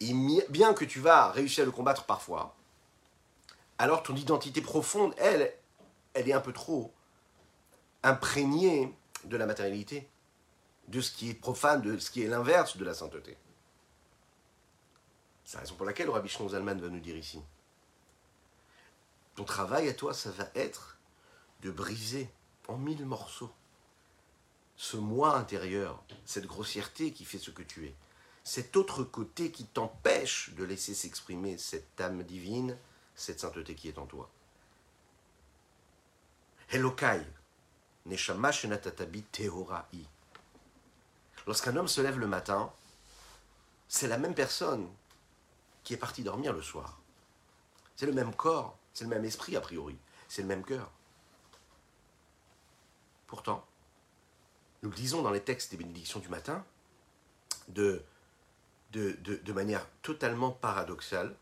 Et 0.00 0.12
bien 0.50 0.74
que 0.74 0.84
tu 0.84 1.00
vas 1.00 1.30
réussir 1.30 1.62
à 1.62 1.64
le 1.64 1.72
combattre 1.72 2.04
parfois, 2.04 2.54
alors 3.78 4.02
ton 4.02 4.14
identité 4.14 4.60
profonde, 4.60 5.14
elle, 5.16 5.54
elle 6.12 6.28
est 6.28 6.34
un 6.34 6.40
peu 6.40 6.52
trop 6.52 6.92
imprégnée 8.02 8.94
de 9.24 9.38
la 9.38 9.46
matérialité 9.46 10.06
de 10.88 11.00
ce 11.00 11.10
qui 11.10 11.30
est 11.30 11.34
profane, 11.34 11.80
de 11.80 11.98
ce 11.98 12.10
qui 12.10 12.22
est 12.22 12.28
l'inverse 12.28 12.76
de 12.76 12.84
la 12.84 12.92
sainteté. 12.92 13.38
C'est 15.46 15.56
la 15.56 15.62
raison 15.62 15.76
pour 15.76 15.86
laquelle 15.86 16.06
le 16.06 16.12
Rabbi 16.12 16.28
Shnon 16.28 16.50
Zalman 16.50 16.78
va 16.78 16.88
nous 16.88 17.00
dire 17.00 17.16
ici. 17.16 17.40
Ton 19.34 19.44
travail 19.44 19.88
à 19.88 19.94
toi, 19.94 20.12
ça 20.12 20.30
va 20.30 20.46
être 20.54 20.98
de 21.62 21.70
briser 21.70 22.28
en 22.68 22.76
mille 22.76 23.06
morceaux 23.06 23.50
ce 24.78 24.96
moi 24.96 25.36
intérieur, 25.36 26.04
cette 26.24 26.46
grossièreté 26.46 27.12
qui 27.12 27.24
fait 27.24 27.38
ce 27.38 27.50
que 27.50 27.64
tu 27.64 27.86
es, 27.86 27.94
cet 28.44 28.76
autre 28.76 29.02
côté 29.02 29.50
qui 29.50 29.64
t'empêche 29.66 30.50
de 30.54 30.62
laisser 30.62 30.94
s'exprimer 30.94 31.58
cette 31.58 32.00
âme 32.00 32.22
divine, 32.22 32.78
cette 33.16 33.40
sainteté 33.40 33.74
qui 33.74 33.88
est 33.88 33.98
en 33.98 34.06
toi. 34.06 34.30
Neshama 38.06 38.52
Shenatatabi. 38.52 39.24
Lorsqu'un 41.46 41.76
homme 41.76 41.88
se 41.88 42.00
lève 42.00 42.18
le 42.18 42.28
matin, 42.28 42.72
c'est 43.88 44.06
la 44.06 44.16
même 44.16 44.34
personne 44.34 44.88
qui 45.82 45.94
est 45.94 45.98
partie 45.98 46.22
dormir 46.22 46.52
le 46.52 46.62
soir. 46.62 47.00
C'est 47.96 48.06
le 48.06 48.12
même 48.12 48.32
corps, 48.32 48.78
c'est 48.94 49.04
le 49.04 49.10
même 49.10 49.24
esprit 49.24 49.56
a 49.56 49.60
priori, 49.60 49.98
c'est 50.28 50.42
le 50.42 50.48
même 50.48 50.64
cœur. 50.64 50.88
Pourtant, 53.26 53.66
nous 54.82 54.90
le 54.90 54.96
disons 54.96 55.22
dans 55.22 55.30
les 55.30 55.40
textes 55.40 55.70
des 55.70 55.76
bénédictions 55.76 56.20
du 56.20 56.28
matin, 56.28 56.64
de, 57.68 58.02
de, 58.92 59.52
manière 59.52 59.86
totalement 60.02 60.50
paradoxale. 60.50 61.34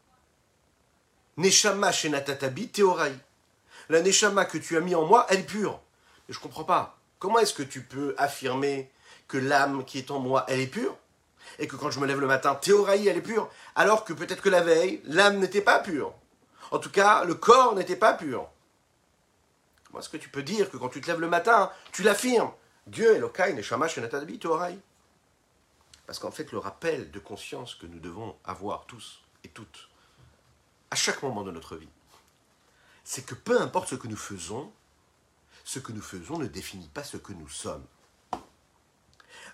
Neshama 1.37 1.93
shenatatabi 1.93 2.69
teorai. 2.69 3.13
La 3.89 4.01
neshama 4.01 4.47
que 4.47 4.59
tu 4.59 4.77
as 4.77 4.81
mis 4.81 4.95
en 4.95 5.05
moi, 5.05 5.27
elle 5.29 5.41
est 5.41 5.45
pure. 5.45 5.81
Je 6.29 6.39
ne 6.39 6.43
comprends 6.43 6.65
pas. 6.65 6.99
Comment 7.19 7.39
est-ce 7.39 7.55
que 7.55 7.63
tu 7.63 7.83
peux 7.83 8.15
affirmer 8.19 8.91
que 9.29 9.39
l'âme 9.39 9.85
qui 9.85 9.99
est 9.99 10.11
en 10.11 10.19
moi, 10.19 10.45
elle 10.49 10.61
est 10.61 10.67
pure, 10.67 10.97
et 11.59 11.67
que 11.67 11.77
quand 11.77 11.91
je 11.91 12.01
me 12.01 12.07
lève 12.07 12.21
le 12.21 12.27
matin, 12.27 12.55
théoraï, 12.55 13.09
elle 13.09 13.17
est 13.17 13.23
pure, 13.23 13.51
alors 13.75 14.05
que 14.05 14.13
peut-être 14.13 14.43
que 14.43 14.49
la 14.49 14.61
veille, 14.61 15.01
l'âme 15.05 15.39
n'était 15.39 15.63
pas 15.63 15.79
pure. 15.81 16.15
En 16.71 16.79
tout 16.79 16.91
cas, 16.91 17.25
le 17.25 17.35
corps 17.35 17.75
n'était 17.75 17.97
pas 17.97 18.15
pur. 18.15 18.49
Comment 19.85 20.01
est-ce 20.01 20.09
que 20.09 20.17
tu 20.17 20.29
peux 20.29 20.43
dire 20.43 20.71
que 20.71 20.77
quand 20.77 20.89
tu 20.89 21.01
te 21.01 21.07
lèves 21.07 21.21
le 21.21 21.29
matin, 21.29 21.71
tu 21.93 22.03
l'affirmes 22.03 22.53
Dieu 22.87 23.15
est 23.15 23.19
lokai, 23.19 23.53
neshama, 23.53 23.89
shenatadabi, 23.89 24.39
théoraï 24.39 24.79
Parce 26.07 26.19
qu'en 26.19 26.31
fait, 26.31 26.53
le 26.53 26.59
rappel 26.59 27.11
de 27.11 27.19
conscience 27.19 27.75
que 27.75 27.87
nous 27.87 27.99
devons 27.99 28.37
avoir 28.45 28.87
tous 28.87 29.23
et 29.43 29.49
toutes, 29.49 29.89
à 30.91 30.97
chaque 30.97 31.23
moment 31.23 31.43
de 31.43 31.51
notre 31.51 31.77
vie, 31.77 31.89
c'est 33.03 33.27
que 33.27 33.35
peu 33.35 33.61
importe 33.61 33.89
ce 33.89 33.95
que 33.97 34.09
nous 34.09 34.17
faisons, 34.17 34.73
ce 35.65 35.81
que 35.81 35.93
nous 35.93 36.03
faisons 36.03 36.39
ne 36.39 36.47
définit 36.47 36.89
pas 36.89 37.03
ce 37.03 37.17
que 37.17 37.33
nous 37.33 37.49
sommes. 37.49 37.85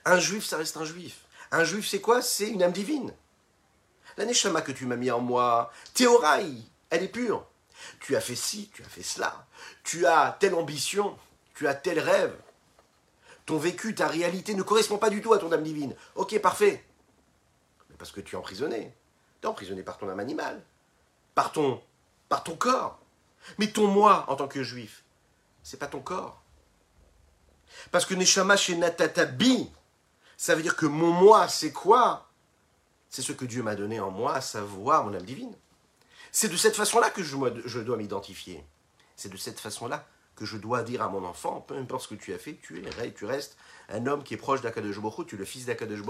Un 0.05 0.19
juif, 0.19 0.45
ça 0.45 0.59
reste 0.59 0.77
un 0.77 0.85
juif. 0.85 1.25
Un 1.53 1.65
juif, 1.65 1.89
c'est 1.89 2.01
quoi? 2.01 2.21
C'est 2.23 2.49
une 2.49 2.63
âme 2.63 2.73
divine. 2.73 3.15
La 4.19 4.27
neshama 4.27 4.61
que 4.61 4.73
tu 4.73 4.85
m'as 4.85 4.97
mis 4.97 5.11
en 5.11 5.21
moi, 5.21 5.73
théoraï, 5.95 6.63
elle 6.91 7.05
est 7.05 7.09
pure. 7.09 7.47
Tu 8.01 8.15
as 8.15 8.21
fait 8.21 8.37
ci, 8.37 8.71
tu 8.75 8.83
as 8.83 8.89
fait 8.89 9.03
cela. 9.03 9.47
Tu 9.85 10.07
as 10.07 10.37
telle 10.39 10.55
ambition, 10.55 11.19
tu 11.55 11.67
as 11.67 11.75
tel 11.75 11.99
rêve. 11.99 12.37
Ton 13.47 13.59
vécu, 13.59 13.95
ta 13.95 14.07
réalité 14.07 14.55
ne 14.55 14.63
correspond 14.63 14.99
pas 14.99 15.11
du 15.11 15.21
tout 15.21 15.33
à 15.33 15.39
ton 15.39 15.51
âme 15.53 15.63
divine. 15.63 15.95
Ok, 16.15 16.39
parfait. 16.41 16.85
Mais 17.91 17.97
parce 17.97 18.13
que 18.13 18.21
tu 18.21 18.37
es 18.37 18.39
emprisonné. 18.39 18.95
Tu 19.41 19.47
es 19.47 19.51
emprisonné 19.51 19.83
par 19.83 19.99
ton 19.99 20.09
âme 20.09 20.21
animale, 20.21 20.63
par 21.35 21.53
ton, 21.53 21.83
par 22.29 22.45
ton 22.45 22.57
corps. 22.57 23.01
Mais 23.59 23.73
ton 23.73 23.89
moi 23.89 24.25
en 24.29 24.37
tant 24.37 24.47
que 24.47 24.63
juif, 24.63 25.03
c'est 25.63 25.79
pas 25.79 25.89
ton 25.89 26.01
corps. 26.01 26.41
Parce 27.91 28.07
que 28.07 28.15
Neshama 28.15 28.57
chez 28.57 28.77
Natatabi, 28.77 29.71
ça 30.37 30.55
veut 30.55 30.63
dire 30.63 30.77
que 30.77 30.87
mon 30.87 31.11
moi, 31.11 31.49
c'est 31.49 31.73
quoi? 31.73 32.29
C'est 33.09 33.23
ce 33.23 33.33
que 33.33 33.45
Dieu 33.45 33.63
m'a 33.63 33.75
donné 33.75 34.01
en 34.01 34.11
moi, 34.11 34.35
à 34.35 34.41
savoir 34.41 35.05
mon 35.05 35.15
âme 35.15 35.25
divine. 35.25 35.55
C'est 36.31 36.49
de 36.49 36.57
cette 36.57 36.77
façon-là 36.77 37.11
que 37.11 37.23
je, 37.23 37.37
je 37.67 37.81
dois 37.81 37.97
m'identifier. 37.97 38.65
C'est 39.17 39.29
de 39.29 39.37
cette 39.37 39.61
façon-là 39.61 40.07
que 40.37 40.45
je 40.45 40.57
dois 40.57 40.83
dire 40.83 41.03
à 41.03 41.09
mon 41.09 41.25
enfant, 41.25 41.61
peu 41.61 41.77
importe 41.77 42.05
ce 42.05 42.09
que 42.09 42.15
tu 42.15 42.33
as 42.33 42.39
fait, 42.39 42.59
tu 42.63 42.79
es, 42.79 43.13
tu 43.13 43.25
restes 43.25 43.57
un 43.89 44.07
homme 44.07 44.23
qui 44.23 44.35
est 44.35 44.39
proche 44.39 44.63
d'Akadosh 44.63 44.97
tu 45.27 45.35
es 45.35 45.39
le 45.39 45.45
fils 45.45 45.67
d'Akadosh 45.67 46.03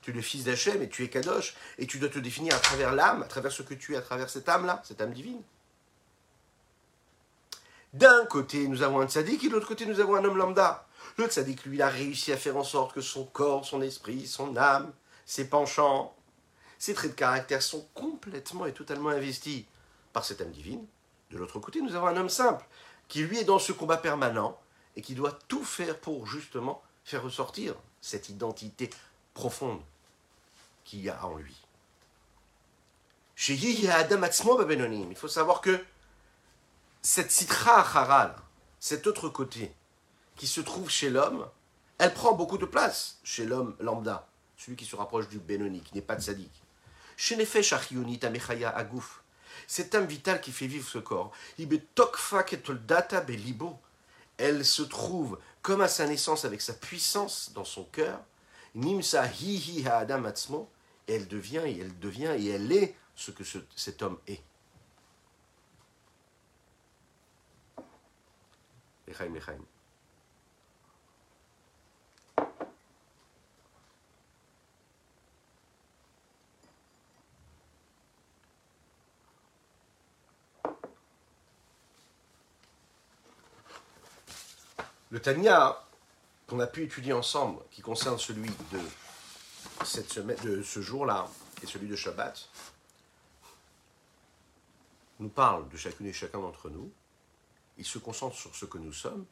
tu 0.00 0.10
es 0.10 0.14
le 0.14 0.20
fils 0.20 0.44
d'Hachem 0.44 0.82
et 0.82 0.88
tu 0.88 1.04
es 1.04 1.08
Kadosh, 1.08 1.54
et 1.78 1.86
tu 1.86 1.98
dois 1.98 2.08
te 2.08 2.18
définir 2.18 2.54
à 2.54 2.58
travers 2.58 2.92
l'âme, 2.92 3.22
à 3.22 3.26
travers 3.26 3.52
ce 3.52 3.62
que 3.62 3.74
tu 3.74 3.94
es, 3.94 3.96
à 3.96 4.02
travers 4.02 4.28
cette 4.28 4.48
âme-là, 4.48 4.82
cette 4.84 5.00
âme 5.00 5.12
divine. 5.12 5.40
D'un 7.92 8.24
côté, 8.24 8.66
nous 8.68 8.82
avons 8.82 9.00
un 9.00 9.06
tzaddik, 9.06 9.44
et 9.44 9.48
de 9.48 9.52
l'autre 9.52 9.68
côté, 9.68 9.86
nous 9.86 10.00
avons 10.00 10.16
un 10.16 10.24
homme 10.24 10.38
lambda. 10.38 10.86
Le 11.18 11.26
tzaddik, 11.26 11.64
lui, 11.64 11.76
il 11.76 11.82
a 11.82 11.88
réussi 11.88 12.32
à 12.32 12.36
faire 12.36 12.56
en 12.56 12.64
sorte 12.64 12.94
que 12.94 13.00
son 13.00 13.24
corps, 13.24 13.64
son 13.64 13.82
esprit, 13.82 14.26
son 14.26 14.56
âme, 14.56 14.92
ses 15.24 15.48
penchants, 15.48 16.16
ses 16.78 16.94
traits 16.94 17.12
de 17.12 17.16
caractère 17.16 17.62
sont 17.62 17.86
complètement 17.94 18.66
et 18.66 18.72
totalement 18.72 19.10
investis 19.10 19.64
par 20.12 20.24
cette 20.24 20.40
âme 20.40 20.50
divine. 20.50 20.84
De 21.30 21.38
l'autre 21.38 21.60
côté, 21.60 21.80
nous 21.80 21.94
avons 21.94 22.06
un 22.06 22.16
homme 22.16 22.28
simple, 22.28 22.64
qui 23.12 23.22
lui 23.24 23.36
est 23.36 23.44
dans 23.44 23.58
ce 23.58 23.72
combat 23.72 23.98
permanent 23.98 24.58
et 24.96 25.02
qui 25.02 25.14
doit 25.14 25.38
tout 25.46 25.64
faire 25.64 26.00
pour 26.00 26.26
justement 26.26 26.82
faire 27.04 27.22
ressortir 27.22 27.74
cette 28.00 28.30
identité 28.30 28.88
profonde 29.34 29.82
qu'il 30.82 31.02
y 31.02 31.10
a 31.10 31.26
en 31.26 31.36
lui. 31.36 31.54
Chez 33.36 33.90
Adam 33.90 34.22
il 35.10 35.14
faut 35.14 35.28
savoir 35.28 35.60
que 35.60 35.84
cette 37.02 37.30
citra 37.30 37.80
haral, 37.80 38.34
cet 38.80 39.06
autre 39.06 39.28
côté 39.28 39.74
qui 40.36 40.46
se 40.46 40.62
trouve 40.62 40.88
chez 40.88 41.10
l'homme, 41.10 41.46
elle 41.98 42.14
prend 42.14 42.32
beaucoup 42.32 42.56
de 42.56 42.64
place 42.64 43.18
chez 43.24 43.44
l'homme 43.44 43.76
lambda, 43.78 44.26
celui 44.56 44.78
qui 44.78 44.86
se 44.86 44.96
rapproche 44.96 45.28
du 45.28 45.38
Benoni, 45.38 45.82
qui 45.82 45.94
n'est 45.94 46.00
pas 46.00 46.16
de 46.16 46.22
sadique. 46.22 46.62
Chez 47.18 47.36
Agouf, 48.74 49.21
cet 49.66 49.94
âme 49.94 50.06
vitale 50.06 50.40
qui 50.40 50.52
fait 50.52 50.66
vivre 50.66 50.88
ce 50.88 50.98
corps, 50.98 51.32
elle 54.38 54.64
se 54.64 54.82
trouve 54.82 55.38
comme 55.62 55.80
à 55.80 55.88
sa 55.88 56.06
naissance 56.06 56.44
avec 56.44 56.60
sa 56.60 56.74
puissance 56.74 57.52
dans 57.54 57.64
son 57.64 57.84
cœur, 57.84 58.20
Nimsa 58.74 59.24
elle 61.06 61.28
devient 61.28 61.62
et 61.66 61.80
elle 61.80 61.98
devient 61.98 62.34
et 62.38 62.48
elle 62.48 62.72
est 62.72 62.96
ce 63.14 63.30
que 63.30 63.44
cet 63.76 64.02
homme 64.02 64.18
est. 64.26 64.42
Le 85.12 85.20
Tania 85.20 85.86
qu'on 86.46 86.58
a 86.60 86.66
pu 86.66 86.84
étudier 86.84 87.12
ensemble, 87.12 87.62
qui 87.70 87.82
concerne 87.82 88.18
celui 88.18 88.50
de, 88.72 88.80
ce 90.62 90.80
jour-là 90.80 91.28
et 91.62 91.66
celui 91.66 91.86
de 91.86 91.96
Shabbat, 91.96 92.48
nous 95.20 95.28
parle 95.28 95.68
de 95.68 95.76
chacune 95.76 96.06
et 96.06 96.14
chacun 96.14 96.40
d'entre 96.40 96.70
nous. 96.70 96.90
Il 97.76 97.84
se 97.84 97.98
concentre 97.98 98.36
sur 98.36 98.56
ce 98.56 98.64
que 98.64 98.78
nous 98.78 98.94
sommes, 98.94 99.26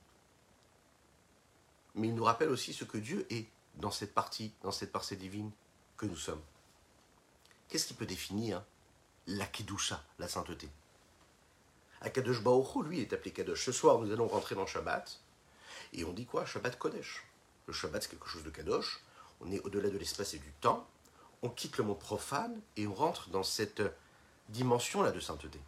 mais 1.94 2.08
il 2.08 2.14
nous 2.14 2.24
rappelle 2.24 2.50
aussi 2.50 2.74
ce 2.74 2.84
que 2.84 2.98
Dieu 2.98 3.26
est 3.30 3.48
dans 3.76 3.90
cette 3.90 4.12
partie, 4.12 4.52
dans 4.60 4.72
cette 4.72 4.92
partie 4.92 5.16
divine 5.16 5.50
que 5.96 6.04
nous 6.04 6.16
sommes. 6.16 6.42
Qu'est-ce 7.70 7.86
qui 7.86 7.94
peut 7.94 8.04
définir 8.04 8.62
la 9.26 9.46
Kedusha, 9.46 10.04
la 10.18 10.28
sainteté? 10.28 10.68
Akadosh 12.02 12.42
Baruch 12.42 12.84
lui, 12.84 13.00
est 13.00 13.14
appelé 13.14 13.32
Kadosh. 13.32 13.64
Ce 13.64 13.72
soir, 13.72 13.98
nous 13.98 14.12
allons 14.12 14.28
rentrer 14.28 14.54
dans 14.54 14.66
Shabbat. 14.66 15.22
Et 15.92 16.04
on 16.04 16.12
dit 16.12 16.26
quoi? 16.26 16.44
Shabbat 16.44 16.78
Kodesh. 16.78 17.24
Le 17.66 17.72
Shabbat, 17.72 18.02
c'est 18.02 18.10
quelque 18.10 18.28
chose 18.28 18.42
de 18.42 18.50
Kadosh. 18.50 19.00
On 19.40 19.50
est 19.50 19.60
au-delà 19.60 19.90
de 19.90 19.98
l'espace 19.98 20.34
et 20.34 20.38
du 20.38 20.52
temps. 20.60 20.88
On 21.42 21.48
quitte 21.48 21.78
le 21.78 21.84
monde 21.84 21.98
profane 21.98 22.60
et 22.76 22.86
on 22.86 22.94
rentre 22.94 23.30
dans 23.30 23.42
cette 23.42 23.82
dimension-là 24.48 25.10
de 25.10 25.20
sainteté. 25.20 25.60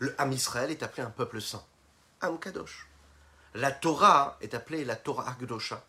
Le 0.00 0.14
Ham 0.20 0.32
Israël 0.32 0.70
est 0.70 0.82
appelé 0.82 1.02
un 1.02 1.10
peuple 1.10 1.40
saint. 1.40 1.64
Ham 2.20 2.38
Kadosh. 2.38 2.88
La 3.54 3.72
Torah 3.72 4.36
est 4.40 4.54
appelée 4.54 4.84
la 4.84 4.96
Torah 4.96 5.36
Gdosha. 5.40 5.84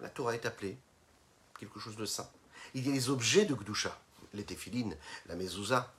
La 0.00 0.08
Torah 0.08 0.34
est 0.34 0.46
appelée 0.46 0.78
quelque 1.58 1.78
chose 1.78 1.96
de 1.96 2.06
saint. 2.06 2.28
Il 2.74 2.86
y 2.86 2.90
a 2.90 2.92
les 2.92 3.10
objets 3.10 3.44
de 3.44 3.54
Gdusha, 3.54 3.96
les 4.32 4.44
téphilines, 4.44 4.96
la 5.26 5.36
mezouza, 5.36 5.92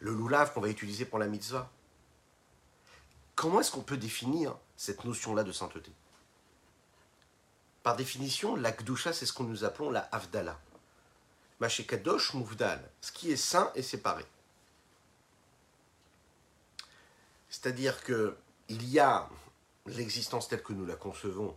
le 0.00 0.12
loulav 0.12 0.52
qu'on 0.52 0.60
va 0.60 0.68
utiliser 0.68 1.04
pour 1.04 1.18
la 1.18 1.26
mitzvah. 1.26 1.70
Comment 3.36 3.60
est-ce 3.60 3.70
qu'on 3.70 3.82
peut 3.82 3.96
définir 3.96 4.56
cette 4.80 5.04
notion-là 5.04 5.44
de 5.44 5.52
sainteté 5.52 5.92
Par 7.82 7.96
définition, 7.96 8.56
la 8.56 8.72
Gdusha, 8.72 9.12
c'est 9.12 9.26
ce 9.26 9.34
que 9.34 9.42
nous 9.42 9.62
appelons 9.62 9.90
la 9.90 10.00
Avdala. 10.00 10.58
Kadosh 11.86 12.32
Mouvdal, 12.32 12.90
ce 13.02 13.12
qui 13.12 13.30
est 13.30 13.36
saint 13.36 13.70
est 13.74 13.82
séparé. 13.82 14.24
C'est-à-dire 17.50 18.02
que 18.02 18.38
il 18.70 18.88
y 18.88 18.98
a 18.98 19.28
l'existence 19.84 20.48
telle 20.48 20.62
que 20.62 20.72
nous 20.72 20.86
la 20.86 20.96
concevons 20.96 21.54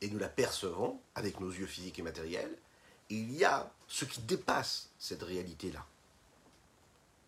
et 0.00 0.08
nous 0.08 0.18
la 0.18 0.30
percevons 0.30 0.98
avec 1.16 1.40
nos 1.40 1.50
yeux 1.50 1.66
physiques 1.66 1.98
et 1.98 2.02
matériels, 2.02 2.56
et 3.10 3.14
il 3.14 3.34
y 3.34 3.44
a 3.44 3.70
ce 3.88 4.06
qui 4.06 4.22
dépasse 4.22 4.88
cette 4.98 5.22
réalité-là. 5.22 5.84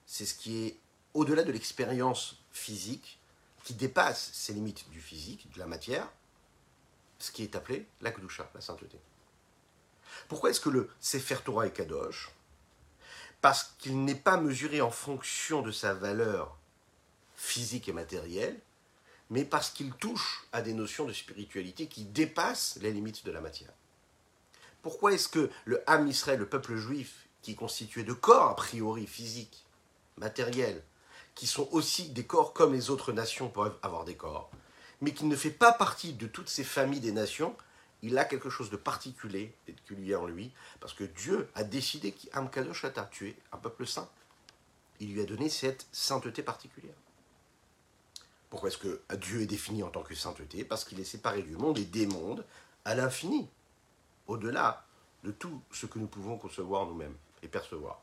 C'est 0.06 0.24
ce 0.24 0.34
qui 0.34 0.64
est 0.64 0.78
au-delà 1.12 1.42
de 1.42 1.52
l'expérience 1.52 2.40
physique 2.52 3.19
qui 3.64 3.74
dépasse 3.74 4.30
ces 4.32 4.52
limites 4.52 4.88
du 4.90 5.00
physique, 5.00 5.50
de 5.52 5.58
la 5.58 5.66
matière, 5.66 6.08
ce 7.18 7.30
qui 7.30 7.42
est 7.42 7.54
appelé 7.56 7.86
la 8.00 8.10
Kedusha, 8.10 8.50
la 8.54 8.60
sainteté. 8.60 8.98
Pourquoi 10.28 10.50
est-ce 10.50 10.60
que 10.60 10.70
le 10.70 10.90
Sefer 11.00 11.36
Torah 11.44 11.66
est 11.66 11.72
Kadosh? 11.72 12.30
Parce 13.40 13.74
qu'il 13.78 14.04
n'est 14.04 14.14
pas 14.14 14.36
mesuré 14.36 14.80
en 14.80 14.90
fonction 14.90 15.62
de 15.62 15.70
sa 15.70 15.94
valeur 15.94 16.56
physique 17.36 17.88
et 17.88 17.92
matérielle, 17.92 18.60
mais 19.30 19.44
parce 19.44 19.70
qu'il 19.70 19.92
touche 19.92 20.44
à 20.52 20.60
des 20.60 20.74
notions 20.74 21.06
de 21.06 21.12
spiritualité 21.12 21.86
qui 21.86 22.04
dépassent 22.04 22.78
les 22.80 22.92
limites 22.92 23.24
de 23.24 23.30
la 23.30 23.40
matière. 23.40 23.72
Pourquoi 24.82 25.12
est-ce 25.12 25.28
que 25.28 25.50
le 25.64 25.82
Ham 25.86 26.08
Israël, 26.08 26.38
le 26.38 26.48
peuple 26.48 26.76
juif, 26.76 27.28
qui 27.42 27.52
est 27.52 27.56
constitué 27.56 28.02
de 28.02 28.12
corps 28.12 28.50
a 28.50 28.56
priori 28.56 29.06
physiques, 29.06 29.64
matériels, 30.16 30.82
qui 31.40 31.46
sont 31.46 31.70
aussi 31.72 32.10
des 32.10 32.26
corps 32.26 32.52
comme 32.52 32.74
les 32.74 32.90
autres 32.90 33.12
nations 33.12 33.48
peuvent 33.48 33.78
avoir 33.80 34.04
des 34.04 34.14
corps, 34.14 34.50
mais 35.00 35.14
qui 35.14 35.24
ne 35.24 35.34
fait 35.34 35.50
pas 35.50 35.72
partie 35.72 36.12
de 36.12 36.26
toutes 36.26 36.50
ces 36.50 36.64
familles 36.64 37.00
des 37.00 37.12
nations, 37.12 37.56
il 38.02 38.18
a 38.18 38.26
quelque 38.26 38.50
chose 38.50 38.68
de 38.68 38.76
particulier 38.76 39.54
et 39.66 39.72
de 39.72 39.80
peculier 39.80 40.14
en 40.16 40.26
lui, 40.26 40.52
parce 40.80 40.92
que 40.92 41.04
Dieu 41.04 41.48
a 41.54 41.64
décidé 41.64 42.12
qu'Am 42.12 42.50
Kadosh 42.50 42.84
a 42.84 42.90
tué 43.04 43.38
un 43.52 43.56
peuple 43.56 43.86
saint. 43.86 44.10
Il 45.00 45.14
lui 45.14 45.22
a 45.22 45.24
donné 45.24 45.48
cette 45.48 45.86
sainteté 45.92 46.42
particulière. 46.42 46.92
Pourquoi 48.50 48.68
est-ce 48.68 48.76
que 48.76 49.00
Dieu 49.16 49.40
est 49.40 49.46
défini 49.46 49.82
en 49.82 49.88
tant 49.88 50.02
que 50.02 50.14
sainteté? 50.14 50.66
Parce 50.66 50.84
qu'il 50.84 51.00
est 51.00 51.04
séparé 51.04 51.42
du 51.42 51.56
monde 51.56 51.78
et 51.78 51.86
des 51.86 52.04
mondes 52.04 52.44
à 52.84 52.94
l'infini, 52.94 53.48
au-delà 54.26 54.84
de 55.24 55.30
tout 55.30 55.62
ce 55.72 55.86
que 55.86 55.98
nous 55.98 56.06
pouvons 56.06 56.36
concevoir 56.36 56.84
nous-mêmes 56.84 57.16
et 57.42 57.48
percevoir. 57.48 58.02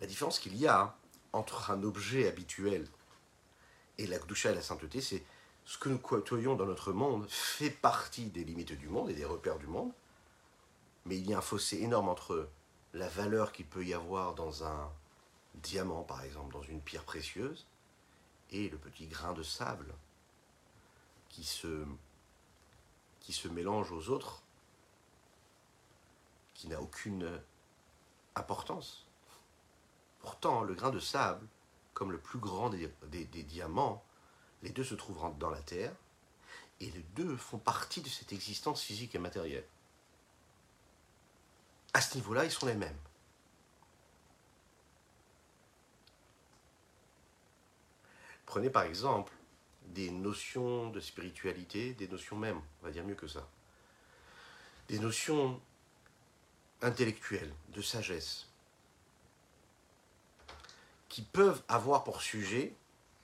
La 0.00 0.08
différence 0.08 0.40
qu'il 0.40 0.56
y 0.56 0.66
a 0.66 0.96
entre 1.32 1.70
un 1.70 1.82
objet 1.82 2.28
habituel 2.28 2.86
et 3.98 4.06
la 4.06 4.18
Gdusha 4.18 4.50
et 4.50 4.54
la 4.54 4.62
sainteté, 4.62 5.00
c'est 5.00 5.22
ce 5.64 5.78
que 5.78 5.88
nous 5.88 5.98
côtoyons 5.98 6.56
dans 6.56 6.66
notre 6.66 6.92
monde 6.92 7.26
fait 7.28 7.70
partie 7.70 8.30
des 8.30 8.44
limites 8.44 8.72
du 8.72 8.88
monde 8.88 9.10
et 9.10 9.14
des 9.14 9.24
repères 9.24 9.58
du 9.58 9.66
monde, 9.66 9.92
mais 11.04 11.16
il 11.16 11.28
y 11.28 11.34
a 11.34 11.38
un 11.38 11.42
fossé 11.42 11.78
énorme 11.78 12.08
entre 12.08 12.48
la 12.92 13.08
valeur 13.08 13.52
qu'il 13.52 13.66
peut 13.66 13.84
y 13.84 13.94
avoir 13.94 14.34
dans 14.34 14.64
un 14.64 14.90
diamant, 15.54 16.02
par 16.02 16.22
exemple, 16.22 16.52
dans 16.52 16.62
une 16.62 16.80
pierre 16.80 17.04
précieuse, 17.04 17.66
et 18.50 18.68
le 18.68 18.78
petit 18.78 19.06
grain 19.06 19.32
de 19.32 19.42
sable 19.42 19.94
qui 21.28 21.44
se, 21.44 21.84
qui 23.20 23.32
se 23.32 23.48
mélange 23.48 23.92
aux 23.92 24.08
autres, 24.08 24.42
qui 26.54 26.68
n'a 26.68 26.80
aucune 26.80 27.40
importance. 28.34 29.06
Pourtant, 30.20 30.62
le 30.62 30.74
grain 30.74 30.90
de 30.90 31.00
sable, 31.00 31.46
comme 31.94 32.12
le 32.12 32.18
plus 32.18 32.38
grand 32.38 32.70
des, 32.70 33.24
diamants, 33.44 34.04
les 34.62 34.70
deux 34.70 34.84
se 34.84 34.94
trouvent 34.94 35.36
dans 35.38 35.50
la 35.50 35.62
terre, 35.62 35.92
et 36.80 36.90
les 36.90 37.04
deux 37.14 37.36
font 37.36 37.58
partie 37.58 38.00
de 38.00 38.08
cette 38.08 38.32
existence 38.32 38.82
physique 38.82 39.14
et 39.14 39.18
matérielle. 39.18 39.66
À 41.92 42.00
ce 42.00 42.16
niveau-là, 42.16 42.44
ils 42.44 42.50
sont 42.50 42.66
les 42.66 42.74
mêmes. 42.74 42.96
Prenez 48.46 48.70
par 48.70 48.82
exemple 48.82 49.32
des 49.86 50.10
notions 50.10 50.90
de 50.90 51.00
spiritualité, 51.00 51.94
des 51.94 52.08
notions 52.08 52.36
même, 52.36 52.60
on 52.80 52.86
va 52.86 52.92
dire 52.92 53.04
mieux 53.04 53.14
que 53.14 53.28
ça. 53.28 53.48
Des 54.88 54.98
notions 54.98 55.60
intellectuelles, 56.82 57.52
de 57.68 57.82
sagesse, 57.82 58.49
qui 61.10 61.22
peuvent 61.22 61.62
avoir 61.68 62.04
pour 62.04 62.22
sujet 62.22 62.74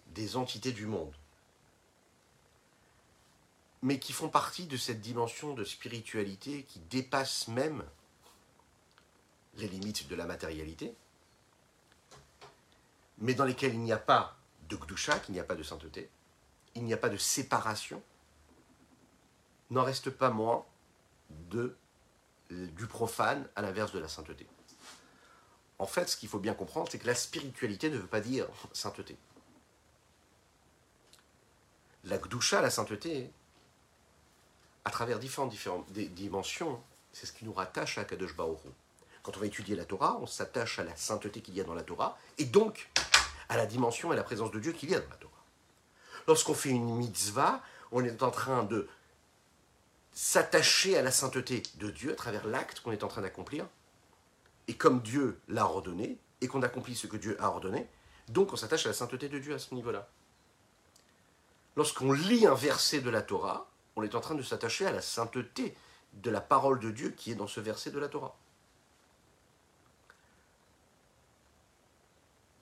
des 0.09 0.37
entités 0.37 0.72
du 0.72 0.87
monde, 0.87 1.14
mais 3.80 3.99
qui 3.99 4.12
font 4.12 4.28
partie 4.28 4.66
de 4.66 4.76
cette 4.76 5.01
dimension 5.01 5.55
de 5.55 5.64
spiritualité 5.64 6.64
qui 6.64 6.80
dépasse 6.80 7.49
même 7.49 7.84
les 9.55 9.68
limites 9.68 10.09
de 10.09 10.16
la 10.16 10.26
matérialité, 10.26 10.95
mais 13.18 13.34
dans 13.34 13.45
lesquelles 13.45 13.74
il 13.74 13.80
n'y 13.80 13.93
a 13.93 13.99
pas 13.99 14.37
de 14.68 14.76
Gdusha, 14.76 15.20
qu'il 15.20 15.34
n'y 15.34 15.41
a 15.41 15.45
pas 15.45 15.55
de 15.55 15.62
sainteté, 15.62 16.11
il 16.74 16.84
n'y 16.84 16.93
a 16.93 16.99
pas 16.99 17.09
de 17.09 17.16
séparation, 17.16 18.03
n'en 19.70 19.84
reste 19.84 20.11
pas 20.11 20.30
moins 20.30 20.66
de, 21.30 21.76
du 22.51 22.87
profane 22.89 23.49
à 23.55 23.62
l'inverse 23.62 23.93
de 23.93 24.01
la 24.01 24.09
sainteté. 24.09 24.47
En 25.79 25.87
fait, 25.87 26.09
ce 26.09 26.16
qu'il 26.16 26.29
faut 26.29 26.39
bien 26.39 26.55
comprendre, 26.55 26.89
c'est 26.91 26.99
que 26.99 27.07
la 27.07 27.14
spiritualité 27.14 27.91
ne 27.91 27.99
veut 27.99 28.07
pas 28.07 28.20
dire 28.20 28.47
sainteté. 28.72 29.16
La 32.05 32.18
Gdusha, 32.18 32.61
la 32.62 32.70
sainteté, 32.70 33.31
à 34.85 34.91
travers 34.91 35.18
différentes, 35.18 35.53
dimensions, 35.91 36.81
c'est 37.12 37.27
ce 37.27 37.33
qui 37.33 37.45
nous 37.45 37.53
rattache 37.53 37.99
à 37.99 38.05
Kadosh 38.05 38.37
Baruch 38.37 38.61
Quand 39.22 39.37
on 39.37 39.41
va 39.41 39.47
étudier 39.47 39.74
la 39.74 39.85
Torah, 39.85 40.16
on 40.20 40.27
s'attache 40.27 40.79
à 40.79 40.85
la 40.85 40.95
sainteté 40.97 41.41
qu'il 41.43 41.55
y 41.55 41.61
a 41.61 41.64
dans 41.64 41.74
la 41.74 41.83
Torah, 41.83 42.16
et 42.39 42.45
donc 42.45 42.89
à 43.49 43.57
la 43.57 43.66
dimension 43.66 44.12
et 44.12 44.16
la 44.16 44.22
présence 44.22 44.51
de 44.51 44.61
Dieu 44.61 44.72
qu'il 44.72 44.91
y 44.91 44.95
a 44.95 45.01
dans 45.01 45.11
la 45.11 45.16
Torah. 45.16 45.33
Lorsqu'on 46.29 46.55
fait 46.55 46.70
une 46.70 46.97
mitzvah, 46.97 47.62
on 47.93 48.05
est 48.05 48.22
en 48.22 48.31
train 48.31 48.62
de 48.64 48.89
s'attacher 50.12 50.97
à 50.97 51.03
la 51.03 51.11
sainteté 51.11 51.62
de 51.74 51.91
Dieu 51.91 52.12
à 52.12 52.16
travers 52.16 52.47
l'acte 52.47 52.81
qu'on 52.81 52.93
est 52.93 53.05
en 53.05 53.09
train 53.09 53.22
d'accomplir. 53.22 53.66
Et 54.69 54.77
comme 54.77 55.01
Dieu 55.01 55.41
l'a 55.49 55.67
ordonné, 55.67 56.19
et 56.41 56.49
qu'on 56.49 56.62
accomplit 56.62 56.95
ce 56.95 57.07
que 57.07 57.17
Dieu 57.17 57.41
a 57.43 57.49
ordonné, 57.49 57.89
donc 58.29 58.53
on 58.53 58.57
s'attache 58.57 58.87
à 58.87 58.91
la 58.91 58.95
sainteté 58.95 59.29
de 59.29 59.39
Dieu 59.39 59.55
à 59.55 59.59
ce 59.59 59.75
niveau-là. 59.75 60.09
Lorsqu'on 61.77 62.12
lit 62.12 62.47
un 62.47 62.55
verset 62.55 63.01
de 63.01 63.11
la 63.11 63.23
Torah, 63.23 63.71
on 63.97 64.03
est 64.03 64.14
en 64.14 64.21
train 64.21 64.35
de 64.35 64.43
s'attacher 64.43 64.87
à 64.87 64.93
la 64.93 65.03
sainteté 65.03 65.77
de 66.14 66.31
la 66.31 66.41
parole 66.41 66.81
de 66.81 66.91
Dieu 66.91 67.11
qui 67.11 67.31
est 67.31 67.35
dans 67.35 67.47
ce 67.47 67.61
verset 67.61 67.91
de 67.91 67.99
la 67.99 68.09
Torah. 68.09 68.37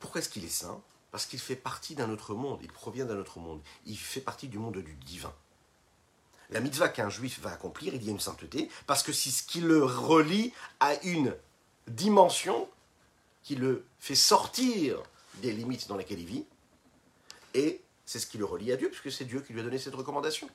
Pourquoi 0.01 0.21
est-ce 0.21 0.29
qu'il 0.29 0.45
est 0.45 0.49
saint? 0.49 0.83
Parce 1.11 1.27
qu'il 1.27 1.39
fait 1.39 1.57
partie 1.57 1.95
d'un 1.95 2.11
autre 2.11 2.35
monde, 2.35 2.59
il 2.63 2.73
provient 2.73 3.07
d'un 3.07 3.19
autre 3.19 3.39
monde, 3.39 3.63
il 3.87 3.97
fait 3.97 4.21
partie 4.21 4.49
du 4.49 4.59
monde 4.59 4.79
du 4.79 4.95
divin. 4.95 5.33
La 6.51 6.61
mitzvah 6.61 6.89
qu'un 6.89 7.09
juif 7.09 7.41
va 7.41 7.53
accomplir, 7.53 7.95
il 7.95 8.03
y 8.05 8.09
a 8.09 8.13
une 8.13 8.21
sainteté, 8.21 8.69
parce 8.87 9.03
que 9.03 9.13
c'est 9.13 9.31
ce 9.31 9.43
qui 9.45 9.61
le 9.61 9.85
relie 9.85 10.53
à 10.81 10.95
une 11.05 11.35
dimension 11.89 12.68
qui 13.43 13.57
le 13.57 13.85
fait 13.99 14.14
sortir 14.14 15.03
des 15.43 15.53
limites 15.53 15.89
dans 15.89 15.97
lesquelles 15.97 16.20
il 16.20 16.26
vit, 16.26 16.45
et 17.55 17.80
c'est 18.07 18.18
ce 18.18 18.26
qui 18.26 18.39
le 18.39 18.45
relie 18.45 18.72
à 18.72 18.76
Dieu, 18.76 18.89
puisque 18.89 19.12
c'est 19.12 19.24
Dieu 19.24 19.41
qui 19.41 19.53
lui 19.53 19.61
a 19.61 19.64
donné 19.64 19.78
cette 19.78 19.95
recommandation. 19.95 20.49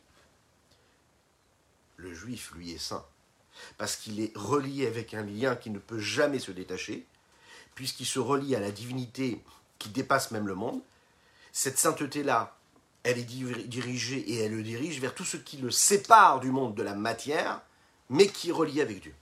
Le 1.97 2.13
juif, 2.13 2.51
lui, 2.55 2.71
est 2.71 2.77
saint, 2.77 3.05
parce 3.77 3.95
qu'il 3.95 4.19
est 4.21 4.31
relié 4.35 4.87
avec 4.87 5.13
un 5.13 5.23
lien 5.23 5.55
qui 5.55 5.69
ne 5.69 5.79
peut 5.79 5.99
jamais 5.99 6.39
se 6.39 6.51
détacher, 6.51 7.05
puisqu'il 7.75 8.05
se 8.05 8.19
relie 8.19 8.55
à 8.55 8.59
la 8.59 8.71
divinité 8.71 9.41
qui 9.77 9.89
dépasse 9.89 10.31
même 10.31 10.47
le 10.47 10.55
monde. 10.55 10.81
Cette 11.51 11.77
sainteté-là, 11.77 12.55
elle 13.03 13.17
est 13.17 13.23
dirigée 13.23 14.19
et 14.19 14.37
elle 14.39 14.55
le 14.55 14.63
dirige 14.63 14.99
vers 14.99 15.15
tout 15.15 15.25
ce 15.25 15.37
qui 15.37 15.57
le 15.57 15.71
sépare 15.71 16.39
du 16.39 16.51
monde 16.51 16.75
de 16.75 16.83
la 16.83 16.95
matière, 16.95 17.61
mais 18.09 18.27
qui 18.27 18.49
est 18.49 18.53
relié 18.53 18.81
avec 18.81 19.01
Dieu. 19.01 19.15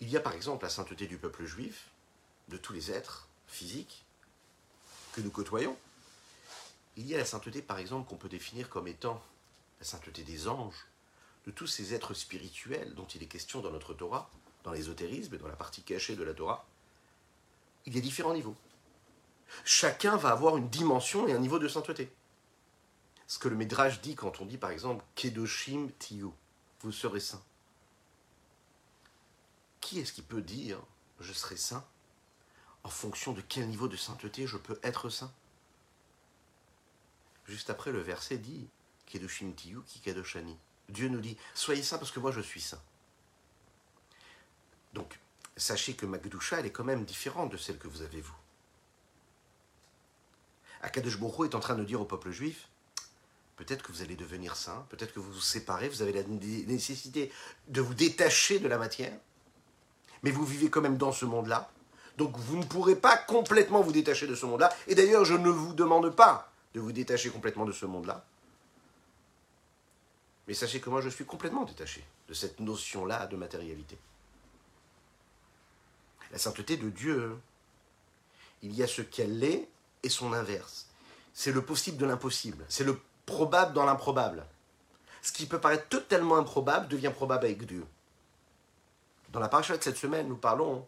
Il 0.00 0.08
y 0.08 0.16
a 0.16 0.20
par 0.20 0.32
exemple 0.32 0.64
la 0.64 0.70
sainteté 0.70 1.06
du 1.06 1.18
peuple 1.18 1.44
juif, 1.44 1.88
de 2.48 2.56
tous 2.56 2.72
les 2.72 2.90
êtres 2.90 3.28
physiques 3.46 4.04
que 5.12 5.20
nous 5.20 5.30
côtoyons. 5.30 5.76
Il 6.96 7.06
y 7.06 7.14
a 7.14 7.18
la 7.18 7.24
sainteté 7.24 7.62
par 7.62 7.78
exemple 7.78 8.08
qu'on 8.08 8.16
peut 8.16 8.28
définir 8.28 8.68
comme 8.68 8.88
étant 8.88 9.22
la 9.78 9.86
sainteté 9.86 10.22
des 10.22 10.48
anges, 10.48 10.86
de 11.46 11.50
tous 11.50 11.66
ces 11.66 11.94
êtres 11.94 12.14
spirituels 12.14 12.94
dont 12.94 13.06
il 13.06 13.22
est 13.22 13.26
question 13.26 13.60
dans 13.60 13.70
notre 13.70 13.94
Torah, 13.94 14.30
dans 14.64 14.72
l'ésotérisme 14.72 15.34
et 15.34 15.38
dans 15.38 15.48
la 15.48 15.56
partie 15.56 15.82
cachée 15.82 16.16
de 16.16 16.22
la 16.22 16.34
Torah. 16.34 16.66
Il 17.86 17.94
y 17.94 17.98
a 17.98 18.00
différents 18.00 18.34
niveaux 18.34 18.56
chacun 19.64 20.16
va 20.16 20.30
avoir 20.30 20.56
une 20.56 20.68
dimension 20.68 21.26
et 21.28 21.32
un 21.32 21.38
niveau 21.38 21.58
de 21.58 21.68
sainteté. 21.68 22.10
Ce 23.26 23.38
que 23.38 23.48
le 23.48 23.56
Midrash 23.56 24.00
dit 24.00 24.14
quand 24.14 24.40
on 24.40 24.46
dit 24.46 24.58
par 24.58 24.70
exemple 24.70 25.04
Kedoshim 25.14 25.88
Tiyu, 25.98 26.30
vous 26.82 26.92
serez 26.92 27.20
saint. 27.20 27.42
Qui 29.80 30.00
est-ce 30.00 30.12
qui 30.12 30.22
peut 30.22 30.42
dire 30.42 30.80
je 31.20 31.32
serai 31.32 31.56
saint? 31.56 31.84
En 32.82 32.88
fonction 32.88 33.32
de 33.32 33.42
quel 33.42 33.68
niveau 33.68 33.88
de 33.88 33.96
sainteté 33.96 34.46
je 34.46 34.56
peux 34.56 34.78
être 34.82 35.10
saint? 35.10 35.32
Juste 37.46 37.68
après, 37.70 37.92
le 37.92 38.00
verset 38.00 38.38
dit 38.38 38.68
Kedoshim 39.06 39.52
Tiyu. 39.52 39.80
Dieu 40.88 41.08
nous 41.08 41.20
dit 41.20 41.36
soyez 41.54 41.82
saint 41.82 41.98
parce 41.98 42.10
que 42.10 42.20
moi 42.20 42.32
je 42.32 42.40
suis 42.40 42.60
saint. 42.60 42.80
Donc, 44.92 45.18
sachez 45.56 45.94
que 45.94 46.06
ma 46.06 46.18
elle 46.18 46.66
est 46.66 46.72
quand 46.72 46.84
même 46.84 47.04
différente 47.04 47.52
de 47.52 47.56
celle 47.56 47.78
que 47.78 47.88
vous 47.88 48.02
avez 48.02 48.20
vous. 48.20 48.36
Akadosh 50.82 51.16
est 51.16 51.54
en 51.54 51.60
train 51.60 51.74
de 51.74 51.84
dire 51.84 52.00
au 52.00 52.06
peuple 52.06 52.30
juif, 52.30 52.68
peut-être 53.56 53.82
que 53.82 53.92
vous 53.92 54.02
allez 54.02 54.16
devenir 54.16 54.56
saint, 54.56 54.86
peut-être 54.88 55.12
que 55.12 55.20
vous 55.20 55.32
vous 55.32 55.40
séparez, 55.40 55.88
vous 55.88 56.02
avez 56.02 56.12
la 56.12 56.22
nécessité 56.22 57.30
de 57.68 57.80
vous 57.80 57.94
détacher 57.94 58.58
de 58.58 58.68
la 58.68 58.78
matière, 58.78 59.18
mais 60.22 60.30
vous 60.30 60.44
vivez 60.44 60.70
quand 60.70 60.80
même 60.80 60.96
dans 60.96 61.12
ce 61.12 61.24
monde-là. 61.24 61.70
Donc 62.16 62.36
vous 62.36 62.56
ne 62.56 62.64
pourrez 62.64 62.96
pas 62.96 63.16
complètement 63.16 63.80
vous 63.80 63.92
détacher 63.92 64.26
de 64.26 64.34
ce 64.34 64.46
monde-là. 64.46 64.70
Et 64.86 64.94
d'ailleurs, 64.94 65.24
je 65.24 65.34
ne 65.34 65.48
vous 65.48 65.72
demande 65.72 66.14
pas 66.14 66.50
de 66.74 66.80
vous 66.80 66.92
détacher 66.92 67.30
complètement 67.30 67.64
de 67.64 67.72
ce 67.72 67.86
monde-là. 67.86 68.24
Mais 70.46 70.54
sachez 70.54 70.80
que 70.80 70.90
moi, 70.90 71.00
je 71.00 71.08
suis 71.08 71.24
complètement 71.24 71.64
détaché 71.64 72.04
de 72.28 72.34
cette 72.34 72.60
notion-là 72.60 73.26
de 73.26 73.36
matérialité. 73.36 73.98
La 76.32 76.38
sainteté 76.38 76.76
de 76.76 76.90
Dieu, 76.90 77.38
il 78.62 78.74
y 78.74 78.82
a 78.82 78.86
ce 78.86 79.02
qu'elle 79.02 79.42
est 79.42 79.68
et 80.02 80.08
son 80.08 80.32
inverse. 80.32 80.86
C'est 81.32 81.52
le 81.52 81.62
possible 81.62 81.96
de 81.96 82.06
l'impossible. 82.06 82.64
C'est 82.68 82.84
le 82.84 83.00
probable 83.26 83.72
dans 83.72 83.84
l'improbable. 83.84 84.44
Ce 85.22 85.32
qui 85.32 85.46
peut 85.46 85.60
paraître 85.60 85.88
totalement 85.88 86.36
improbable 86.36 86.88
devient 86.88 87.12
probable 87.14 87.46
avec 87.46 87.64
Dieu. 87.66 87.84
Dans 89.32 89.40
la 89.40 89.48
paracha 89.48 89.76
de 89.76 89.82
cette 89.82 89.96
semaine, 89.96 90.28
nous 90.28 90.36
parlons 90.36 90.86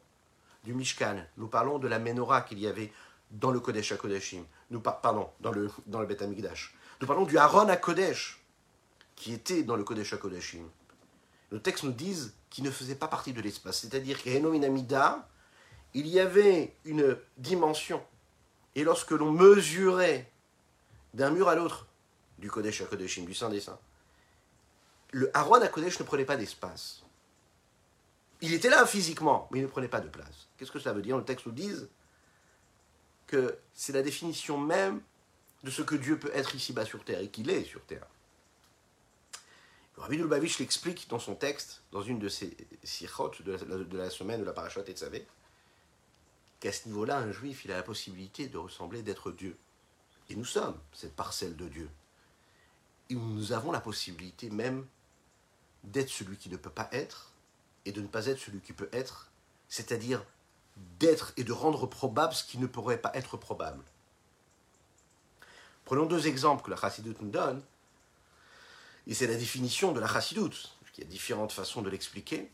du 0.65 0.75
Mishkan, 0.75 1.25
nous 1.37 1.49
parlons 1.49 1.79
de 1.79 1.89
la 1.89 1.99
menorah 1.99 2.43
qu'il 2.43 2.59
y 2.59 2.67
avait 2.67 2.93
dans 3.31 3.51
le 3.51 3.61
Kodesh 3.61 3.93
HaKodeshim, 3.93 4.45
nous 4.71 4.81
pardon, 4.81 5.31
dans 5.41 5.53
le, 5.53 5.71
dans 5.87 6.03
Beth 6.05 6.23
Amikdash. 6.23 6.75
Nous 7.01 7.07
parlons 7.07 7.25
du 7.25 7.39
Aaron 7.39 7.69
HaKodesh, 7.69 8.41
qui 9.17 9.33
était 9.33 9.63
dans 9.63 9.77
le 9.77 9.85
Kodesh 9.85 10.13
HaKodeshim. 10.13 10.69
Le 11.51 11.61
texte 11.61 11.85
nous 11.85 11.93
dit 11.93 12.33
qu'il 12.51 12.65
ne 12.65 12.71
faisait 12.71 12.95
pas 12.95 13.09
partie 13.09 13.33
de 13.33 13.41
l'espace, 13.41 13.81
c'est-à-dire 13.81 14.23
qu'à 14.23 14.31
Amida, 14.33 15.29
il 15.95 16.07
y 16.07 16.19
avait 16.19 16.75
une 16.85 17.17
dimension 17.37 18.03
et 18.75 18.85
lorsque 18.85 19.11
l'on 19.11 19.31
mesurait 19.31 20.31
d'un 21.15 21.31
mur 21.31 21.49
à 21.49 21.55
l'autre 21.55 21.87
du 22.39 22.51
Kodesh 22.51 22.81
à 22.81 22.87
Kodeshim, 22.87 23.25
du 23.25 23.35
Saint 23.35 23.51
des 23.51 23.61
Saints, 23.61 23.79
le 25.13 25.31
Aaron 25.37 25.61
à 25.61 25.69
Kodesh 25.69 25.99
ne 26.01 26.05
prenait 26.05 26.25
pas 26.25 26.37
d'espace. 26.37 27.03
Il 28.43 28.53
était 28.53 28.69
là 28.69 28.85
physiquement, 28.87 29.49
mais 29.51 29.61
il 29.61 29.63
ne 29.63 29.69
prenait 29.69 29.89
pas 29.89 30.01
de 30.01 30.09
place. 30.09 30.49
Qu'est-ce 30.59 30.73
que 30.73 30.81
ça 30.81 30.93
veut 30.93 31.01
dire? 31.01 31.17
Le 31.17 31.25
texte 31.25 31.47
nous 31.47 31.53
dit 31.53 31.71
que 33.29 33.57
c'est 33.73 33.93
la 33.93 34.03
définition 34.03 34.59
même 34.59 35.01
de 35.63 35.71
ce 35.71 35.81
que 35.83 35.95
Dieu 35.95 36.19
peut 36.19 36.33
être 36.35 36.55
ici-bas 36.55 36.85
sur 36.85 37.05
terre 37.05 37.21
et 37.21 37.29
qu'il 37.29 37.49
est 37.51 37.65
sur 37.65 37.85
terre. 37.87 38.07
Rabbi 39.97 40.17
Lubavitch 40.17 40.59
l'explique 40.59 41.09
dans 41.09 41.21
son 41.21 41.37
texte, 41.37 41.83
dans 41.93 42.03
une 42.03 42.19
de 42.19 42.29
ses 42.29 42.57
sikhot 42.83 43.31
de 43.41 43.53
la, 43.53 43.59
de 43.59 44.11
semaine 44.11 44.41
de 44.41 44.45
la 44.45 44.53
parachat 44.53 44.83
et 44.89 44.93
Tzavé, 44.93 45.25
qu'à 46.59 46.73
ce 46.73 46.89
niveau-là, 46.89 47.19
un 47.19 47.31
juif, 47.31 47.65
il 47.65 47.71
a 47.71 47.77
la 47.77 47.83
possibilité 47.85 48.49
de 48.49 48.59
ressembler, 48.59 49.03
d'être 49.03 49.31
Dieu. 49.31 49.57
Et 50.31 50.35
nous 50.35 50.45
sommes 50.45 50.79
cette 50.93 51.15
parcelle 51.15 51.55
de 51.57 51.69
Dieu. 51.69 51.89
Et 53.09 53.15
nous 53.15 53.53
avons 53.53 53.71
la 53.71 53.81
possibilité 53.81 54.51
même 54.51 54.87
d'être 55.85 56.09
celui 56.09 56.37
qui 56.37 56.49
ne 56.49 56.57
peut 56.57 56.71
pas 56.71 56.89
être 56.93 57.32
et 57.85 57.93
de 57.93 58.01
ne 58.01 58.07
pas 58.07 58.27
être 58.27 58.39
celui 58.39 58.61
qui 58.61 58.73
peut 58.73 58.89
être, 58.93 59.31
c'est-à-dire 59.69 60.25
d'être 60.99 61.33
et 61.37 61.45
de 61.45 61.53
rendre 61.53 61.87
probable 61.87 62.35
ce 62.35 62.45
qui 62.45 62.59
ne 62.59 62.67
pourrait 62.67 63.01
pas 63.01 63.13
être 63.15 63.37
probable. 63.37 63.83
Prenons 65.85 66.07
deux 66.07 66.27
exemples 66.27 66.65
que 66.65 66.71
la 66.71 66.77
Chassidoute 66.77 67.21
nous 67.21 67.31
donne, 67.31 67.63
et 69.07 69.15
c'est 69.15 69.27
la 69.27 69.35
définition 69.35 69.93
de 69.93 70.01
la 70.01 70.07
Chassidoute. 70.07 70.77
Il 70.97 71.05
y 71.05 71.07
a 71.07 71.11
différentes 71.11 71.53
façons 71.53 71.83
de 71.83 71.91
l'expliquer. 71.91 72.51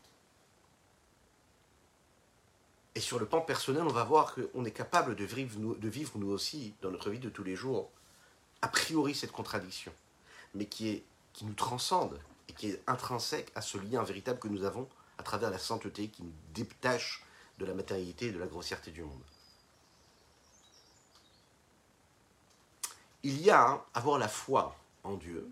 Et 2.95 3.01
sur 3.01 3.19
le 3.19 3.25
plan 3.25 3.41
personnel, 3.41 3.83
on 3.83 3.91
va 3.91 4.03
voir 4.03 4.33
qu'on 4.33 4.65
est 4.65 4.71
capable 4.71 5.15
de 5.15 5.25
vivre, 5.25 5.75
de 5.75 5.89
vivre 5.89 6.13
nous 6.15 6.31
aussi, 6.31 6.73
dans 6.81 6.89
notre 6.89 7.09
vie 7.09 7.19
de 7.19 7.29
tous 7.29 7.43
les 7.43 7.55
jours, 7.55 7.91
a 8.61 8.67
priori 8.67 9.13
cette 9.13 9.31
contradiction, 9.31 9.93
mais 10.55 10.65
qui, 10.65 10.89
est, 10.89 11.03
qui 11.33 11.45
nous 11.45 11.53
transcende 11.53 12.19
et 12.47 12.53
qui 12.53 12.69
est 12.69 12.81
intrinsèque 12.87 13.51
à 13.55 13.61
ce 13.61 13.77
lien 13.77 14.03
véritable 14.03 14.39
que 14.39 14.47
nous 14.47 14.63
avons 14.63 14.87
à 15.19 15.23
travers 15.23 15.51
la 15.51 15.59
sainteté 15.59 16.07
qui 16.07 16.23
nous 16.23 16.33
détache 16.53 17.23
de 17.59 17.65
la 17.65 17.73
matérialité 17.73 18.27
et 18.27 18.31
de 18.31 18.39
la 18.39 18.47
grossièreté 18.47 18.89
du 18.91 19.03
monde. 19.03 19.21
Il 23.23 23.41
y 23.41 23.51
a 23.51 23.67
hein, 23.67 23.83
avoir 23.93 24.17
la 24.17 24.29
foi 24.29 24.77
en 25.03 25.15
Dieu 25.15 25.51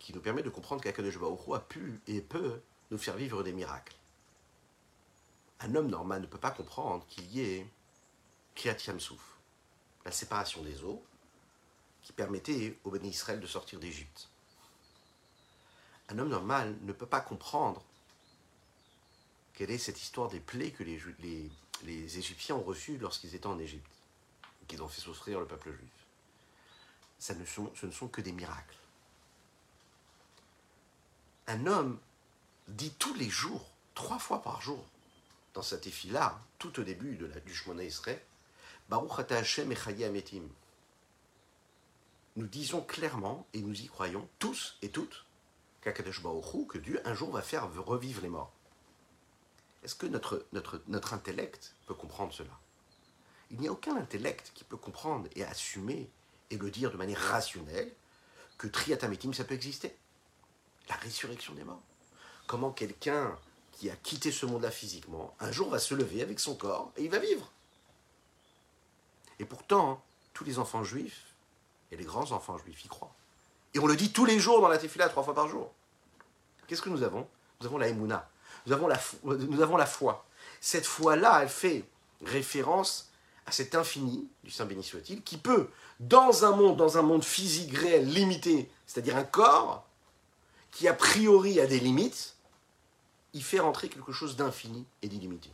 qui 0.00 0.12
nous 0.12 0.20
permet 0.20 0.42
de 0.42 0.50
comprendre 0.50 0.82
qu'Akadosh 0.82 1.18
Baruch 1.18 1.54
a 1.54 1.60
pu 1.60 2.00
et 2.08 2.20
peut 2.20 2.60
nous 2.90 2.98
faire 2.98 3.16
vivre 3.16 3.44
des 3.44 3.52
miracles. 3.52 3.94
Un 5.60 5.76
homme 5.76 5.88
normal 5.88 6.20
ne 6.20 6.26
peut 6.26 6.36
pas 6.36 6.50
comprendre 6.50 7.06
qu'il 7.06 7.30
y 7.30 7.42
ait 7.42 7.66
Kriyat 8.56 8.76
Yamsouf, 8.88 9.38
la 10.04 10.10
séparation 10.10 10.62
des 10.62 10.82
eaux, 10.82 11.02
qui 12.02 12.12
permettait 12.12 12.76
au 12.82 12.90
béni 12.90 13.10
Israël 13.10 13.40
de 13.40 13.46
sortir 13.46 13.78
d'Égypte. 13.78 14.28
Un 16.08 16.18
homme 16.18 16.28
normal 16.28 16.76
ne 16.82 16.92
peut 16.92 17.06
pas 17.06 17.20
comprendre 17.20 17.82
quelle 19.54 19.70
est 19.70 19.78
cette 19.78 20.00
histoire 20.00 20.28
des 20.28 20.40
plaies 20.40 20.72
que 20.72 20.82
les, 20.82 22.18
Égyptiens 22.18 22.56
ont 22.56 22.62
reçues 22.62 22.98
lorsqu'ils 22.98 23.34
étaient 23.34 23.46
en 23.46 23.58
Égypte, 23.58 23.90
qu'ils 24.66 24.82
ont 24.82 24.88
fait 24.88 25.00
souffrir 25.00 25.40
le 25.40 25.46
peuple 25.46 25.72
juif? 25.72 25.90
Ce 27.18 27.86
ne 27.86 27.90
sont 27.92 28.08
que 28.08 28.20
des 28.20 28.32
miracles. 28.32 28.76
Un 31.46 31.66
homme 31.66 31.98
dit 32.68 32.92
tous 32.98 33.14
les 33.14 33.28
jours, 33.28 33.70
trois 33.94 34.18
fois 34.18 34.42
par 34.42 34.60
jour, 34.60 34.84
dans 35.52 35.62
cette 35.62 35.86
là 36.06 36.40
tout 36.58 36.80
au 36.80 36.82
début 36.82 37.16
de 37.16 37.26
la, 37.26 37.38
du 37.40 37.54
Israël, 37.80 38.20
Baruch 38.88 39.18
Ata 39.18 39.36
Hashem 39.36 39.70
Echaye 39.70 40.04
Ametim. 40.04 40.48
Nous 42.36 42.46
disons 42.46 42.82
clairement, 42.82 43.46
et 43.52 43.60
nous 43.60 43.80
y 43.80 43.86
croyons 43.86 44.28
tous 44.38 44.76
et 44.82 44.88
toutes, 44.88 45.24
que 46.64 46.78
Dieu 46.78 47.00
un 47.04 47.14
jour 47.14 47.30
va 47.30 47.42
faire 47.42 47.70
revivre 47.84 48.22
les 48.22 48.28
morts. 48.28 48.53
Est-ce 49.84 49.94
que 49.94 50.06
notre, 50.06 51.12
intellect 51.12 51.74
peut 51.86 51.94
comprendre 51.94 52.32
cela? 52.32 52.58
Il 53.50 53.60
n'y 53.60 53.68
a 53.68 53.72
aucun 53.72 53.96
intellect 53.96 54.50
qui 54.54 54.64
peut 54.64 54.78
comprendre 54.78 55.28
et 55.36 55.44
assumer 55.44 56.10
et 56.50 56.56
le 56.56 56.70
dire 56.70 56.90
de 56.90 56.96
manière 56.96 57.20
rationnelle 57.20 57.92
que 58.56 58.66
Triatametim, 58.66 59.34
ça 59.34 59.44
peut 59.44 59.54
exister. 59.54 59.94
La 60.88 60.96
résurrection 60.96 61.54
des 61.54 61.64
morts. 61.64 61.82
Comment 62.46 62.70
quelqu'un 62.70 63.38
qui 63.72 63.90
a 63.90 63.96
quitté 63.96 64.32
ce 64.32 64.46
monde-là 64.46 64.70
physiquement, 64.70 65.34
un 65.40 65.52
jour 65.52 65.68
va 65.68 65.78
se 65.78 65.94
lever 65.94 66.22
avec 66.22 66.40
son 66.40 66.54
corps 66.54 66.92
et 66.96 67.04
il 67.04 67.10
va 67.10 67.18
vivre. 67.18 67.50
Et 69.38 69.44
pourtant, 69.44 70.02
tous 70.32 70.44
les 70.44 70.58
enfants 70.58 70.84
juifs 70.84 71.34
et 71.90 71.96
les 71.96 72.04
grands 72.04 72.32
enfants 72.32 72.56
juifs 72.58 72.84
y 72.84 72.88
croient. 72.88 73.14
Et 73.74 73.80
on 73.80 73.86
le 73.86 73.96
dit 73.96 74.12
tous 74.12 74.24
les 74.24 74.38
jours 74.38 74.60
dans 74.60 74.68
la 74.68 74.78
tefila, 74.78 75.08
trois 75.08 75.24
fois 75.24 75.34
par 75.34 75.48
jour. 75.48 75.72
Qu'est-ce 76.66 76.82
que 76.82 76.88
nous 76.88 77.02
avons? 77.02 77.28
Nous 77.60 77.66
avons 77.66 77.78
la 77.78 77.88
Emouna. 77.88 78.30
Nous 78.66 78.72
avons 78.72 78.88
la, 78.88 78.98
nous 79.24 79.62
avons 79.62 79.76
la 79.76 79.86
foi. 79.86 80.24
Cette 80.60 80.86
foi-là, 80.86 81.42
elle 81.42 81.48
fait 81.48 81.84
référence 82.24 83.10
à 83.46 83.52
cet 83.52 83.74
infini 83.74 84.28
du 84.42 84.50
Saint 84.50 84.64
béni 84.64 84.82
soit-il, 84.82 85.22
qui 85.22 85.36
peut, 85.36 85.68
dans 86.00 86.44
un 86.44 86.56
monde, 86.56 86.76
dans 86.76 86.96
un 86.96 87.02
monde 87.02 87.24
physique 87.24 87.76
réel, 87.76 88.08
limité, 88.08 88.70
c'est-à-dire 88.86 89.16
un 89.16 89.24
corps, 89.24 89.86
qui 90.70 90.88
a 90.88 90.94
priori 90.94 91.60
a 91.60 91.66
des 91.66 91.78
limites, 91.78 92.36
il 93.32 93.42
fait 93.42 93.60
rentrer 93.60 93.88
quelque 93.88 94.12
chose 94.12 94.36
d'infini 94.36 94.86
et 95.02 95.08
d'illimité. 95.08 95.50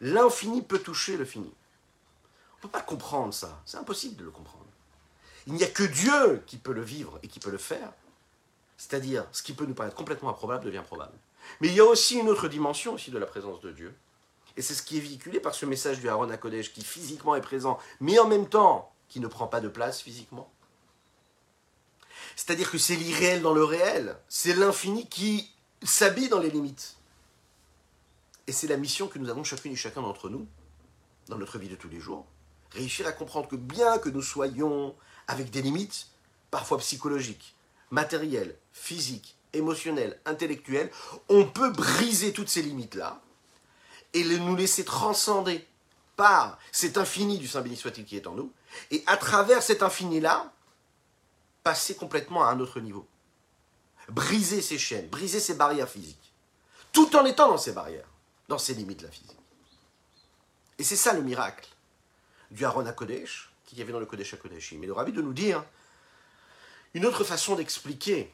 L'infini 0.00 0.62
peut 0.62 0.78
toucher 0.78 1.16
le 1.16 1.24
fini. 1.24 1.52
On 2.52 2.56
ne 2.58 2.62
peut 2.62 2.68
pas 2.68 2.82
comprendre 2.82 3.34
ça, 3.34 3.60
c'est 3.66 3.76
impossible 3.76 4.16
de 4.16 4.24
le 4.24 4.30
comprendre. 4.30 4.64
Il 5.46 5.54
n'y 5.54 5.64
a 5.64 5.68
que 5.68 5.82
Dieu 5.82 6.42
qui 6.46 6.58
peut 6.58 6.72
le 6.72 6.82
vivre 6.82 7.18
et 7.22 7.28
qui 7.28 7.40
peut 7.40 7.50
le 7.50 7.58
faire, 7.58 7.92
c'est-à-dire 8.76 9.26
ce 9.32 9.42
qui 9.42 9.54
peut 9.54 9.64
nous 9.64 9.74
paraître 9.74 9.96
complètement 9.96 10.30
improbable 10.30 10.64
devient 10.64 10.82
probable. 10.86 11.16
Mais 11.60 11.68
il 11.68 11.74
y 11.74 11.80
a 11.80 11.84
aussi 11.84 12.16
une 12.16 12.28
autre 12.28 12.48
dimension 12.48 12.94
aussi 12.94 13.10
de 13.10 13.18
la 13.18 13.26
présence 13.26 13.60
de 13.60 13.72
Dieu, 13.72 13.94
et 14.58 14.62
c'est 14.62 14.74
ce 14.74 14.82
qui 14.82 14.96
est 14.96 15.00
véhiculé 15.00 15.38
par 15.38 15.54
ce 15.54 15.66
message 15.66 16.00
du 16.00 16.08
Aaron 16.08 16.30
à 16.30 16.36
Kodesh, 16.36 16.72
qui 16.72 16.82
physiquement 16.82 17.36
est 17.36 17.40
présent, 17.40 17.78
mais 18.00 18.18
en 18.18 18.26
même 18.26 18.48
temps 18.48 18.92
qui 19.08 19.20
ne 19.20 19.28
prend 19.28 19.46
pas 19.46 19.60
de 19.60 19.68
place 19.68 20.02
physiquement. 20.02 20.50
C'est-à-dire 22.34 22.70
que 22.70 22.76
c'est 22.76 22.96
l'irréel 22.96 23.40
dans 23.40 23.54
le 23.54 23.62
réel, 23.62 24.16
c'est 24.28 24.54
l'infini 24.54 25.08
qui 25.08 25.48
s'habille 25.84 26.28
dans 26.28 26.40
les 26.40 26.50
limites. 26.50 26.96
Et 28.48 28.52
c'est 28.52 28.66
la 28.66 28.76
mission 28.76 29.06
que 29.06 29.20
nous 29.20 29.28
avons 29.28 29.44
chacune 29.44 29.72
et 29.72 29.76
chacun 29.76 30.02
d'entre 30.02 30.28
nous, 30.28 30.46
dans 31.28 31.38
notre 31.38 31.58
vie 31.58 31.68
de 31.68 31.76
tous 31.76 31.88
les 31.88 32.00
jours, 32.00 32.26
réussir 32.72 33.06
à 33.06 33.12
comprendre 33.12 33.48
que 33.48 33.56
bien 33.56 33.98
que 33.98 34.08
nous 34.08 34.22
soyons 34.22 34.96
avec 35.28 35.50
des 35.50 35.62
limites, 35.62 36.08
parfois 36.50 36.78
psychologiques, 36.78 37.54
matérielles, 37.90 38.56
physiques, 38.72 39.37
émotionnelles, 39.52 40.20
intellectuelles, 40.24 40.90
on 41.28 41.44
peut 41.44 41.70
briser 41.70 42.32
toutes 42.32 42.48
ces 42.48 42.62
limites-là 42.62 43.20
et 44.14 44.24
nous 44.24 44.56
laisser 44.56 44.84
transcender 44.84 45.66
par 46.16 46.58
cet 46.72 46.98
infini 46.98 47.38
du 47.38 47.46
Saint 47.46 47.60
béni 47.60 47.76
soit-il 47.76 48.04
qui 48.04 48.16
est 48.16 48.26
en 48.26 48.32
nous, 48.32 48.52
et 48.90 49.04
à 49.06 49.16
travers 49.16 49.62
cet 49.62 49.82
infini-là, 49.82 50.52
passer 51.62 51.94
complètement 51.94 52.44
à 52.44 52.48
un 52.48 52.60
autre 52.60 52.80
niveau. 52.80 53.06
Briser 54.08 54.62
ces 54.62 54.78
chaînes, 54.78 55.06
briser 55.08 55.38
ces 55.38 55.54
barrières 55.54 55.88
physiques, 55.88 56.32
tout 56.92 57.14
en 57.14 57.24
étant 57.24 57.48
dans 57.48 57.58
ces 57.58 57.72
barrières, 57.72 58.08
dans 58.48 58.58
ces 58.58 58.74
limites 58.74 59.02
la 59.02 59.10
physique. 59.10 59.36
Et 60.78 60.84
c'est 60.84 60.96
ça 60.96 61.12
le 61.12 61.22
miracle 61.22 61.68
du 62.50 62.64
Aaron 62.64 62.86
à 62.86 62.92
Kodesh, 62.92 63.50
qu'il 63.66 63.78
y 63.78 63.82
avait 63.82 63.92
dans 63.92 64.00
le 64.00 64.06
Kodesh 64.06 64.34
à 64.34 64.38
Kodeshim. 64.38 64.78
Mais 64.80 64.86
le 64.86 64.94
rabbi 64.94 65.12
de 65.12 65.20
nous 65.20 65.34
dire 65.34 65.64
une 66.94 67.04
autre 67.04 67.22
façon 67.22 67.54
d'expliquer, 67.54 68.32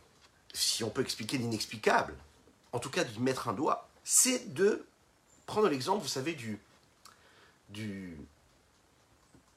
si 0.54 0.84
on 0.84 0.90
peut 0.90 1.02
expliquer 1.02 1.36
l'inexplicable, 1.36 2.14
en 2.72 2.78
tout 2.78 2.90
cas 2.90 3.04
d'y 3.04 3.20
mettre 3.20 3.48
un 3.48 3.52
doigt, 3.52 3.88
c'est 4.04 4.54
de 4.54 4.86
prendre 5.46 5.68
l'exemple, 5.68 6.02
vous 6.02 6.08
savez, 6.08 6.34
du, 6.34 6.58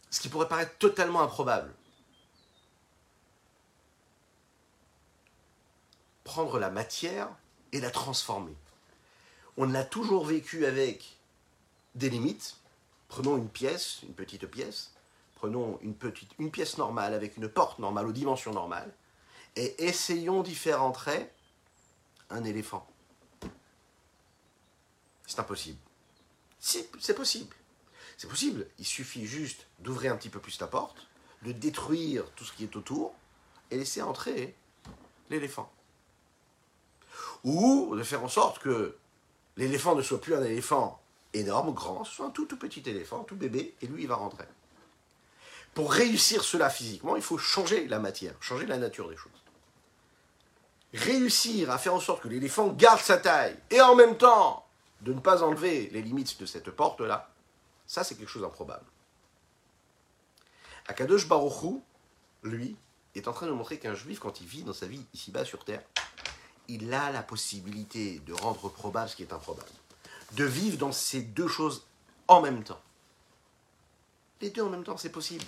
ce 0.10 0.20
qui 0.20 0.28
pourrait 0.28 0.48
paraître 0.48 0.78
totalement 0.78 1.22
improbable. 1.22 1.72
Prendre 6.24 6.60
la 6.60 6.70
matière 6.70 7.30
et 7.72 7.80
la 7.80 7.92
transformer. 7.92 8.56
On 9.56 9.74
a 9.76 9.84
toujours 9.84 10.26
vécu 10.26 10.66
avec 10.66 11.18
des 11.96 12.10
limites. 12.10 12.58
Prenons 13.08 13.38
une 13.38 13.50
pièce, 13.50 14.02
une 14.04 14.14
petite 14.14 14.46
pièce, 14.48 14.92
prenons 15.36 15.80
une, 15.82 15.96
petite, 15.96 16.32
une 16.40 16.52
pièce 16.52 16.78
normale 16.78 17.14
avec 17.14 17.38
une 17.38 17.48
porte 17.48 17.80
normale 17.80 18.08
aux 18.08 18.12
dimensions 18.12 18.54
normales 18.54 18.94
et 19.56 19.86
essayons 19.86 20.44
d'y 20.44 20.56
faire 20.56 20.84
entrer 20.84 21.32
un 22.30 22.44
éléphant. 22.44 22.88
C'est 25.26 25.40
impossible. 25.40 25.80
C'est 26.60 27.16
possible. 27.16 27.56
C'est 28.18 28.28
possible. 28.28 28.68
Il 28.80 28.86
suffit 28.86 29.26
juste 29.26 29.68
d'ouvrir 29.80 30.14
un 30.14 30.18
petit 30.18 30.30
peu 30.30 30.40
plus 30.40 30.60
la 30.60 30.68
porte, 30.68 31.08
de 31.44 31.52
détruire 31.52 32.26
tout 32.36 32.44
ce 32.44 32.54
qui 32.54 32.64
est 32.64 32.76
autour 32.76 33.14
et 33.72 33.78
laisser 33.78 34.02
entrer 34.02 34.56
l'éléphant. 35.30 35.72
Ou 37.44 37.96
de 37.96 38.04
faire 38.04 38.24
en 38.24 38.30
sorte 38.30 38.60
que 38.60 38.98
l'éléphant 39.56 39.96
ne 39.96 40.02
soit 40.02 40.22
plus 40.22 40.36
un 40.36 40.44
éléphant 40.44 41.02
énorme, 41.34 41.74
grand, 41.74 42.04
soit 42.04 42.26
un 42.26 42.30
tout, 42.32 42.46
tout 42.46 42.58
petit 42.58 42.82
éléphant, 42.90 43.24
tout 43.24 43.36
bébé, 43.36 43.76
et 43.82 43.88
lui, 43.88 44.04
il 44.04 44.08
va 44.08 44.16
rentrer. 44.16 44.46
Pour 45.78 45.94
réussir 45.94 46.44
cela 46.44 46.72
physiquement, 46.72 47.18
il 47.18 47.22
faut 47.22 47.38
changer 47.38 47.88
la 47.88 48.00
matière, 48.00 48.34
changer 48.42 48.66
la 48.66 48.80
nature 48.80 49.10
des 49.10 49.16
choses. 49.16 49.44
Réussir 50.92 51.70
à 51.70 51.78
faire 51.78 51.94
en 51.94 52.00
sorte 52.00 52.24
que 52.24 52.28
l'éléphant 52.28 52.70
garde 52.70 53.00
sa 53.00 53.18
taille, 53.18 53.56
et 53.70 53.80
en 53.80 53.94
même 53.94 54.18
temps 54.18 54.66
de 55.02 55.14
ne 55.14 55.20
pas 55.20 55.44
enlever 55.44 55.92
les 55.92 56.02
limites 56.02 56.40
de 56.40 56.48
cette 56.48 56.72
porte-là, 56.72 57.30
ça 57.86 58.04
c'est 58.04 58.16
quelque 58.16 58.28
chose 58.28 58.42
d'improbable. 58.42 58.88
Akadosh 60.88 61.28
Baruchou, 61.28 61.84
lui, 62.42 62.76
est 63.14 63.28
en 63.28 63.34
train 63.34 63.46
de 63.46 63.52
montrer 63.52 63.78
qu'un 63.78 63.94
juif, 63.94 64.18
quand 64.18 64.42
il 64.42 64.48
vit 64.48 64.64
dans 64.64 64.74
sa 64.74 64.88
vie 64.88 65.06
ici-bas 65.14 65.46
sur 65.46 65.64
terre, 65.64 65.84
il 66.68 66.92
a 66.92 67.12
la 67.12 67.22
possibilité 67.22 68.18
de 68.26 68.34
rendre 68.34 68.68
probable 68.70 69.10
ce 69.10 69.16
qui 69.16 69.22
est 69.22 69.32
improbable. 69.32 69.70
De 70.32 70.44
vivre 70.44 70.80
dans 70.80 70.92
ces 70.92 71.22
deux 71.22 71.48
choses 71.48 71.86
en 72.28 72.42
même 72.42 72.64
temps. 72.64 72.82
Les 74.42 74.50
deux 74.50 74.64
en 74.64 74.72
même 74.72 74.84
temps, 74.84 74.98
c'est 74.98 75.12
possible. 75.12 75.46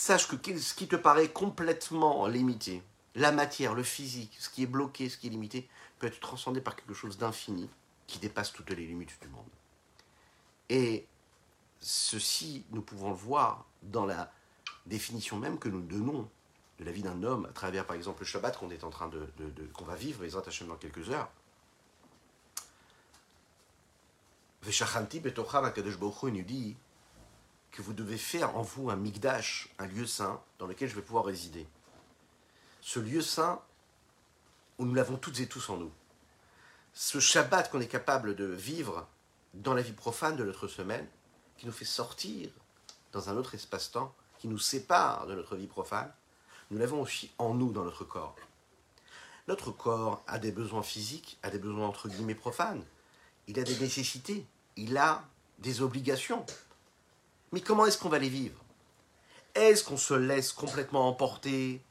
Sache 0.00 0.28
que 0.28 0.58
ce 0.58 0.72
qui 0.72 0.88
te 0.88 0.96
paraît 0.96 1.28
complètement 1.28 2.26
limité, 2.26 2.82
la 3.16 3.32
matière, 3.32 3.74
le 3.74 3.82
physique, 3.82 4.34
ce 4.38 4.48
qui 4.48 4.62
est 4.62 4.66
bloqué, 4.66 5.10
ce 5.10 5.18
qui 5.18 5.26
est 5.26 5.30
limité, 5.30 5.68
peut 5.98 6.06
être 6.06 6.20
transcendé 6.20 6.62
par 6.62 6.74
quelque 6.74 6.94
chose 6.94 7.18
d'infini 7.18 7.68
qui 8.06 8.18
dépasse 8.18 8.50
toutes 8.50 8.70
les 8.70 8.86
limites 8.86 9.20
du 9.20 9.28
monde. 9.28 9.44
Et 10.70 11.06
ceci, 11.80 12.64
nous 12.70 12.80
pouvons 12.80 13.10
le 13.10 13.14
voir 13.14 13.66
dans 13.82 14.06
la 14.06 14.32
définition 14.86 15.36
même 15.36 15.58
que 15.58 15.68
nous 15.68 15.82
donnons 15.82 16.26
de 16.78 16.84
la 16.86 16.92
vie 16.92 17.02
d'un 17.02 17.22
homme 17.22 17.44
à 17.44 17.52
travers, 17.52 17.86
par 17.86 17.94
exemple, 17.94 18.20
le 18.20 18.26
Shabbat 18.26 18.56
qu'on 18.56 18.70
est 18.70 18.84
en 18.84 18.90
train 18.90 19.08
de, 19.08 19.28
qu'on 19.74 19.84
va 19.84 19.96
vivre, 19.96 20.22
les 20.22 20.34
attachements 20.34 20.68
dans 20.68 20.76
quelques 20.76 21.10
heures. 21.10 21.28
Veshachanti 24.62 25.20
nous 25.20 26.42
dit 26.42 26.74
que 27.70 27.82
vous 27.82 27.92
devez 27.92 28.18
faire 28.18 28.56
en 28.56 28.62
vous 28.62 28.90
un 28.90 28.96
migdash, 28.96 29.68
un 29.78 29.86
lieu 29.86 30.06
saint 30.06 30.42
dans 30.58 30.66
lequel 30.66 30.88
je 30.88 30.94
vais 30.94 31.02
pouvoir 31.02 31.24
résider. 31.24 31.66
Ce 32.80 32.98
lieu 32.98 33.20
saint, 33.20 33.60
où 34.78 34.84
nous 34.84 34.94
l'avons 34.94 35.16
toutes 35.16 35.40
et 35.40 35.46
tous 35.46 35.68
en 35.70 35.76
nous. 35.76 35.92
Ce 36.94 37.20
Shabbat 37.20 37.70
qu'on 37.70 37.80
est 37.80 37.86
capable 37.86 38.34
de 38.34 38.46
vivre 38.46 39.06
dans 39.54 39.74
la 39.74 39.82
vie 39.82 39.92
profane 39.92 40.36
de 40.36 40.44
notre 40.44 40.68
semaine, 40.68 41.06
qui 41.56 41.66
nous 41.66 41.72
fait 41.72 41.84
sortir 41.84 42.50
dans 43.12 43.28
un 43.28 43.36
autre 43.36 43.54
espace-temps, 43.54 44.14
qui 44.38 44.48
nous 44.48 44.58
sépare 44.58 45.26
de 45.26 45.34
notre 45.34 45.56
vie 45.56 45.66
profane, 45.66 46.10
nous 46.70 46.78
l'avons 46.78 47.02
aussi 47.02 47.30
en 47.38 47.54
nous, 47.54 47.72
dans 47.72 47.84
notre 47.84 48.04
corps. 48.04 48.36
Notre 49.48 49.70
corps 49.70 50.22
a 50.26 50.38
des 50.38 50.52
besoins 50.52 50.82
physiques, 50.82 51.38
a 51.42 51.50
des 51.50 51.58
besoins 51.58 51.88
entre 51.88 52.08
guillemets 52.08 52.34
profanes. 52.34 52.84
Il 53.48 53.58
a 53.58 53.64
des 53.64 53.78
nécessités, 53.78 54.46
il 54.76 54.96
a 54.96 55.24
des 55.58 55.82
obligations. 55.82 56.46
Mais 57.52 57.60
comment 57.60 57.86
est-ce 57.86 57.98
qu'on 57.98 58.08
va 58.08 58.18
les 58.18 58.28
vivre? 58.28 58.62
Est-ce 59.54 59.82
qu'on 59.82 59.96
se 59.96 60.14
laisse 60.14 60.52
complètement 60.52 61.08
emporter? 61.08 61.82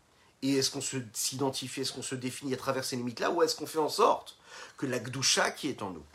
Et 0.41 0.53
est-ce 0.53 0.71
qu'on 0.71 0.81
s'identifie, 1.13 1.81
est-ce 1.81 1.91
qu'on 1.91 2.01
se 2.01 2.15
définit 2.15 2.53
à 2.53 2.57
travers 2.57 2.85
ces 2.85 2.95
limites-là? 2.95 3.31
Ou 3.31 3.43
est-ce 3.43 3.55
qu'on 3.55 3.67
fait 3.67 3.79
en 3.79 3.89
sorte 3.89 4.37
que 4.77 4.85
la 4.85 4.99
Gdusha 4.99 5.51
qui 5.51 5.67
est 5.67 5.81
en 5.81 5.91
nous, 5.91 6.05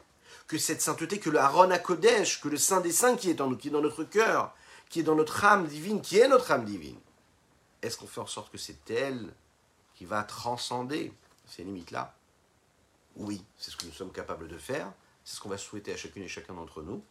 que 0.47 0.57
cette 0.57 0.81
sainteté, 0.81 1.21
que 1.21 1.29
le 1.29 1.39
Haron 1.39 1.77
Kodesh, 1.79 2.41
que 2.41 2.49
le 2.49 2.57
Saint 2.57 2.81
des 2.81 2.93
Saints 2.93 3.17
qui 3.17 3.29
est 3.29 3.43
en 3.43 3.49
nous, 3.51 3.57
qui 3.57 3.69
est 3.69 3.71
dans 3.71 3.83
notre 3.83 4.05
cœur, 4.05 4.55
qui 4.89 5.01
est 5.01 5.03
dans 5.03 5.15
notre 5.15 5.45
âme 5.45 5.67
divine, 5.67 6.01
qui 6.01 6.19
est 6.19 6.29
notre 6.29 6.53
âme 6.53 6.65
divine, 6.65 6.99
est-ce 7.83 7.99
qu'on 7.99 8.07
fait 8.07 8.21
en 8.21 8.27
sorte 8.27 8.51
que 8.51 8.57
c'est 8.57 8.91
elle 8.91 9.35
qui 9.95 10.07
va 10.07 10.25
transcender 10.25 11.13
ces 11.47 11.65
limites-là? 11.65 12.15
Oui, 13.17 13.45
c'est 13.59 13.71
ce 13.71 13.77
que 13.77 13.85
nous 13.85 13.93
sommes 13.93 14.13
capables 14.13 14.49
de 14.49 14.57
faire, 14.57 14.91
c'est 15.23 15.37
ce 15.37 15.41
qu'on 15.41 15.51
va 15.51 15.59
souhaiter 15.59 15.93
à 15.93 15.97
chacune 15.99 16.23
et 16.23 16.29
chacun 16.29 16.55
d'entre 16.55 16.83
nous. 16.83 17.05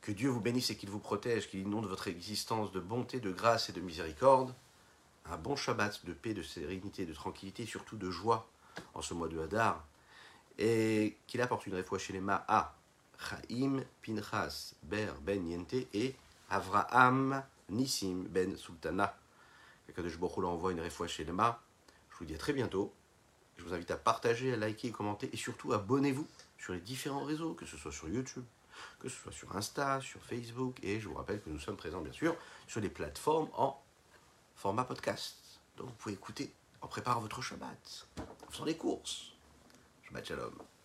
Que 0.00 0.12
Dieu 0.12 0.28
vous 0.28 0.40
bénisse 0.40 0.70
et 0.70 0.76
qu'il 0.76 0.90
vous 0.90 1.00
protège, 1.00 1.48
qu'il 1.48 1.60
inonde 1.60 1.86
votre 1.86 2.08
existence 2.08 2.72
de 2.72 2.80
bonté, 2.80 3.20
de 3.20 3.30
grâce 3.30 3.68
et 3.68 3.72
de 3.72 3.80
miséricorde. 3.80 4.54
Un 5.26 5.36
bon 5.36 5.56
Shabbat 5.56 6.04
de 6.06 6.12
paix, 6.12 6.34
de 6.34 6.42
sérénité, 6.42 7.04
de 7.04 7.12
tranquillité, 7.12 7.66
surtout 7.66 7.96
de 7.96 8.10
joie 8.10 8.48
en 8.94 9.02
ce 9.02 9.14
mois 9.14 9.28
de 9.28 9.38
Hadar. 9.38 9.84
Et 10.58 11.16
qu'il 11.26 11.40
apporte 11.40 11.66
une 11.66 11.74
réfoua 11.74 11.98
chez 11.98 12.12
les 12.12 12.20
Ma 12.20 12.44
à 12.48 12.74
Chaim 13.18 13.82
Pinchas 14.02 14.74
Ber 14.82 15.14
Ben 15.20 15.46
Yente 15.46 15.74
et 15.92 16.14
Avraham 16.50 17.42
Nissim 17.68 18.24
Ben 18.28 18.56
Sultana. 18.56 19.16
Que 19.94 20.08
je 20.08 20.18
envoie 20.18 20.72
une 20.72 20.80
réfoua 20.80 21.08
chez 21.08 21.24
les 21.24 21.32
Ma. 21.32 21.60
Je 22.10 22.18
vous 22.18 22.24
dis 22.24 22.34
à 22.34 22.38
très 22.38 22.52
bientôt. 22.52 22.92
Je 23.56 23.64
vous 23.64 23.74
invite 23.74 23.90
à 23.90 23.96
partager, 23.96 24.52
à 24.52 24.56
liker, 24.56 24.88
à 24.88 24.92
commenter 24.92 25.28
et 25.32 25.36
surtout 25.36 25.72
abonnez-vous 25.72 26.26
sur 26.58 26.72
les 26.72 26.80
différents 26.80 27.24
réseaux, 27.24 27.54
que 27.54 27.66
ce 27.66 27.76
soit 27.76 27.92
sur 27.92 28.08
YouTube, 28.08 28.44
que 28.98 29.08
ce 29.08 29.16
soit 29.16 29.32
sur 29.32 29.56
Insta, 29.56 30.00
sur 30.00 30.22
Facebook, 30.22 30.78
et 30.82 31.00
je 31.00 31.08
vous 31.08 31.14
rappelle 31.14 31.40
que 31.40 31.50
nous 31.50 31.58
sommes 31.58 31.76
présents 31.76 32.00
bien 32.00 32.12
sûr 32.12 32.36
sur 32.66 32.80
les 32.80 32.88
plateformes 32.88 33.48
en 33.54 33.80
format 34.54 34.84
podcast. 34.84 35.60
Donc 35.76 35.88
vous 35.88 35.94
pouvez 35.94 36.14
écouter 36.14 36.52
en 36.80 36.88
préparant 36.88 37.20
votre 37.20 37.42
Shabbat, 37.42 38.06
en 38.46 38.50
faisant 38.50 38.64
les 38.64 38.76
courses. 38.76 39.32
Shabbat 40.04 40.26
Shalom. 40.26 40.77